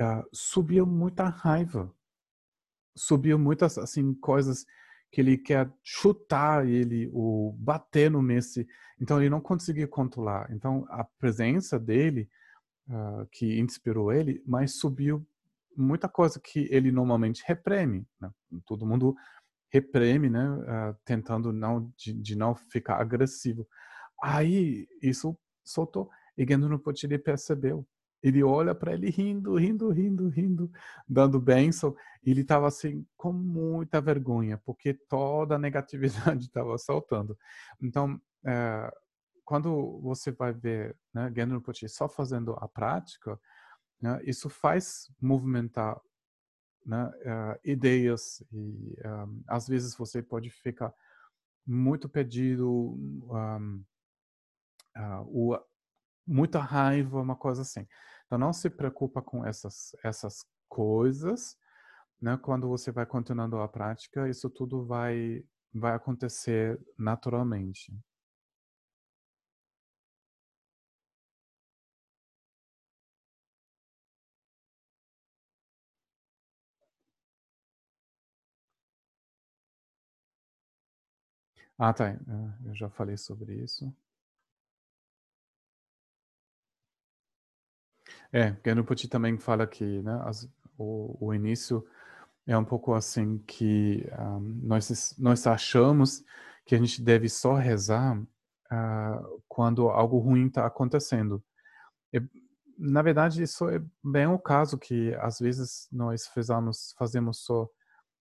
uh, 0.00 0.28
subiu 0.32 0.84
muita 0.84 1.28
raiva. 1.28 1.94
Subiu 2.96 3.38
muitas, 3.38 3.78
assim, 3.78 4.12
coisas 4.14 4.66
que 5.10 5.20
ele 5.20 5.36
quer 5.36 5.70
chutar 5.82 6.66
ele, 6.66 7.10
ou 7.12 7.52
bater 7.54 8.10
no 8.10 8.22
Messi. 8.22 8.66
Então 9.00 9.18
ele 9.18 9.30
não 9.30 9.40
conseguia 9.40 9.88
controlar. 9.88 10.50
Então 10.52 10.86
a 10.88 11.04
presença 11.04 11.78
dele 11.78 12.28
uh, 12.88 13.26
que 13.32 13.58
inspirou 13.58 14.12
ele, 14.12 14.42
mas 14.46 14.78
subiu 14.78 15.26
muita 15.76 16.08
coisa 16.08 16.40
que 16.40 16.68
ele 16.70 16.92
normalmente 16.92 17.42
reprime. 17.46 18.06
Né? 18.20 18.30
Todo 18.66 18.86
mundo 18.86 19.14
reprime, 19.72 20.28
né? 20.28 20.48
Uh, 20.50 20.96
tentando 21.04 21.52
não 21.52 21.92
de, 21.96 22.12
de, 22.12 22.36
não 22.36 22.54
ficar 22.54 23.00
agressivo. 23.00 23.66
Aí 24.22 24.86
isso 25.02 25.36
soltou. 25.64 26.10
E 26.36 26.44
Gendo 26.46 26.78
Pochiri 26.78 27.18
percebeu 27.18 27.86
ele 28.22 28.42
olha 28.42 28.74
para 28.74 28.92
ele 28.92 29.10
rindo, 29.10 29.56
rindo, 29.56 29.90
rindo, 29.90 30.28
rindo, 30.28 30.70
dando 31.08 31.40
bênção. 31.40 31.96
E 32.22 32.30
ele 32.30 32.42
estava 32.42 32.68
assim 32.68 33.06
com 33.16 33.32
muita 33.32 34.00
vergonha, 34.00 34.58
porque 34.58 34.94
toda 34.94 35.54
a 35.54 35.58
negatividade 35.58 36.44
estava 36.46 36.76
saltando. 36.78 37.36
Então, 37.80 38.20
é, 38.44 38.92
quando 39.44 40.00
você 40.00 40.30
vai 40.30 40.52
ver 40.52 40.96
né, 41.12 41.32
Gendro 41.34 41.60
Pochi 41.60 41.88
só 41.88 42.08
fazendo 42.08 42.52
a 42.60 42.68
prática, 42.68 43.38
né, 44.00 44.20
isso 44.24 44.48
faz 44.48 45.10
movimentar 45.20 46.00
né, 46.84 47.04
uh, 47.04 47.60
ideias 47.64 48.42
e 48.52 48.96
um, 49.04 49.42
às 49.46 49.68
vezes 49.68 49.94
você 49.94 50.22
pode 50.22 50.50
ficar 50.50 50.94
muito 51.66 52.08
perdido, 52.08 52.70
um, 52.70 53.84
uh, 54.96 55.22
o 55.26 55.58
muita 56.30 56.60
raiva, 56.60 57.20
uma 57.20 57.36
coisa 57.36 57.62
assim. 57.62 57.86
Então 58.26 58.38
não 58.38 58.52
se 58.54 58.70
preocupa 58.70 59.22
com 59.22 59.44
essas 59.46 59.92
essas 60.04 60.44
coisas, 60.68 61.56
né? 62.22 62.36
Quando 62.38 62.68
você 62.68 62.92
vai 62.92 63.06
continuando 63.06 63.58
a 63.60 63.68
prática, 63.68 64.28
isso 64.28 64.50
tudo 64.50 64.86
vai 64.86 65.44
vai 65.74 65.94
acontecer 65.94 66.80
naturalmente. 66.98 67.92
Ah, 81.78 81.92
tá. 81.92 82.10
É, 82.10 82.18
eu 82.68 82.74
já 82.76 82.88
falei 82.90 83.16
sobre 83.16 83.54
isso. 83.54 83.92
É, 88.32 88.50
Ganapati 88.62 89.08
também 89.08 89.38
fala 89.38 89.66
que 89.66 90.02
né, 90.02 90.20
as, 90.24 90.48
o, 90.78 91.16
o, 91.20 91.34
início 91.34 91.84
é 92.46 92.56
um 92.56 92.64
pouco 92.64 92.94
assim 92.94 93.38
que 93.38 94.08
um, 94.18 94.60
nós, 94.62 95.16
nós 95.18 95.46
achamos 95.46 96.24
que 96.64 96.74
a 96.74 96.78
gente 96.78 97.02
deve 97.02 97.28
só 97.28 97.54
rezar 97.54 98.16
uh, 98.16 99.42
quando 99.48 99.88
algo 99.88 100.18
ruim 100.18 100.46
está 100.46 100.64
acontecendo. 100.64 101.42
E, 102.12 102.22
na 102.78 103.02
verdade, 103.02 103.42
isso 103.42 103.68
é 103.68 103.82
bem 104.02 104.26
o 104.26 104.38
caso 104.38 104.78
que 104.78 105.12
às 105.16 105.38
vezes 105.40 105.88
nós 105.90 106.28
fazemos, 106.96 107.44
só 107.44 107.68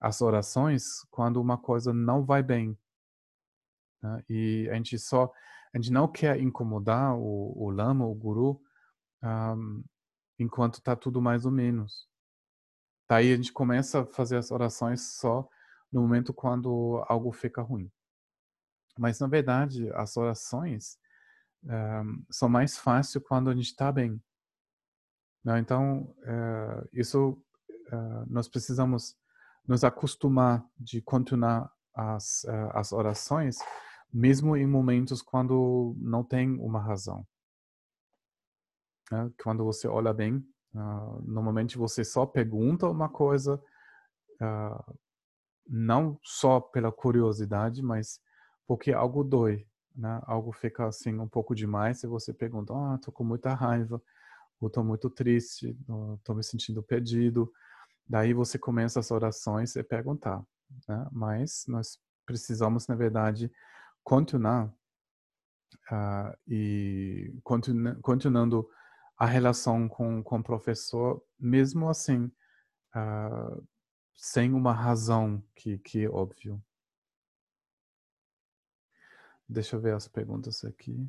as 0.00 0.20
orações 0.20 1.06
quando 1.10 1.40
uma 1.40 1.56
coisa 1.56 1.92
não 1.92 2.24
vai 2.24 2.42
bem. 2.42 2.76
Né? 4.02 4.24
E 4.28 4.68
a 4.70 4.74
gente 4.74 4.98
só, 4.98 5.32
a 5.72 5.78
gente 5.78 5.92
não 5.92 6.08
quer 6.08 6.40
incomodar 6.40 7.16
o, 7.16 7.54
o 7.56 7.70
lama, 7.70 8.04
o 8.04 8.14
guru, 8.14 8.60
um, 9.22 9.84
enquanto 10.42 10.74
está 10.74 10.94
tudo 10.94 11.22
mais 11.22 11.44
ou 11.46 11.52
menos. 11.52 12.08
Daí 13.08 13.32
a 13.32 13.36
gente 13.36 13.52
começa 13.52 14.02
a 14.02 14.06
fazer 14.06 14.36
as 14.36 14.50
orações 14.50 15.00
só 15.16 15.48
no 15.92 16.00
momento 16.00 16.32
quando 16.32 17.04
algo 17.08 17.32
fica 17.32 17.62
ruim. 17.62 17.90
Mas 18.98 19.20
na 19.20 19.26
verdade 19.26 19.90
as 19.94 20.16
orações 20.16 20.98
um, 21.64 22.24
são 22.30 22.48
mais 22.48 22.76
fáceis 22.76 23.22
quando 23.24 23.50
a 23.50 23.54
gente 23.54 23.66
está 23.66 23.90
bem. 23.92 24.22
Não, 25.44 25.58
então 25.58 26.14
uh, 26.20 26.88
isso 26.92 27.32
uh, 27.92 28.26
nós 28.26 28.48
precisamos 28.48 29.16
nos 29.66 29.84
acostumar 29.84 30.64
de 30.78 31.00
continuar 31.00 31.72
as, 31.94 32.44
uh, 32.44 32.70
as 32.74 32.92
orações 32.92 33.58
mesmo 34.12 34.56
em 34.56 34.66
momentos 34.66 35.22
quando 35.22 35.96
não 35.98 36.22
tem 36.22 36.50
uma 36.60 36.80
razão. 36.80 37.26
Né? 39.12 39.30
Quando 39.42 39.62
você 39.62 39.86
olha 39.86 40.10
bem, 40.14 40.36
uh, 40.74 41.22
normalmente 41.22 41.76
você 41.76 42.02
só 42.02 42.24
pergunta 42.24 42.88
uma 42.88 43.10
coisa, 43.10 43.62
uh, 44.40 44.98
não 45.68 46.18
só 46.22 46.58
pela 46.58 46.90
curiosidade, 46.90 47.82
mas 47.82 48.18
porque 48.66 48.90
algo 48.90 49.22
dói, 49.22 49.66
né? 49.94 50.18
Algo 50.24 50.50
fica 50.50 50.86
assim 50.86 51.18
um 51.18 51.28
pouco 51.28 51.54
demais 51.54 52.02
e 52.02 52.06
você 52.06 52.32
pergunta, 52.32 52.72
ah, 52.72 52.98
tô 52.98 53.12
com 53.12 53.22
muita 53.22 53.52
raiva, 53.52 54.02
ou 54.58 54.70
tô 54.70 54.82
muito 54.82 55.10
triste, 55.10 55.76
tô 56.24 56.34
me 56.34 56.42
sentindo 56.42 56.82
perdido. 56.82 57.52
Daí 58.08 58.32
você 58.32 58.58
começa 58.58 58.98
as 58.98 59.10
orações 59.10 59.76
e 59.76 59.82
perguntar, 59.82 60.42
né? 60.88 61.06
Mas 61.12 61.64
nós 61.68 61.98
precisamos, 62.24 62.86
na 62.86 62.94
verdade, 62.94 63.52
continuar 64.02 64.72
uh, 65.90 66.34
e 66.48 67.34
continu 67.44 68.00
continuando 68.00 68.66
a 69.16 69.26
relação 69.26 69.88
com, 69.88 70.22
com 70.22 70.38
o 70.38 70.42
professor, 70.42 71.22
mesmo 71.38 71.88
assim, 71.88 72.30
uh, 72.94 73.66
sem 74.14 74.52
uma 74.52 74.72
razão 74.72 75.42
que, 75.54 75.78
que 75.78 76.04
é 76.04 76.10
óbvio. 76.10 76.62
Deixa 79.48 79.76
eu 79.76 79.80
ver 79.80 79.94
as 79.94 80.08
perguntas 80.08 80.64
aqui. 80.64 81.08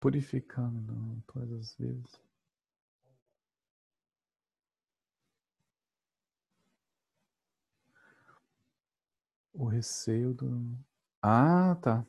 Purificando, 0.00 1.22
pois 1.26 1.50
às 1.52 1.74
vezes. 1.76 2.20
O 9.52 9.64
receio 9.66 10.32
do. 10.34 10.78
Ah, 11.20 11.76
tá. 11.82 12.06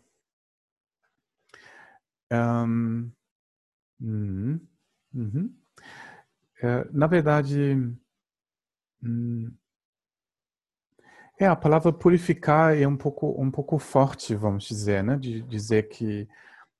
Um, 2.31 3.11
uhum, 3.99 4.67
uhum. 5.13 5.55
É, 6.61 6.87
na 6.91 7.07
verdade, 7.07 7.75
hum, 9.01 9.51
é 11.39 11.47
a 11.47 11.55
palavra 11.55 11.93
purificar 11.93 12.77
é 12.77 12.85
um 12.87 12.97
pouco 12.97 13.41
um 13.41 13.49
pouco 13.49 13.79
forte, 13.79 14.35
vamos 14.35 14.65
dizer, 14.65 15.03
né? 15.03 15.15
De 15.17 15.41
dizer 15.43 15.87
que 15.87 16.27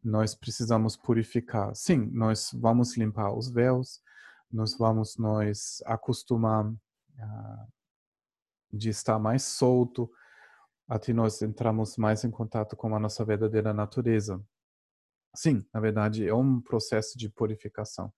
nós 0.04 0.36
precisamos 0.36 0.98
purificar. 0.98 1.74
Sim, 1.76 2.10
nós 2.12 2.52
vamos 2.54 2.98
limpar 2.98 3.34
os 3.34 3.50
véus, 3.50 4.02
nós 4.52 4.78
vamos 4.78 5.18
nos 5.18 5.82
acostumar 5.86 6.66
uh, 6.66 7.68
de 8.72 8.90
estar 8.90 9.18
mais 9.18 9.44
solto, 9.44 10.12
até 10.88 11.14
nós 11.14 11.42
entramos 11.42 11.98
mais 11.98 12.24
em 12.24 12.32
contato 12.32 12.76
com 12.76 12.94
a 12.96 13.00
nossa 13.00 13.24
verdadeira 13.24 13.74
natureza. 13.74 14.44
Sim, 15.36 15.66
na 15.74 15.80
verdade 15.80 16.28
é 16.28 16.34
um 16.34 16.60
processo 16.62 17.18
de 17.18 17.30
purificação. 17.30 18.12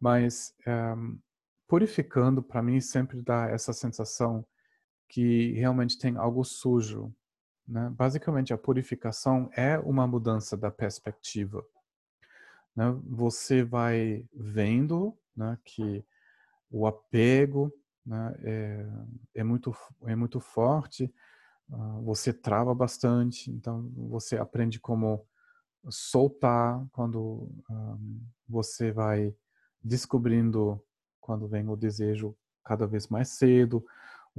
Mas 0.00 0.54
eh, 0.66 0.94
purificando, 1.66 2.42
para 2.42 2.62
mim, 2.62 2.80
sempre 2.80 3.20
dá 3.22 3.48
essa 3.48 3.72
sensação 3.72 4.46
que 5.08 5.52
realmente 5.52 5.98
tem 5.98 6.16
algo 6.16 6.44
sujo. 6.44 7.14
Né? 7.66 7.90
Basicamente, 7.90 8.52
a 8.52 8.58
purificação 8.58 9.50
é 9.52 9.78
uma 9.78 10.06
mudança 10.06 10.56
da 10.56 10.70
perspectiva. 10.70 11.64
Né? 12.74 12.84
Você 13.04 13.64
vai 13.64 14.24
vendo 14.32 15.16
né, 15.36 15.58
que 15.64 16.04
o 16.70 16.86
apego 16.86 17.72
né, 18.04 18.36
é, 18.42 18.86
é, 19.36 19.44
muito, 19.44 19.74
é 20.04 20.14
muito 20.14 20.38
forte, 20.38 21.12
uh, 21.68 22.02
você 22.02 22.32
trava 22.32 22.74
bastante, 22.74 23.50
então 23.50 23.90
você 23.96 24.36
aprende 24.36 24.78
como 24.78 25.26
soltar 25.88 26.84
quando 26.92 27.48
um, 27.70 28.20
você 28.48 28.90
vai 28.90 29.34
descobrindo 29.82 30.82
quando 31.20 31.46
vem 31.46 31.68
o 31.68 31.76
desejo 31.76 32.36
cada 32.64 32.86
vez 32.86 33.08
mais 33.08 33.30
cedo, 33.30 33.84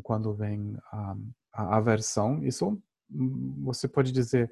quando 0.04 0.34
vem 0.34 0.78
a, 0.92 1.16
a 1.54 1.78
aversão, 1.78 2.44
isso 2.44 2.82
hum, 3.12 3.62
você 3.64 3.88
pode 3.88 4.12
dizer 4.12 4.52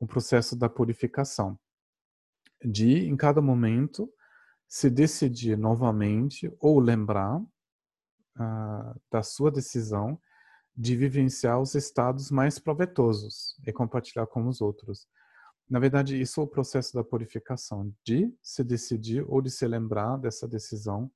um 0.00 0.06
processo 0.06 0.56
da 0.56 0.68
purificação. 0.68 1.58
De, 2.64 3.06
em 3.06 3.16
cada 3.16 3.40
momento, 3.40 4.10
se 4.68 4.90
decidir 4.90 5.56
novamente 5.56 6.52
ou 6.58 6.80
lembrar 6.80 7.38
uh, 7.38 9.00
da 9.10 9.22
sua 9.22 9.50
decisão 9.50 10.18
de 10.76 10.96
vivenciar 10.96 11.60
os 11.60 11.74
estados 11.74 12.30
mais 12.30 12.58
proveitosos 12.58 13.56
e 13.66 13.72
compartilhar 13.72 14.26
com 14.26 14.46
os 14.46 14.60
outros. 14.60 15.08
Na 15.68 15.80
verdade, 15.80 16.20
isso 16.20 16.40
é 16.40 16.44
o 16.44 16.46
processo 16.46 16.94
da 16.94 17.02
purificação, 17.02 17.92
de 18.04 18.32
se 18.40 18.62
decidir 18.62 19.24
ou 19.28 19.42
de 19.42 19.50
se 19.50 19.66
lembrar 19.66 20.16
dessa 20.16 20.46
decisão 20.46 21.10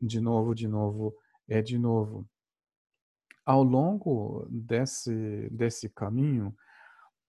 de 0.00 0.20
novo, 0.20 0.54
de 0.54 0.66
novo, 0.66 1.16
é 1.48 1.62
de 1.62 1.78
novo. 1.78 2.28
Ao 3.46 3.62
longo 3.62 4.46
desse, 4.50 5.48
desse 5.50 5.88
caminho, 5.88 6.54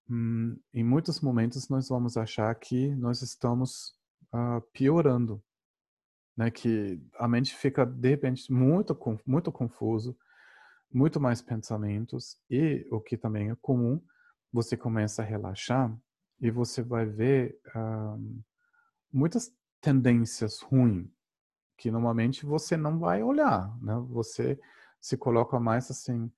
hum, 0.10 0.58
em 0.74 0.84
muitos 0.84 1.22
momentos 1.22 1.70
nós 1.70 1.90
vamos 1.90 2.18
achar 2.18 2.54
que 2.56 2.96
nós 2.96 3.22
estamos 3.22 3.94
uh, 4.34 4.60
piorando, 4.74 5.44
né? 6.36 6.50
que 6.50 7.00
a 7.20 7.28
mente 7.28 7.56
fica, 7.56 7.86
de 7.86 8.10
repente, 8.10 8.52
muito, 8.52 8.98
muito 9.28 9.52
confuso, 9.52 10.18
muito 10.92 11.20
mais 11.20 11.42
pensamentos, 11.42 12.38
e 12.50 12.88
o 12.92 13.00
que 13.00 13.16
também 13.16 13.52
é 13.52 13.56
comum, 13.62 14.04
você 14.52 14.76
começa 14.76 15.22
a 15.22 15.26
relaxar 15.26 15.96
e 16.44 16.52
você 16.52 16.84
vai 16.84 17.06
ver 17.06 17.58
uh, 17.74 18.44
muitas 19.12 19.50
tendências 19.80 20.60
ruins 20.60 21.08
que 21.78 21.90
normalmente 21.90 22.46
você 22.46 22.76
não 22.76 23.00
vai 23.00 23.24
olhar, 23.24 23.74
né? 23.82 23.96
Você 24.10 24.60
se 25.00 25.16
coloca 25.16 25.58
mais 25.58 25.90
assim 25.90 26.30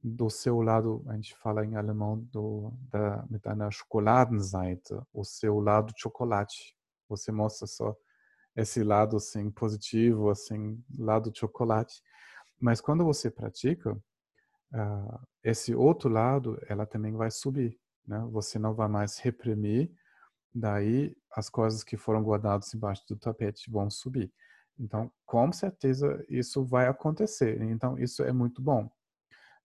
do 0.00 0.30
seu 0.30 0.62
lado, 0.62 1.04
a 1.08 1.14
gente 1.14 1.36
fala 1.38 1.64
em 1.64 1.74
alemão 1.74 2.20
do 2.32 2.72
da 2.88 3.26
mit 3.28 3.44
einer 3.48 3.72
Schokoladenseite, 3.72 4.94
o 5.12 5.24
seu 5.24 5.58
lado 5.58 5.92
chocolate. 5.96 6.76
Você 7.08 7.32
mostra 7.32 7.66
só 7.66 7.96
esse 8.54 8.84
lado 8.84 9.16
assim 9.16 9.50
positivo, 9.50 10.30
assim 10.30 10.80
lado 10.96 11.32
chocolate. 11.34 12.00
Mas 12.60 12.80
quando 12.80 13.04
você 13.04 13.28
pratica, 13.28 13.92
uh, 13.92 15.20
esse 15.42 15.74
outro 15.74 16.08
lado, 16.08 16.60
ela 16.68 16.86
também 16.86 17.12
vai 17.12 17.30
subir 17.32 17.76
né? 18.08 18.26
Você 18.32 18.58
não 18.58 18.74
vai 18.74 18.88
mais 18.88 19.18
reprimir, 19.18 19.92
daí 20.52 21.14
as 21.32 21.50
coisas 21.50 21.84
que 21.84 21.96
foram 21.96 22.22
guardadas 22.22 22.72
embaixo 22.74 23.04
do 23.06 23.16
tapete 23.16 23.70
vão 23.70 23.90
subir. 23.90 24.32
Então, 24.78 25.12
com 25.26 25.52
certeza 25.52 26.24
isso 26.28 26.64
vai 26.64 26.86
acontecer. 26.86 27.60
Então, 27.62 27.98
isso 27.98 28.22
é 28.22 28.32
muito 28.32 28.62
bom, 28.62 28.90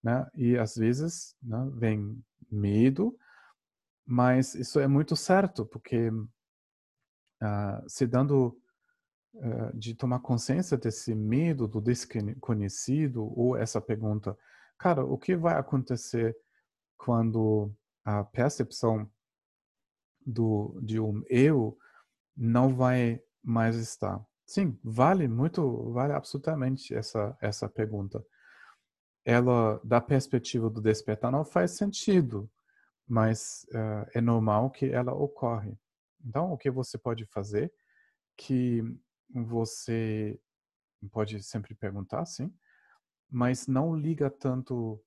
né? 0.02 0.28
E 0.34 0.58
às 0.58 0.74
vezes, 0.74 1.34
né, 1.42 1.70
vem 1.74 2.22
medo, 2.50 3.16
mas 4.06 4.54
isso 4.54 4.78
é 4.78 4.86
muito 4.86 5.16
certo, 5.16 5.64
porque 5.64 6.10
uh, 6.10 6.28
se 7.88 8.06
dando 8.06 8.60
uh, 9.34 9.76
de 9.78 9.94
tomar 9.94 10.20
consciência 10.20 10.76
desse 10.76 11.14
medo 11.14 11.66
do 11.66 11.80
desconhecido 11.80 13.32
ou 13.38 13.56
essa 13.56 13.80
pergunta, 13.80 14.36
cara, 14.78 15.04
o 15.04 15.16
que 15.16 15.34
vai 15.34 15.54
acontecer 15.54 16.36
quando 16.98 17.72
a 18.04 18.22
percepção 18.22 19.10
do, 20.24 20.78
de 20.82 21.00
um 21.00 21.22
eu 21.28 21.78
não 22.36 22.74
vai 22.74 23.20
mais 23.42 23.76
estar. 23.76 24.24
Sim, 24.46 24.78
vale 24.82 25.26
muito, 25.26 25.92
vale 25.92 26.12
absolutamente 26.12 26.94
essa, 26.94 27.36
essa 27.40 27.68
pergunta. 27.68 28.24
Ela, 29.24 29.80
da 29.82 30.00
perspectiva 30.00 30.68
do 30.68 30.82
despertar, 30.82 31.32
não 31.32 31.44
faz 31.44 31.72
sentido, 31.72 32.50
mas 33.06 33.66
uh, 33.70 34.10
é 34.14 34.20
normal 34.20 34.70
que 34.70 34.86
ela 34.86 35.14
ocorre. 35.14 35.78
Então, 36.22 36.52
o 36.52 36.58
que 36.58 36.70
você 36.70 36.98
pode 36.98 37.24
fazer, 37.26 37.72
que 38.36 38.82
você 39.30 40.38
pode 41.10 41.42
sempre 41.42 41.74
perguntar, 41.74 42.24
sim, 42.26 42.54
mas 43.30 43.66
não 43.66 43.94
liga 43.94 44.30
tanto 44.30 45.02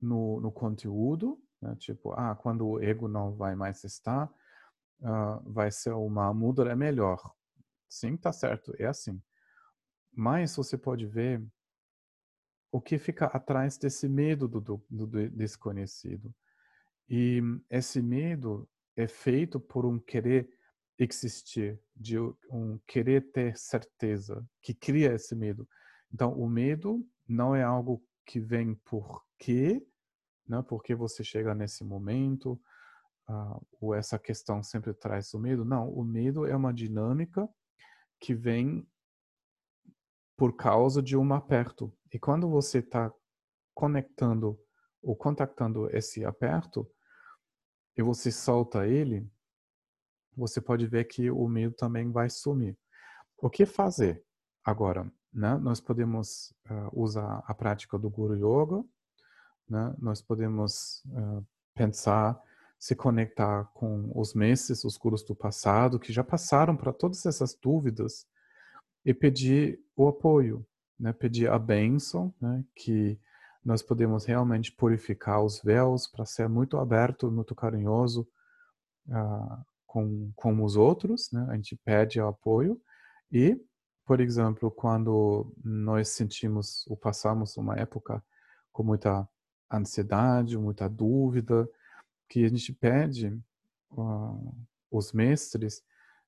no, 0.00 0.40
no 0.40 0.50
conteúdo, 0.50 1.40
né? 1.60 1.74
Tipo, 1.76 2.12
ah, 2.12 2.34
quando 2.34 2.66
o 2.66 2.82
ego 2.82 3.08
não 3.08 3.34
vai 3.34 3.54
mais 3.54 3.84
estar, 3.84 4.30
uh, 5.00 5.52
vai 5.52 5.70
ser 5.70 5.92
uma 5.92 6.32
muda 6.32 6.70
é 6.70 6.74
melhor. 6.74 7.20
Sim, 7.88 8.16
tá 8.16 8.32
certo, 8.32 8.74
é 8.78 8.86
assim. 8.86 9.20
Mas 10.12 10.54
você 10.56 10.76
pode 10.76 11.06
ver 11.06 11.42
o 12.70 12.80
que 12.80 12.98
fica 12.98 13.26
atrás 13.26 13.78
desse 13.78 14.08
medo 14.08 14.46
do, 14.46 14.60
do, 14.60 14.84
do 14.90 15.30
desconhecido. 15.30 16.34
E 17.08 17.40
esse 17.70 18.02
medo 18.02 18.68
é 18.94 19.08
feito 19.08 19.58
por 19.58 19.86
um 19.86 19.98
querer 19.98 20.48
existir, 20.98 21.80
de 21.94 22.18
um 22.18 22.78
querer 22.86 23.30
ter 23.30 23.56
certeza, 23.56 24.44
que 24.60 24.74
cria 24.74 25.14
esse 25.14 25.34
medo. 25.34 25.66
Então, 26.12 26.32
o 26.32 26.48
medo 26.48 27.06
não 27.26 27.54
é 27.54 27.62
algo 27.62 28.02
que 28.26 28.40
vem 28.40 28.74
porque 28.84 29.86
né? 30.48 30.62
Porque 30.68 30.94
você 30.94 31.22
chega 31.22 31.54
nesse 31.54 31.84
momento, 31.84 32.60
uh, 33.28 33.66
ou 33.80 33.94
essa 33.94 34.18
questão 34.18 34.62
sempre 34.62 34.94
traz 34.94 35.34
o 35.34 35.38
medo. 35.38 35.64
Não, 35.64 35.88
o 35.90 36.04
medo 36.04 36.46
é 36.46 36.56
uma 36.56 36.72
dinâmica 36.72 37.48
que 38.20 38.34
vem 38.34 38.88
por 40.36 40.56
causa 40.56 41.02
de 41.02 41.16
um 41.16 41.32
aperto. 41.34 41.92
E 42.12 42.18
quando 42.18 42.48
você 42.48 42.78
está 42.78 43.12
conectando 43.74 44.58
ou 45.02 45.14
contactando 45.14 45.88
esse 45.94 46.24
aperto, 46.24 46.90
e 47.96 48.02
você 48.02 48.30
solta 48.30 48.86
ele, 48.86 49.28
você 50.36 50.60
pode 50.60 50.86
ver 50.86 51.04
que 51.04 51.30
o 51.30 51.48
medo 51.48 51.74
também 51.74 52.12
vai 52.12 52.30
sumir. 52.30 52.78
O 53.36 53.50
que 53.50 53.66
fazer 53.66 54.24
agora? 54.64 55.12
Né? 55.32 55.56
Nós 55.58 55.80
podemos 55.80 56.54
uh, 56.70 56.90
usar 56.92 57.42
a 57.44 57.54
prática 57.54 57.98
do 57.98 58.08
Guru 58.08 58.36
Yoga, 58.36 58.84
né? 59.68 59.94
Nós 59.98 60.22
podemos 60.22 61.02
uh, 61.06 61.46
pensar, 61.74 62.40
se 62.78 62.94
conectar 62.94 63.64
com 63.74 64.10
os 64.14 64.34
mestres, 64.34 64.84
os 64.84 64.96
gurus 64.96 65.22
do 65.22 65.34
passado, 65.34 65.98
que 65.98 66.12
já 66.12 66.24
passaram 66.24 66.76
para 66.76 66.92
todas 66.92 67.26
essas 67.26 67.54
dúvidas, 67.54 68.26
e 69.04 69.14
pedir 69.14 69.80
o 69.96 70.08
apoio, 70.08 70.66
né? 70.98 71.12
pedir 71.12 71.50
a 71.50 71.58
bênção, 71.58 72.34
né? 72.40 72.64
que 72.74 73.18
nós 73.64 73.82
podemos 73.82 74.24
realmente 74.24 74.72
purificar 74.72 75.42
os 75.42 75.60
véus 75.62 76.06
para 76.06 76.24
ser 76.24 76.48
muito 76.48 76.78
aberto, 76.78 77.30
muito 77.30 77.54
carinhoso 77.54 78.28
uh, 79.08 79.64
com, 79.86 80.30
com 80.36 80.62
os 80.62 80.76
outros, 80.76 81.30
né? 81.32 81.46
a 81.48 81.54
gente 81.54 81.76
pede 81.84 82.20
o 82.20 82.26
apoio, 82.26 82.80
e, 83.30 83.60
por 84.06 84.20
exemplo, 84.20 84.70
quando 84.70 85.52
nós 85.62 86.08
sentimos 86.08 86.86
ou 86.86 86.96
passamos 86.96 87.56
uma 87.56 87.76
época 87.76 88.22
com 88.72 88.82
muita 88.82 89.28
ansiedade, 89.70 90.56
muita 90.56 90.88
dúvida, 90.88 91.68
que 92.28 92.44
a 92.44 92.48
gente 92.48 92.72
pede 92.72 93.28
uh, 93.90 94.54
os 94.90 95.12
mestres 95.12 95.82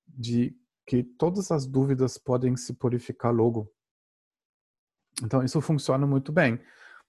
de 0.07 0.57
que 0.87 1.03
todas 1.03 1.51
as 1.51 1.67
dúvidas 1.67 2.19
podem 2.19 2.57
se 2.57 2.75
purificar 2.75 3.33
logo. 3.33 3.73
Então 5.23 5.43
isso 5.45 5.61
funciona 5.61 6.07
muito 6.07 6.33
bem. 6.33 6.61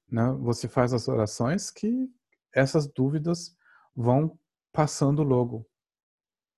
Né? 0.10 0.30
Você 0.41 0.68
faz 0.68 0.94
as 0.94 1.08
orações 1.08 1.72
que 1.72 2.10
essas 2.53 2.86
dúvidas 2.86 3.56
vão 3.95 4.38
passando 4.72 5.24
logo. 5.24 5.66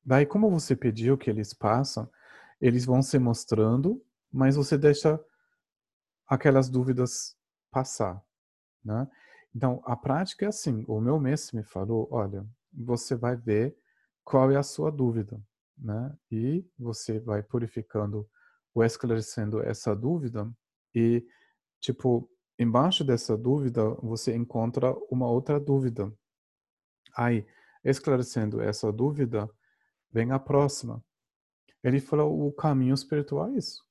Daí, 0.03 0.25
como 0.25 0.49
você 0.49 0.75
pediu 0.75 1.17
que 1.17 1.29
eles 1.29 1.53
passam, 1.53 2.09
eles 2.59 2.85
vão 2.85 3.01
se 3.01 3.17
mostrando, 3.17 4.03
mas 4.31 4.55
você 4.55 4.77
deixa 4.77 5.19
aquelas 6.27 6.69
dúvidas 6.69 7.37
passar, 7.71 8.21
né? 8.83 9.07
Então, 9.55 9.81
a 9.85 9.95
prática 9.95 10.45
é 10.45 10.49
assim: 10.49 10.83
o 10.87 10.99
meu 10.99 11.19
mestre 11.19 11.57
me 11.57 11.63
falou, 11.63 12.07
olha, 12.11 12.45
você 12.71 13.15
vai 13.15 13.35
ver 13.35 13.75
qual 14.23 14.51
é 14.51 14.55
a 14.55 14.63
sua 14.63 14.91
dúvida, 14.91 15.41
né? 15.77 16.15
E 16.31 16.65
você 16.77 17.19
vai 17.19 17.43
purificando 17.43 18.27
ou 18.73 18.83
esclarecendo 18.83 19.61
essa 19.61 19.95
dúvida 19.95 20.51
e, 20.95 21.25
tipo, 21.79 22.29
embaixo 22.57 23.03
dessa 23.03 23.37
dúvida 23.37 23.89
você 24.01 24.35
encontra 24.35 24.95
uma 25.11 25.29
outra 25.29 25.59
dúvida. 25.59 26.11
Aí, 27.15 27.45
esclarecendo 27.83 28.61
essa 28.61 28.91
dúvida, 28.91 29.47
vem 30.11 30.31
a 30.31 30.39
próxima. 30.39 31.03
Ele 31.83 31.99
falou, 31.99 32.47
o 32.47 32.51
caminho 32.51 32.93
espiritual 32.93 33.49
é 33.49 33.57
isso. 33.57 33.83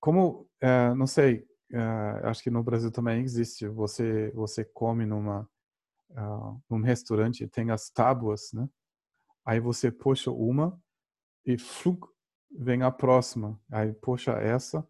Como, 0.00 0.48
é, 0.60 0.92
não 0.94 1.06
sei, 1.06 1.46
uh, 1.72 2.26
acho 2.26 2.42
que 2.42 2.50
no 2.50 2.62
Brasil 2.62 2.90
também 2.90 3.22
existe. 3.22 3.66
Você 3.68 4.30
você 4.32 4.64
come 4.64 5.06
numa 5.06 5.48
uh, 6.10 6.62
num 6.70 6.82
restaurante 6.82 7.46
tem 7.48 7.70
as 7.70 7.90
tábuas, 7.90 8.52
né? 8.52 8.68
Aí 9.44 9.60
você 9.60 9.90
puxa 9.90 10.30
uma 10.30 10.80
e 11.44 11.58
flug, 11.58 12.06
vem 12.50 12.82
a 12.82 12.90
próxima. 12.90 13.60
Aí 13.70 13.92
puxa 13.92 14.32
essa, 14.32 14.86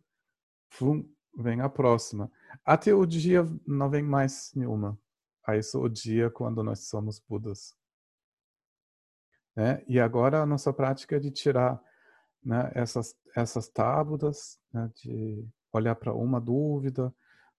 flum, 0.71 1.09
vem 1.37 1.61
a 1.61 1.69
próxima. 1.69 2.31
Até 2.65 2.95
o 2.95 3.07
dia 3.07 3.45
não 3.67 3.89
vem 3.89 4.03
mais 4.03 4.53
nenhuma. 4.55 4.99
Aí 5.47 5.59
é 5.59 5.77
o 5.77 5.89
dia 5.89 6.31
quando 6.31 6.63
nós 6.63 6.89
somos 6.89 7.19
Budas. 7.19 7.75
Né? 9.57 9.85
E 9.89 9.99
agora 9.99 10.43
a 10.43 10.47
nossa 10.47 10.73
prática 10.73 11.17
é 11.17 11.19
de 11.19 11.31
tirar 11.31 11.83
né, 12.43 12.71
essas, 12.75 13.17
essas 13.37 13.69
tábuas, 13.69 14.59
né, 14.73 14.91
de 14.97 15.47
olhar 15.73 15.95
para 15.95 16.13
uma 16.13 16.41
dúvida, 16.41 17.15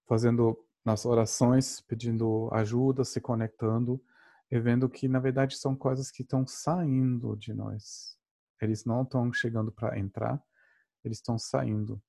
fazendo 0.08 0.58
nas 0.86 1.06
orações, 1.06 1.82
pedindo 1.82 2.50
ajuda, 2.52 3.04
se 3.04 3.22
conectando 3.22 4.04
e 4.52 4.60
vendo 4.60 4.90
que, 4.90 5.08
na 5.08 5.20
verdade, 5.20 5.58
são 5.58 5.76
coisas 5.76 6.12
que 6.12 6.22
estão 6.22 6.46
saindo 6.46 7.36
de 7.36 7.54
nós. 7.54 8.18
Eles 8.62 8.86
não 8.86 9.04
estão 9.04 9.32
chegando 9.34 9.72
para 9.72 9.98
entrar, 9.98 10.42
eles 11.04 11.18
estão 11.18 11.40
saindo. 11.40 12.02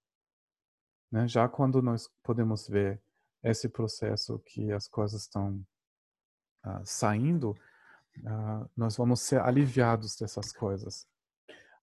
Né? 1.11 1.27
Já 1.29 1.49
quando 1.49 1.81
nós 1.81 2.09
podemos 2.23 2.69
ver 2.69 3.01
esse 3.43 3.69
processo 3.69 4.39
que 4.41 4.73
as 4.73 4.89
coisas 4.89 5.23
estão 5.23 5.65
uh, 6.67 6.83
saindo, 6.85 7.51
uh, 8.19 8.71
nós 8.77 8.97
vamos 8.97 9.21
ser 9.21 9.41
aliviados 9.41 10.17
dessas 10.17 10.53
coisas. 10.53 11.07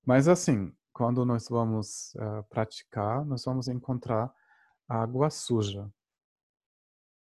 Mas 0.05 0.27
assim, 0.27 0.75
quando 0.93 1.25
nós 1.25 1.47
vamos 1.49 2.13
uh, 2.15 2.43
praticar, 2.49 3.25
nós 3.25 3.43
vamos 3.45 3.67
encontrar 3.67 4.33
água 4.87 5.29
suja. 5.29 5.91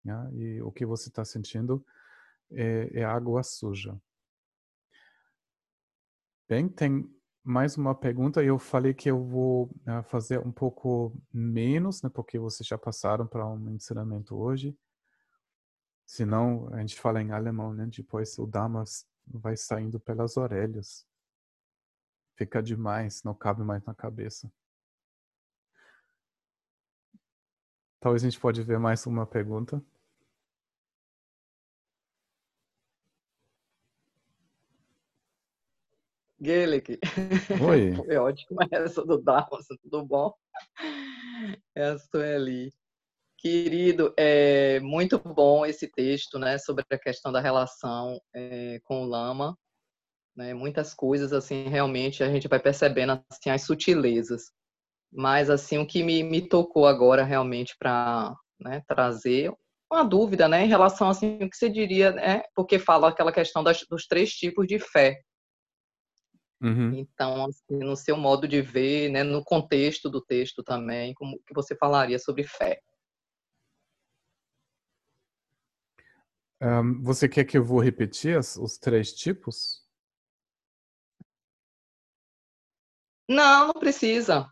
Né? 0.05 0.31
E 0.35 0.63
o 0.63 0.73
que 0.73 0.87
você 0.87 1.09
está 1.09 1.25
sentindo 1.25 1.85
é, 2.51 3.01
é 3.01 3.05
água 3.05 3.43
suja. 3.43 4.01
Bem, 6.49 6.69
tem 6.69 7.09
mais 7.45 7.77
uma 7.77 7.95
pergunta. 7.95 8.43
Eu 8.43 8.59
falei 8.59 8.95
que 8.95 9.11
eu 9.11 9.23
vou 9.25 9.65
uh, 9.65 10.03
fazer 10.05 10.39
um 10.39 10.53
pouco 10.53 11.15
menos, 11.33 12.03
né, 12.03 12.11
porque 12.13 12.39
vocês 12.39 12.67
já 12.67 12.79
passaram 12.79 13.27
para 13.27 13.47
um 13.47 13.71
ensinamento 13.71 14.37
hoje. 14.37 14.77
Senão, 16.07 16.69
a 16.73 16.81
gente 16.81 16.99
fala 16.99 17.21
em 17.21 17.33
alemão, 17.33 17.75
né? 17.75 17.87
Depois 17.87 18.39
o 18.39 18.47
Dharma 18.47 18.83
vai 19.27 19.57
saindo 19.57 20.01
pelas 20.01 20.39
orelhas. 20.39 21.07
Fica 22.39 22.63
demais, 22.63 23.25
não 23.25 23.35
cabe 23.35 23.65
mais 23.65 23.85
na 23.85 23.93
cabeça. 23.93 24.49
Talvez 27.99 28.23
a 28.23 28.31
gente 28.31 28.39
pode 28.39 28.63
ver 28.63 28.79
mais 28.79 29.05
uma 29.07 29.27
pergunta. 29.27 29.83
Gaelic. 36.41 37.01
Oi. 37.61 37.97
Foi 38.07 38.17
ótimo 38.17 38.61
essa 38.71 39.05
do 39.05 39.21
Dharma, 39.21 39.59
tudo 39.83 40.07
bom? 40.07 40.33
É 41.75 41.89
a 41.89 41.99
Sueli. 41.99 42.73
Querido, 43.37 44.15
é 44.17 44.79
muito 44.79 45.19
bom 45.19 45.67
esse 45.67 45.89
texto, 45.89 46.39
né, 46.39 46.57
sobre 46.57 46.85
a 46.89 46.99
questão 46.99 47.33
da 47.33 47.41
relação 47.41 48.21
é, 48.33 48.79
com 48.85 49.03
o 49.03 49.07
lama, 49.07 49.59
né, 50.39 50.55
muitas 50.55 50.95
coisas 50.95 51.33
assim 51.33 51.65
realmente 51.69 52.23
a 52.23 52.31
gente 52.31 52.47
vai 52.47 52.61
percebendo 52.61 53.21
assim 53.29 53.51
as 53.51 53.63
sutilezas, 53.63 54.53
mas 55.13 55.51
assim 55.51 55.79
o 55.79 55.87
que 55.87 56.01
me, 56.01 56.23
me 56.23 56.41
tocou 56.41 56.87
agora 56.87 57.25
realmente 57.25 57.75
para 57.77 58.37
né, 58.61 58.81
trazer 58.87 59.53
uma 59.91 60.05
dúvida, 60.05 60.49
né, 60.49 60.65
em 60.65 60.69
relação 60.69 61.09
assim 61.09 61.39
o 61.43 61.51
que 61.51 61.57
você 61.57 61.69
diria, 61.69 62.13
né, 62.13 62.43
porque 62.55 62.79
fala 62.79 63.09
aquela 63.09 63.33
questão 63.33 63.65
das, 63.65 63.85
dos 63.91 64.07
três 64.07 64.31
tipos 64.31 64.67
de 64.67 64.79
fé, 64.79 65.21
Uhum. 66.61 66.93
Então, 66.93 67.45
assim, 67.45 67.79
no 67.79 67.95
seu 67.95 68.17
modo 68.17 68.49
de 68.49 68.61
ver, 68.61 69.13
né, 69.13 69.23
no 69.23 69.45
contexto 69.45 70.11
do 70.11 70.21
texto 70.21 70.61
também, 70.61 71.15
como 71.15 71.39
que 71.47 71.55
você 71.55 71.77
falaria 71.77 72.19
sobre 72.19 72.43
fé? 72.43 72.81
Um, 76.61 77.01
você 77.01 77.29
quer 77.29 77.45
que 77.45 77.57
eu 77.57 77.63
vou 77.63 77.79
repetir 77.79 78.37
as, 78.37 78.57
os 78.57 78.77
três 78.77 79.13
tipos? 79.13 79.88
Não, 83.29 83.69
não 83.69 83.75
precisa. 83.75 84.51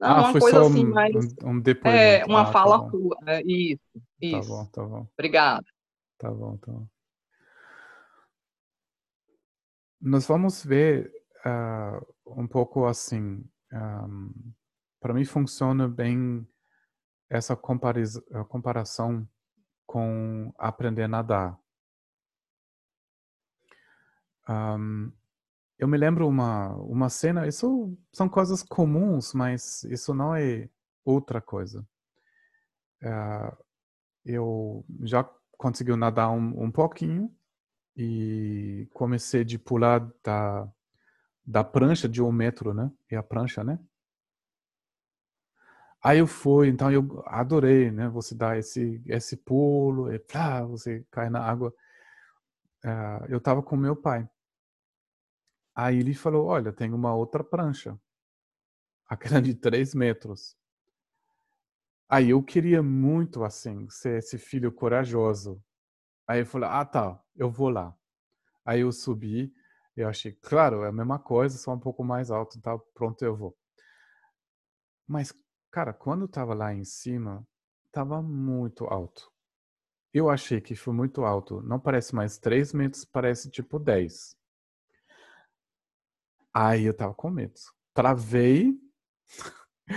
Não, 0.00 0.08
ah, 0.08 0.20
uma 0.20 0.32
foi 0.32 0.40
coisa 0.40 0.56
só 0.60 0.66
assim, 0.66 0.86
um, 0.86 0.90
mais. 0.90 1.14
Um, 1.42 1.60
depoimento. 1.60 2.02
É, 2.02 2.24
uma 2.24 2.42
ah, 2.42 2.52
fala 2.52 2.84
tá 2.84 2.90
tua. 2.90 3.16
É, 3.26 3.42
isso, 3.42 3.80
isso. 4.20 4.40
Tá 4.40 4.48
bom, 4.48 4.66
tá 4.66 4.82
bom. 4.82 5.08
Obrigada. 5.12 5.66
Tá 6.16 6.30
bom, 6.30 6.56
tá 6.56 6.72
bom. 6.72 6.86
Nós 10.00 10.26
vamos 10.26 10.64
ver 10.64 11.12
uh, 11.44 12.40
um 12.40 12.46
pouco 12.46 12.86
assim. 12.86 13.44
Um, 13.72 14.32
Para 15.00 15.12
mim 15.12 15.24
funciona 15.24 15.86
bem 15.86 16.46
essa 17.28 17.54
comparação 17.56 19.28
com 19.86 20.52
aprender 20.58 21.02
a 21.02 21.08
nadar. 21.08 21.58
Um, 24.48 25.12
eu 25.80 25.88
me 25.88 25.96
lembro 25.96 26.28
uma 26.28 26.74
uma 26.76 27.08
cena. 27.08 27.48
Isso 27.48 27.96
são 28.12 28.28
coisas 28.28 28.62
comuns, 28.62 29.32
mas 29.34 29.82
isso 29.84 30.14
não 30.14 30.34
é 30.34 30.68
outra 31.04 31.40
coisa. 31.40 31.86
Uh, 33.02 33.56
eu 34.24 34.84
já 35.02 35.24
consegui 35.56 35.96
nadar 35.96 36.30
um, 36.30 36.64
um 36.64 36.70
pouquinho 36.70 37.34
e 37.96 38.88
comecei 38.92 39.44
de 39.44 39.58
pular 39.58 40.00
da, 40.22 40.68
da 41.46 41.64
prancha 41.64 42.08
de 42.08 42.22
um 42.22 42.32
metro, 42.32 42.74
né? 42.74 42.90
E 43.10 43.16
a 43.16 43.22
prancha, 43.22 43.64
né? 43.64 43.78
Aí 46.02 46.18
eu 46.18 46.26
fui, 46.26 46.68
então 46.68 46.90
eu 46.92 47.22
adorei, 47.26 47.90
né? 47.90 48.08
Você 48.10 48.34
dá 48.34 48.56
esse 48.58 49.02
esse 49.06 49.36
pulo, 49.36 50.12
e 50.12 50.18
plá, 50.18 50.62
você 50.62 51.04
cai 51.10 51.30
na 51.30 51.40
água. 51.40 51.74
Uh, 52.84 53.24
eu 53.28 53.38
estava 53.38 53.62
com 53.62 53.76
meu 53.76 53.96
pai. 53.96 54.28
Aí 55.74 55.98
ele 55.98 56.14
falou, 56.14 56.46
olha, 56.46 56.72
tem 56.72 56.92
uma 56.92 57.14
outra 57.14 57.44
prancha, 57.44 57.98
aquela 59.06 59.40
de 59.40 59.54
três 59.54 59.94
metros. 59.94 60.56
Aí 62.08 62.30
eu 62.30 62.42
queria 62.42 62.82
muito 62.82 63.44
assim 63.44 63.88
ser 63.88 64.18
esse 64.18 64.36
filho 64.36 64.72
corajoso. 64.72 65.62
Aí 66.26 66.40
eu 66.40 66.46
falei, 66.46 66.68
ah 66.70 66.84
tá, 66.84 67.22
eu 67.36 67.50
vou 67.50 67.68
lá. 67.70 67.96
Aí 68.64 68.80
eu 68.80 68.92
subi, 68.92 69.52
eu 69.96 70.08
achei, 70.08 70.32
claro, 70.32 70.84
é 70.84 70.88
a 70.88 70.92
mesma 70.92 71.18
coisa, 71.18 71.58
só 71.58 71.72
um 71.72 71.78
pouco 71.78 72.04
mais 72.04 72.30
alto, 72.30 72.58
então 72.58 72.80
pronto, 72.94 73.24
eu 73.24 73.36
vou. 73.36 73.56
Mas, 75.06 75.32
cara, 75.70 75.92
quando 75.92 76.22
eu 76.22 76.28
tava 76.28 76.54
lá 76.54 76.72
em 76.72 76.84
cima, 76.84 77.46
tava 77.92 78.22
muito 78.22 78.84
alto. 78.84 79.30
Eu 80.12 80.30
achei 80.30 80.60
que 80.60 80.74
foi 80.74 80.94
muito 80.94 81.24
alto. 81.24 81.62
Não 81.62 81.78
parece 81.78 82.14
mais 82.14 82.38
3 82.38 82.72
metros, 82.72 83.04
parece 83.04 83.50
tipo 83.50 83.78
10. 83.78 84.36
Aí 86.52 86.84
eu 86.84 86.94
tava 86.94 87.14
com 87.14 87.30
medo. 87.30 87.54
Travei, 87.94 88.74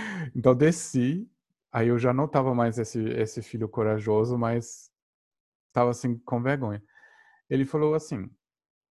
então 0.34 0.54
desci. 0.54 1.28
Aí 1.72 1.88
eu 1.88 1.98
já 1.98 2.12
não 2.12 2.28
tava 2.28 2.54
mais 2.54 2.78
esse, 2.78 3.00
esse 3.10 3.42
filho 3.42 3.68
corajoso, 3.68 4.38
mas 4.38 4.90
tava 5.72 5.90
assim 5.90 6.18
com 6.20 6.42
vergonha. 6.42 6.82
Ele 7.50 7.64
falou 7.64 7.94
assim: 7.94 8.30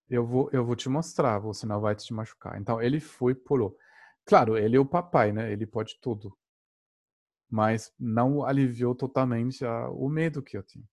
eu 0.09 0.25
vou, 0.25 0.49
eu 0.53 0.65
vou 0.65 0.75
te 0.75 0.89
mostrar, 0.89 1.39
você 1.39 1.65
não 1.67 1.81
vai 1.81 1.95
te 1.95 2.13
machucar. 2.13 2.59
Então 2.61 2.81
ele 2.81 2.99
foi, 2.99 3.35
pulou. 3.35 3.77
Claro, 4.25 4.57
ele 4.57 4.77
é 4.77 4.79
o 4.81 4.85
papai, 4.85 5.31
né? 5.33 5.51
Ele 5.51 5.65
pode 5.67 5.99
tudo. 6.01 6.37
Mas 7.49 7.93
não 7.99 8.43
aliviou 8.43 8.95
totalmente 8.95 9.63
a, 9.65 9.89
o 9.89 10.09
medo 10.09 10.41
que 10.41 10.57
eu 10.57 10.63
tinha. 10.63 10.85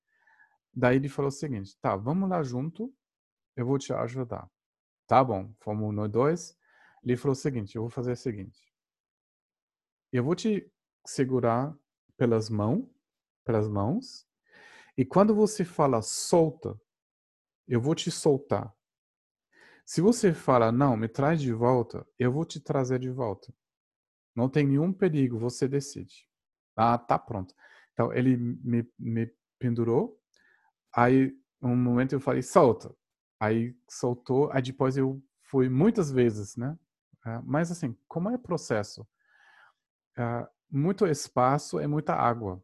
Daí 0.75 0.97
ele 0.97 1.09
falou 1.09 1.29
o 1.29 1.33
seguinte: 1.33 1.77
tá, 1.81 1.97
vamos 1.97 2.29
lá 2.31 2.43
junto, 2.43 2.93
eu 3.57 3.67
vou 3.67 3.79
te 3.79 3.93
ajudar. 3.93 4.49
Tá 5.07 5.25
bom, 5.25 5.53
fomos 5.61 5.95
nós 5.95 6.11
dois. 6.11 6.59
Ele 7.03 7.17
falou 7.17 7.33
o 7.33 7.37
seguinte: 7.37 7.77
eu 7.77 7.83
vou 7.83 7.91
fazer 7.91 8.13
o 8.13 8.17
seguinte. 8.17 8.61
Eu 10.13 10.25
vou 10.25 10.35
te 10.35 10.71
segurar 11.07 11.77
pelas 12.17 12.51
mãos, 12.51 12.87
pelas 13.45 13.69
mãos, 13.69 14.27
e 14.97 15.05
quando 15.05 15.35
você 15.35 15.65
fala 15.65 16.03
solta, 16.03 16.79
eu 17.67 17.81
vou 17.81 17.95
te 17.95 18.11
soltar. 18.11 18.75
Se 19.87 20.01
você 20.01 20.35
fala, 20.35 20.71
não, 20.71 20.97
me 20.97 21.09
traz 21.09 21.41
de 21.41 21.53
volta, 21.53 22.07
eu 22.19 22.31
vou 22.31 22.45
te 22.45 22.61
trazer 22.61 22.99
de 22.99 23.11
volta. 23.11 23.53
Não 24.35 24.49
tem 24.49 24.67
nenhum 24.67 24.93
perigo, 24.93 25.39
você 25.39 25.67
decide. 25.67 26.29
Ah, 26.77 26.99
tá 26.99 27.19
pronto. 27.19 27.55
Então 27.93 28.13
ele 28.13 28.37
me, 28.37 28.89
me 28.99 29.33
pendurou, 29.59 30.21
aí 30.95 31.37
um 31.63 31.77
momento 31.77 32.15
eu 32.15 32.21
falei, 32.21 32.43
solta. 32.43 32.95
Aí 33.41 33.77
soltou, 33.89 34.51
aí 34.53 34.63
depois 34.63 34.97
eu 34.97 35.23
fui 35.43 35.69
muitas 35.69 36.11
vezes, 36.11 36.57
né? 36.57 36.79
Uh, 37.27 37.43
mas 37.45 37.71
assim, 37.71 37.97
como 38.09 38.31
é 38.31 38.35
o 38.37 38.39
processo? 38.39 39.07
Uh, 40.19 40.47
muito 40.71 41.07
espaço 41.07 41.79
é 41.79 41.87
muita 41.87 42.15
água. 42.15 42.63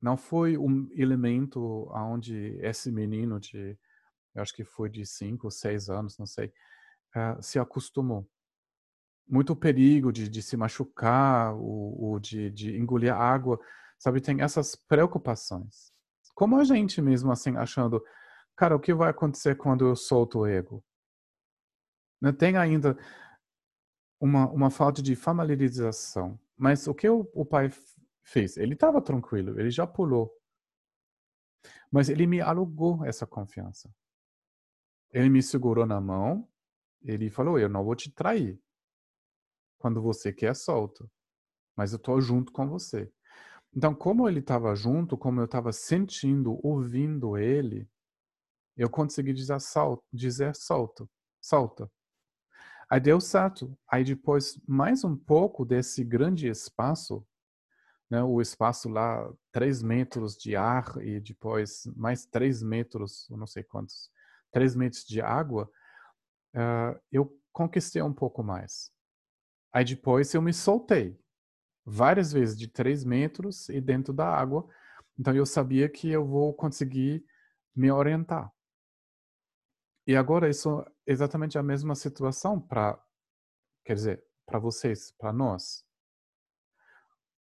Não 0.00 0.16
foi 0.16 0.56
um 0.58 0.88
elemento 0.92 1.88
onde 1.92 2.58
esse 2.60 2.90
menino 2.90 3.38
de 3.40 3.78
eu 4.34 4.42
acho 4.42 4.54
que 4.54 4.64
foi 4.64 4.88
de 4.88 5.04
cinco 5.06 5.50
seis 5.50 5.88
anos, 5.90 6.16
não 6.18 6.26
sei, 6.26 6.52
uh, 7.16 7.42
se 7.42 7.58
acostumou. 7.58 8.28
muito 9.28 9.54
perigo 9.54 10.12
de, 10.12 10.28
de 10.28 10.42
se 10.42 10.56
machucar 10.56 11.54
ou, 11.54 12.00
ou 12.02 12.20
de, 12.20 12.50
de 12.50 12.76
engolir 12.76 13.14
água, 13.14 13.58
sabe? 13.98 14.20
Tem 14.20 14.42
essas 14.42 14.74
preocupações. 14.74 15.92
Como 16.34 16.56
a 16.58 16.64
gente 16.64 17.00
mesmo, 17.00 17.30
assim, 17.30 17.56
achando, 17.56 18.02
cara, 18.56 18.74
o 18.74 18.80
que 18.80 18.92
vai 18.94 19.10
acontecer 19.10 19.56
quando 19.56 19.86
eu 19.86 19.94
solto 19.96 20.40
o 20.40 20.46
ego? 20.46 20.82
Né? 22.20 22.32
Tem 22.32 22.56
ainda 22.56 22.96
uma, 24.20 24.48
uma 24.50 24.70
falta 24.70 25.02
de 25.02 25.16
familiarização. 25.16 26.38
Mas 26.56 26.86
o 26.86 26.94
que 26.94 27.08
o, 27.08 27.28
o 27.34 27.44
pai 27.44 27.70
fez? 28.22 28.56
Ele 28.56 28.74
estava 28.74 29.00
tranquilo, 29.00 29.58
ele 29.58 29.70
já 29.70 29.86
pulou. 29.86 30.30
Mas 31.90 32.08
ele 32.08 32.26
me 32.26 32.40
alugou 32.40 33.04
essa 33.04 33.26
confiança. 33.26 33.90
Ele 35.12 35.28
me 35.28 35.42
segurou 35.42 35.86
na 35.86 36.00
mão, 36.00 36.48
ele 37.02 37.30
falou: 37.30 37.58
Eu 37.58 37.68
não 37.68 37.84
vou 37.84 37.96
te 37.96 38.12
trair. 38.12 38.60
Quando 39.78 40.00
você 40.00 40.32
quer, 40.32 40.54
solta. 40.54 41.10
Mas 41.74 41.92
eu 41.92 41.96
estou 41.96 42.20
junto 42.20 42.52
com 42.52 42.68
você. 42.68 43.10
Então, 43.74 43.94
como 43.94 44.28
ele 44.28 44.40
estava 44.40 44.74
junto, 44.74 45.16
como 45.16 45.40
eu 45.40 45.46
estava 45.46 45.72
sentindo, 45.72 46.58
ouvindo 46.62 47.38
ele, 47.38 47.88
eu 48.76 48.90
consegui 48.90 49.32
dizer, 49.32 49.56
dizer 50.12 50.54
solta, 50.56 51.08
solta. 51.40 51.90
Aí 52.90 52.98
deu 52.98 53.20
certo. 53.20 53.78
Aí 53.88 54.02
depois, 54.02 54.60
mais 54.66 55.04
um 55.04 55.16
pouco 55.16 55.64
desse 55.64 56.02
grande 56.02 56.48
espaço, 56.48 57.24
né, 58.10 58.20
o 58.24 58.40
espaço 58.40 58.88
lá, 58.88 59.32
três 59.52 59.80
metros 59.80 60.36
de 60.36 60.56
ar 60.56 60.96
e 61.00 61.20
depois 61.20 61.84
mais 61.96 62.26
três 62.26 62.60
metros, 62.60 63.28
não 63.30 63.46
sei 63.46 63.62
quantos, 63.62 64.10
três 64.52 64.74
metros 64.74 65.04
de 65.04 65.20
água, 65.20 65.70
uh, 66.56 67.00
eu 67.12 67.32
conquistei 67.52 68.02
um 68.02 68.12
pouco 68.12 68.42
mais. 68.42 68.90
Aí 69.72 69.84
depois 69.84 70.34
eu 70.34 70.42
me 70.42 70.52
soltei 70.52 71.16
várias 71.86 72.32
vezes 72.32 72.58
de 72.58 72.66
três 72.66 73.04
metros 73.04 73.68
e 73.68 73.80
dentro 73.80 74.12
da 74.12 74.26
água. 74.28 74.68
Então 75.16 75.32
eu 75.32 75.46
sabia 75.46 75.88
que 75.88 76.10
eu 76.10 76.26
vou 76.26 76.52
conseguir 76.52 77.24
me 77.76 77.88
orientar. 77.92 78.50
E 80.10 80.16
agora 80.16 80.50
isso 80.50 80.80
é 81.06 81.12
exatamente 81.12 81.56
a 81.56 81.62
mesma 81.62 81.94
situação 81.94 82.60
para, 82.60 83.00
quer 83.84 83.94
dizer, 83.94 84.24
para 84.44 84.58
vocês, 84.58 85.12
para 85.12 85.32
nós. 85.32 85.86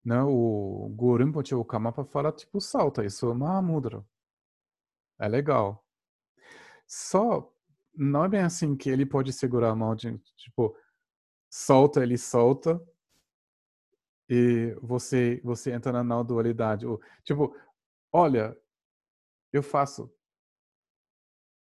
Né? 0.06 0.22
O 0.22 0.88
Guru 0.96 1.26
Rinpoche, 1.26 1.56
o 1.56 1.66
Kamapa 1.66 2.06
fala 2.06 2.32
tipo 2.32 2.62
salta, 2.62 3.04
isso 3.04 3.26
é 3.26 3.32
uma 3.32 3.60
mudra. 3.60 4.06
É 5.20 5.28
legal. 5.28 5.84
Só 6.86 7.52
não 7.96 8.26
é 8.26 8.30
bem 8.30 8.42
assim 8.42 8.76
que 8.78 8.92
ele 8.92 9.04
pode 9.04 9.34
segurar 9.34 9.72
a 9.72 9.76
mão 9.76 9.96
de 9.96 10.16
tipo 10.38 10.78
solta, 11.50 12.04
ele 12.04 12.20
solta 12.20 12.80
e 14.30 14.78
você 14.80 15.42
você 15.44 15.72
entra 15.72 15.92
na 15.92 16.04
não 16.04 16.24
dualidade. 16.24 16.86
Ou, 16.86 17.02
tipo, 17.24 17.52
olha, 18.12 18.56
eu 19.52 19.64
faço. 19.64 20.14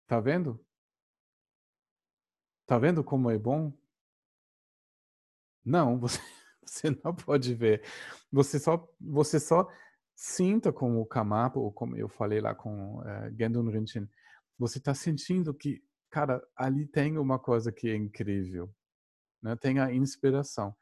Tá 0.06 0.20
vendo? 0.20 0.64
Tá 2.66 2.78
vendo 2.78 3.04
como 3.04 3.30
é 3.30 3.38
bom? 3.38 3.74
Não, 5.66 5.98
você, 6.00 6.20
você 6.66 6.90
não 7.04 7.14
pode 7.14 7.54
ver. 7.54 7.84
Você 8.32 8.60
só, 8.60 8.88
você 9.00 9.40
só 9.40 9.70
sinta 10.16 10.72
como 10.72 11.02
o 11.02 11.06
Kamapa, 11.06 11.60
ou 11.60 11.72
como 11.72 11.98
eu 11.98 12.08
falei 12.08 12.40
lá 12.40 12.54
com 12.56 13.00
uh, 13.00 13.36
Gendun 13.38 13.70
Rinchen, 13.70 14.10
você 14.58 14.78
está 14.78 14.94
sentindo 14.94 15.54
que, 15.54 15.84
cara, 16.10 16.42
ali 16.56 16.86
tem 16.86 17.18
uma 17.18 17.40
coisa 17.40 17.72
que 17.72 17.90
é 17.90 17.96
incrível, 17.96 18.74
né? 19.42 19.56
Tem 19.56 19.80
a 19.80 19.94
inspiração. 19.94 20.76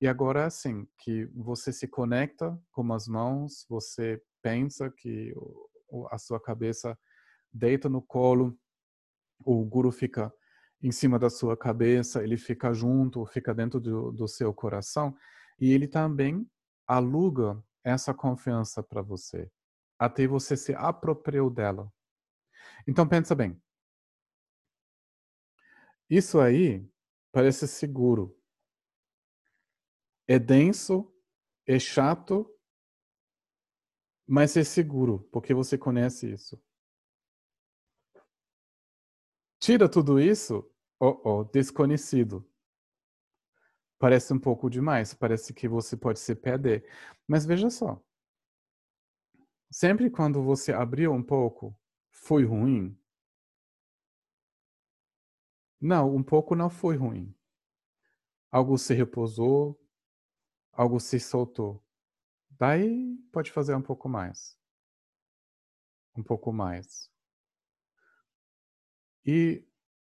E 0.00 0.06
agora, 0.06 0.46
assim, 0.46 0.88
que 0.98 1.26
você 1.34 1.72
se 1.72 1.86
conecta 1.88 2.58
com 2.70 2.92
as 2.92 3.06
mãos, 3.06 3.66
você 3.68 4.22
pensa 4.40 4.90
que 4.90 5.34
a 6.10 6.18
sua 6.18 6.40
cabeça 6.40 6.98
deita 7.52 7.88
no 7.88 8.00
colo, 8.00 8.56
o 9.44 9.64
guru 9.64 9.90
fica 9.90 10.32
em 10.82 10.92
cima 10.92 11.18
da 11.18 11.28
sua 11.28 11.56
cabeça, 11.56 12.22
ele 12.22 12.36
fica 12.36 12.72
junto, 12.72 13.26
fica 13.26 13.54
dentro 13.54 13.80
do, 13.80 14.12
do 14.12 14.28
seu 14.28 14.54
coração 14.54 15.16
e 15.60 15.72
ele 15.72 15.88
também 15.88 16.48
aluga 16.86 17.62
essa 17.82 18.14
confiança 18.14 18.82
para 18.82 19.02
você, 19.02 19.50
até 19.98 20.26
você 20.26 20.56
se 20.56 20.74
apropriou 20.74 21.50
dela. 21.50 21.92
Então 22.86 23.08
pensa 23.08 23.34
bem. 23.34 23.60
Isso 26.08 26.40
aí 26.40 26.88
parece 27.32 27.66
seguro. 27.68 28.34
É 30.26 30.38
denso, 30.38 31.12
é 31.66 31.78
chato, 31.78 32.46
mas 34.26 34.56
é 34.56 34.64
seguro, 34.64 35.26
porque 35.32 35.54
você 35.54 35.76
conhece 35.76 36.30
isso. 36.30 36.62
Tira 39.68 39.86
tudo 39.86 40.18
isso, 40.18 40.66
oh, 40.98 41.20
oh, 41.22 41.44
desconhecido. 41.44 42.42
Parece 43.98 44.32
um 44.32 44.38
pouco 44.40 44.70
demais, 44.70 45.12
parece 45.12 45.52
que 45.52 45.68
você 45.68 45.94
pode 45.94 46.20
se 46.20 46.34
perder. 46.34 46.90
Mas 47.26 47.44
veja 47.44 47.68
só. 47.68 48.02
Sempre 49.70 50.08
quando 50.08 50.42
você 50.42 50.72
abriu 50.72 51.12
um 51.12 51.22
pouco, 51.22 51.78
foi 52.10 52.46
ruim? 52.46 52.98
Não, 55.78 56.16
um 56.16 56.22
pouco 56.22 56.54
não 56.54 56.70
foi 56.70 56.96
ruim. 56.96 57.36
Algo 58.50 58.78
se 58.78 58.94
repousou, 58.94 59.78
algo 60.72 60.98
se 60.98 61.20
soltou. 61.20 61.84
Daí 62.52 63.18
pode 63.30 63.52
fazer 63.52 63.74
um 63.74 63.82
pouco 63.82 64.08
mais. 64.08 64.58
Um 66.16 66.22
pouco 66.22 66.54
mais. 66.54 67.12
E 69.30 69.62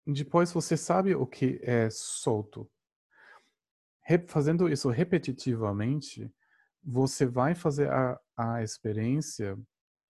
depois 0.08 0.50
você 0.50 0.78
sabe 0.78 1.14
o 1.14 1.28
que 1.28 1.60
é 1.62 1.90
solto. 1.90 2.72
Fazendo 4.30 4.70
isso 4.70 4.90
repetitivamente, 4.90 6.34
você 6.82 7.26
vai 7.26 7.54
fazer 7.54 7.92
a, 7.92 8.18
a 8.38 8.64
experiência 8.64 9.60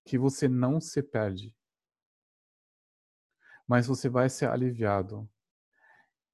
que 0.05 0.15
você 0.15 0.47
não 0.47 0.79
se 0.79 1.01
perde. 1.01 1.57
Mas 3.67 3.87
você 3.87 4.07
vai 4.07 4.29
ser 4.29 4.47
aliviado. 4.47 5.27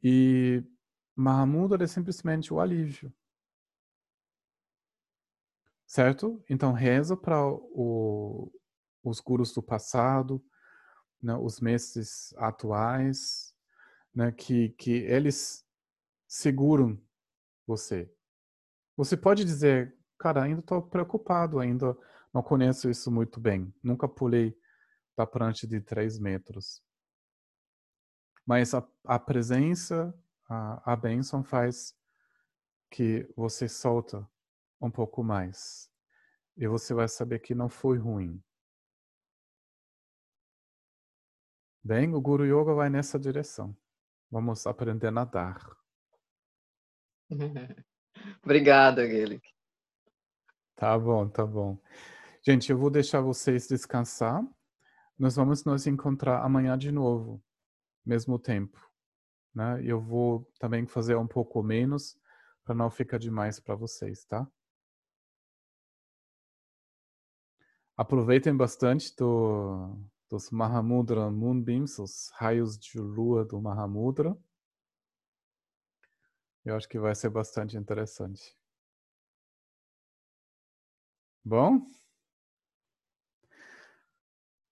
E 0.04 0.62
Mahamudra 1.16 1.86
é 1.86 1.88
simplesmente 1.88 2.54
o 2.54 2.60
alívio. 2.60 3.10
Certo? 5.88 6.44
Então 6.50 6.74
reza 6.74 7.16
para 7.16 7.42
os 9.02 9.22
gurus 9.22 9.54
do 9.54 9.64
passado, 9.64 10.44
né, 11.26 11.36
os 11.36 11.60
mestres 11.60 12.36
atuais, 12.38 13.52
né, 14.14 14.32
que, 14.32 14.70
que 14.70 14.92
eles 14.92 15.66
seguram 16.28 17.02
você. 17.66 18.14
Você 18.96 19.18
pode 19.18 19.44
dizer, 19.44 19.98
cara, 20.20 20.44
ainda 20.44 20.60
estou 20.60 20.84
preocupado, 20.84 21.60
ainda 21.60 21.98
não 22.32 22.44
conheço 22.44 22.90
isso 22.92 23.12
muito 23.12 23.40
bem, 23.40 23.74
nunca 23.82 24.08
pulei 24.08 24.56
da 25.18 25.26
prancha 25.26 25.66
de 25.66 25.82
três 25.82 26.20
metros. 26.20 26.84
Mas 28.46 28.76
a, 28.76 28.88
a 29.04 29.18
presença, 29.18 30.14
a, 30.48 30.94
a 30.94 30.96
bênção 30.96 31.44
faz 31.44 31.98
que 32.92 33.28
você 33.36 33.68
solta 33.68 34.30
um 34.80 34.92
pouco 34.92 35.24
mais. 35.24 35.90
E 36.56 36.68
você 36.68 36.94
vai 36.94 37.08
saber 37.08 37.40
que 37.40 37.56
não 37.56 37.68
foi 37.68 37.98
ruim. 37.98 38.42
Bem, 41.88 42.16
o 42.16 42.20
Guru 42.20 42.44
Yoga 42.45 42.74
vai 42.74 42.90
nessa 42.90 43.20
direção. 43.20 43.78
Vamos 44.32 44.66
aprender 44.66 45.06
a 45.06 45.12
nadar. 45.12 45.78
Obrigada, 48.44 49.03
Angelique. 49.03 49.53
Tá 50.76 50.98
bom, 50.98 51.30
tá 51.30 51.45
bom. 51.45 51.80
Gente, 52.41 52.72
eu 52.72 52.78
vou 52.80 52.90
deixar 52.90 53.22
vocês 53.22 53.68
descansar. 53.68 54.44
Nós 55.16 55.36
vamos 55.36 55.64
nos 55.64 55.86
encontrar 55.86 56.44
amanhã 56.44 56.76
de 56.76 56.91
novo, 56.91 57.40
mesmo 58.03 58.40
tempo. 58.40 58.84
Né? 59.53 59.80
Eu 59.84 60.02
vou 60.02 60.52
também 60.60 60.88
fazer 60.88 61.16
um 61.16 61.28
pouco 61.28 61.62
menos 61.62 62.18
para 62.64 62.74
não 62.74 62.90
ficar 62.90 63.20
demais 63.20 63.60
para 63.60 63.76
vocês, 63.76 64.26
tá? 64.26 64.52
Aproveitem 67.95 68.57
bastante 68.57 69.16
do, 69.16 70.03
dos 70.36 70.52
Mahamudra 70.52 71.32
Moonbeams, 71.32 71.98
os 71.98 72.30
raios 72.36 72.78
de 72.78 72.99
lua 72.99 73.45
do 73.45 73.62
Mahamudra. 73.62 74.38
Eu 76.66 76.76
acho 76.76 76.90
que 76.90 76.99
vai 76.99 77.16
ser 77.16 77.30
bastante 77.30 77.78
interessante. 77.78 78.53
Bom? 81.41 81.88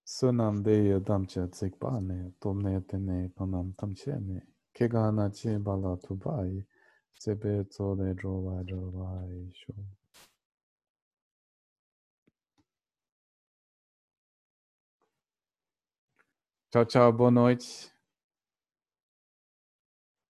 Sunamdeya 0.04 1.00
damcha 1.00 1.48
tsikpane, 1.48 2.34
tomne 2.38 2.82
tene 2.82 3.30
panam 3.30 3.72
tamchene, 3.72 4.46
kegana 4.74 5.30
che 5.30 5.58
bala 5.58 5.96
tubai, 5.96 6.66
Sebeto 7.14 7.94
de 7.96 8.14
Jova 8.14 8.62
Jova 8.64 9.26
Isho. 9.48 9.72
Tchau, 16.74 16.84
tchau, 16.84 17.12
boa 17.12 17.30
noite. 17.30 17.93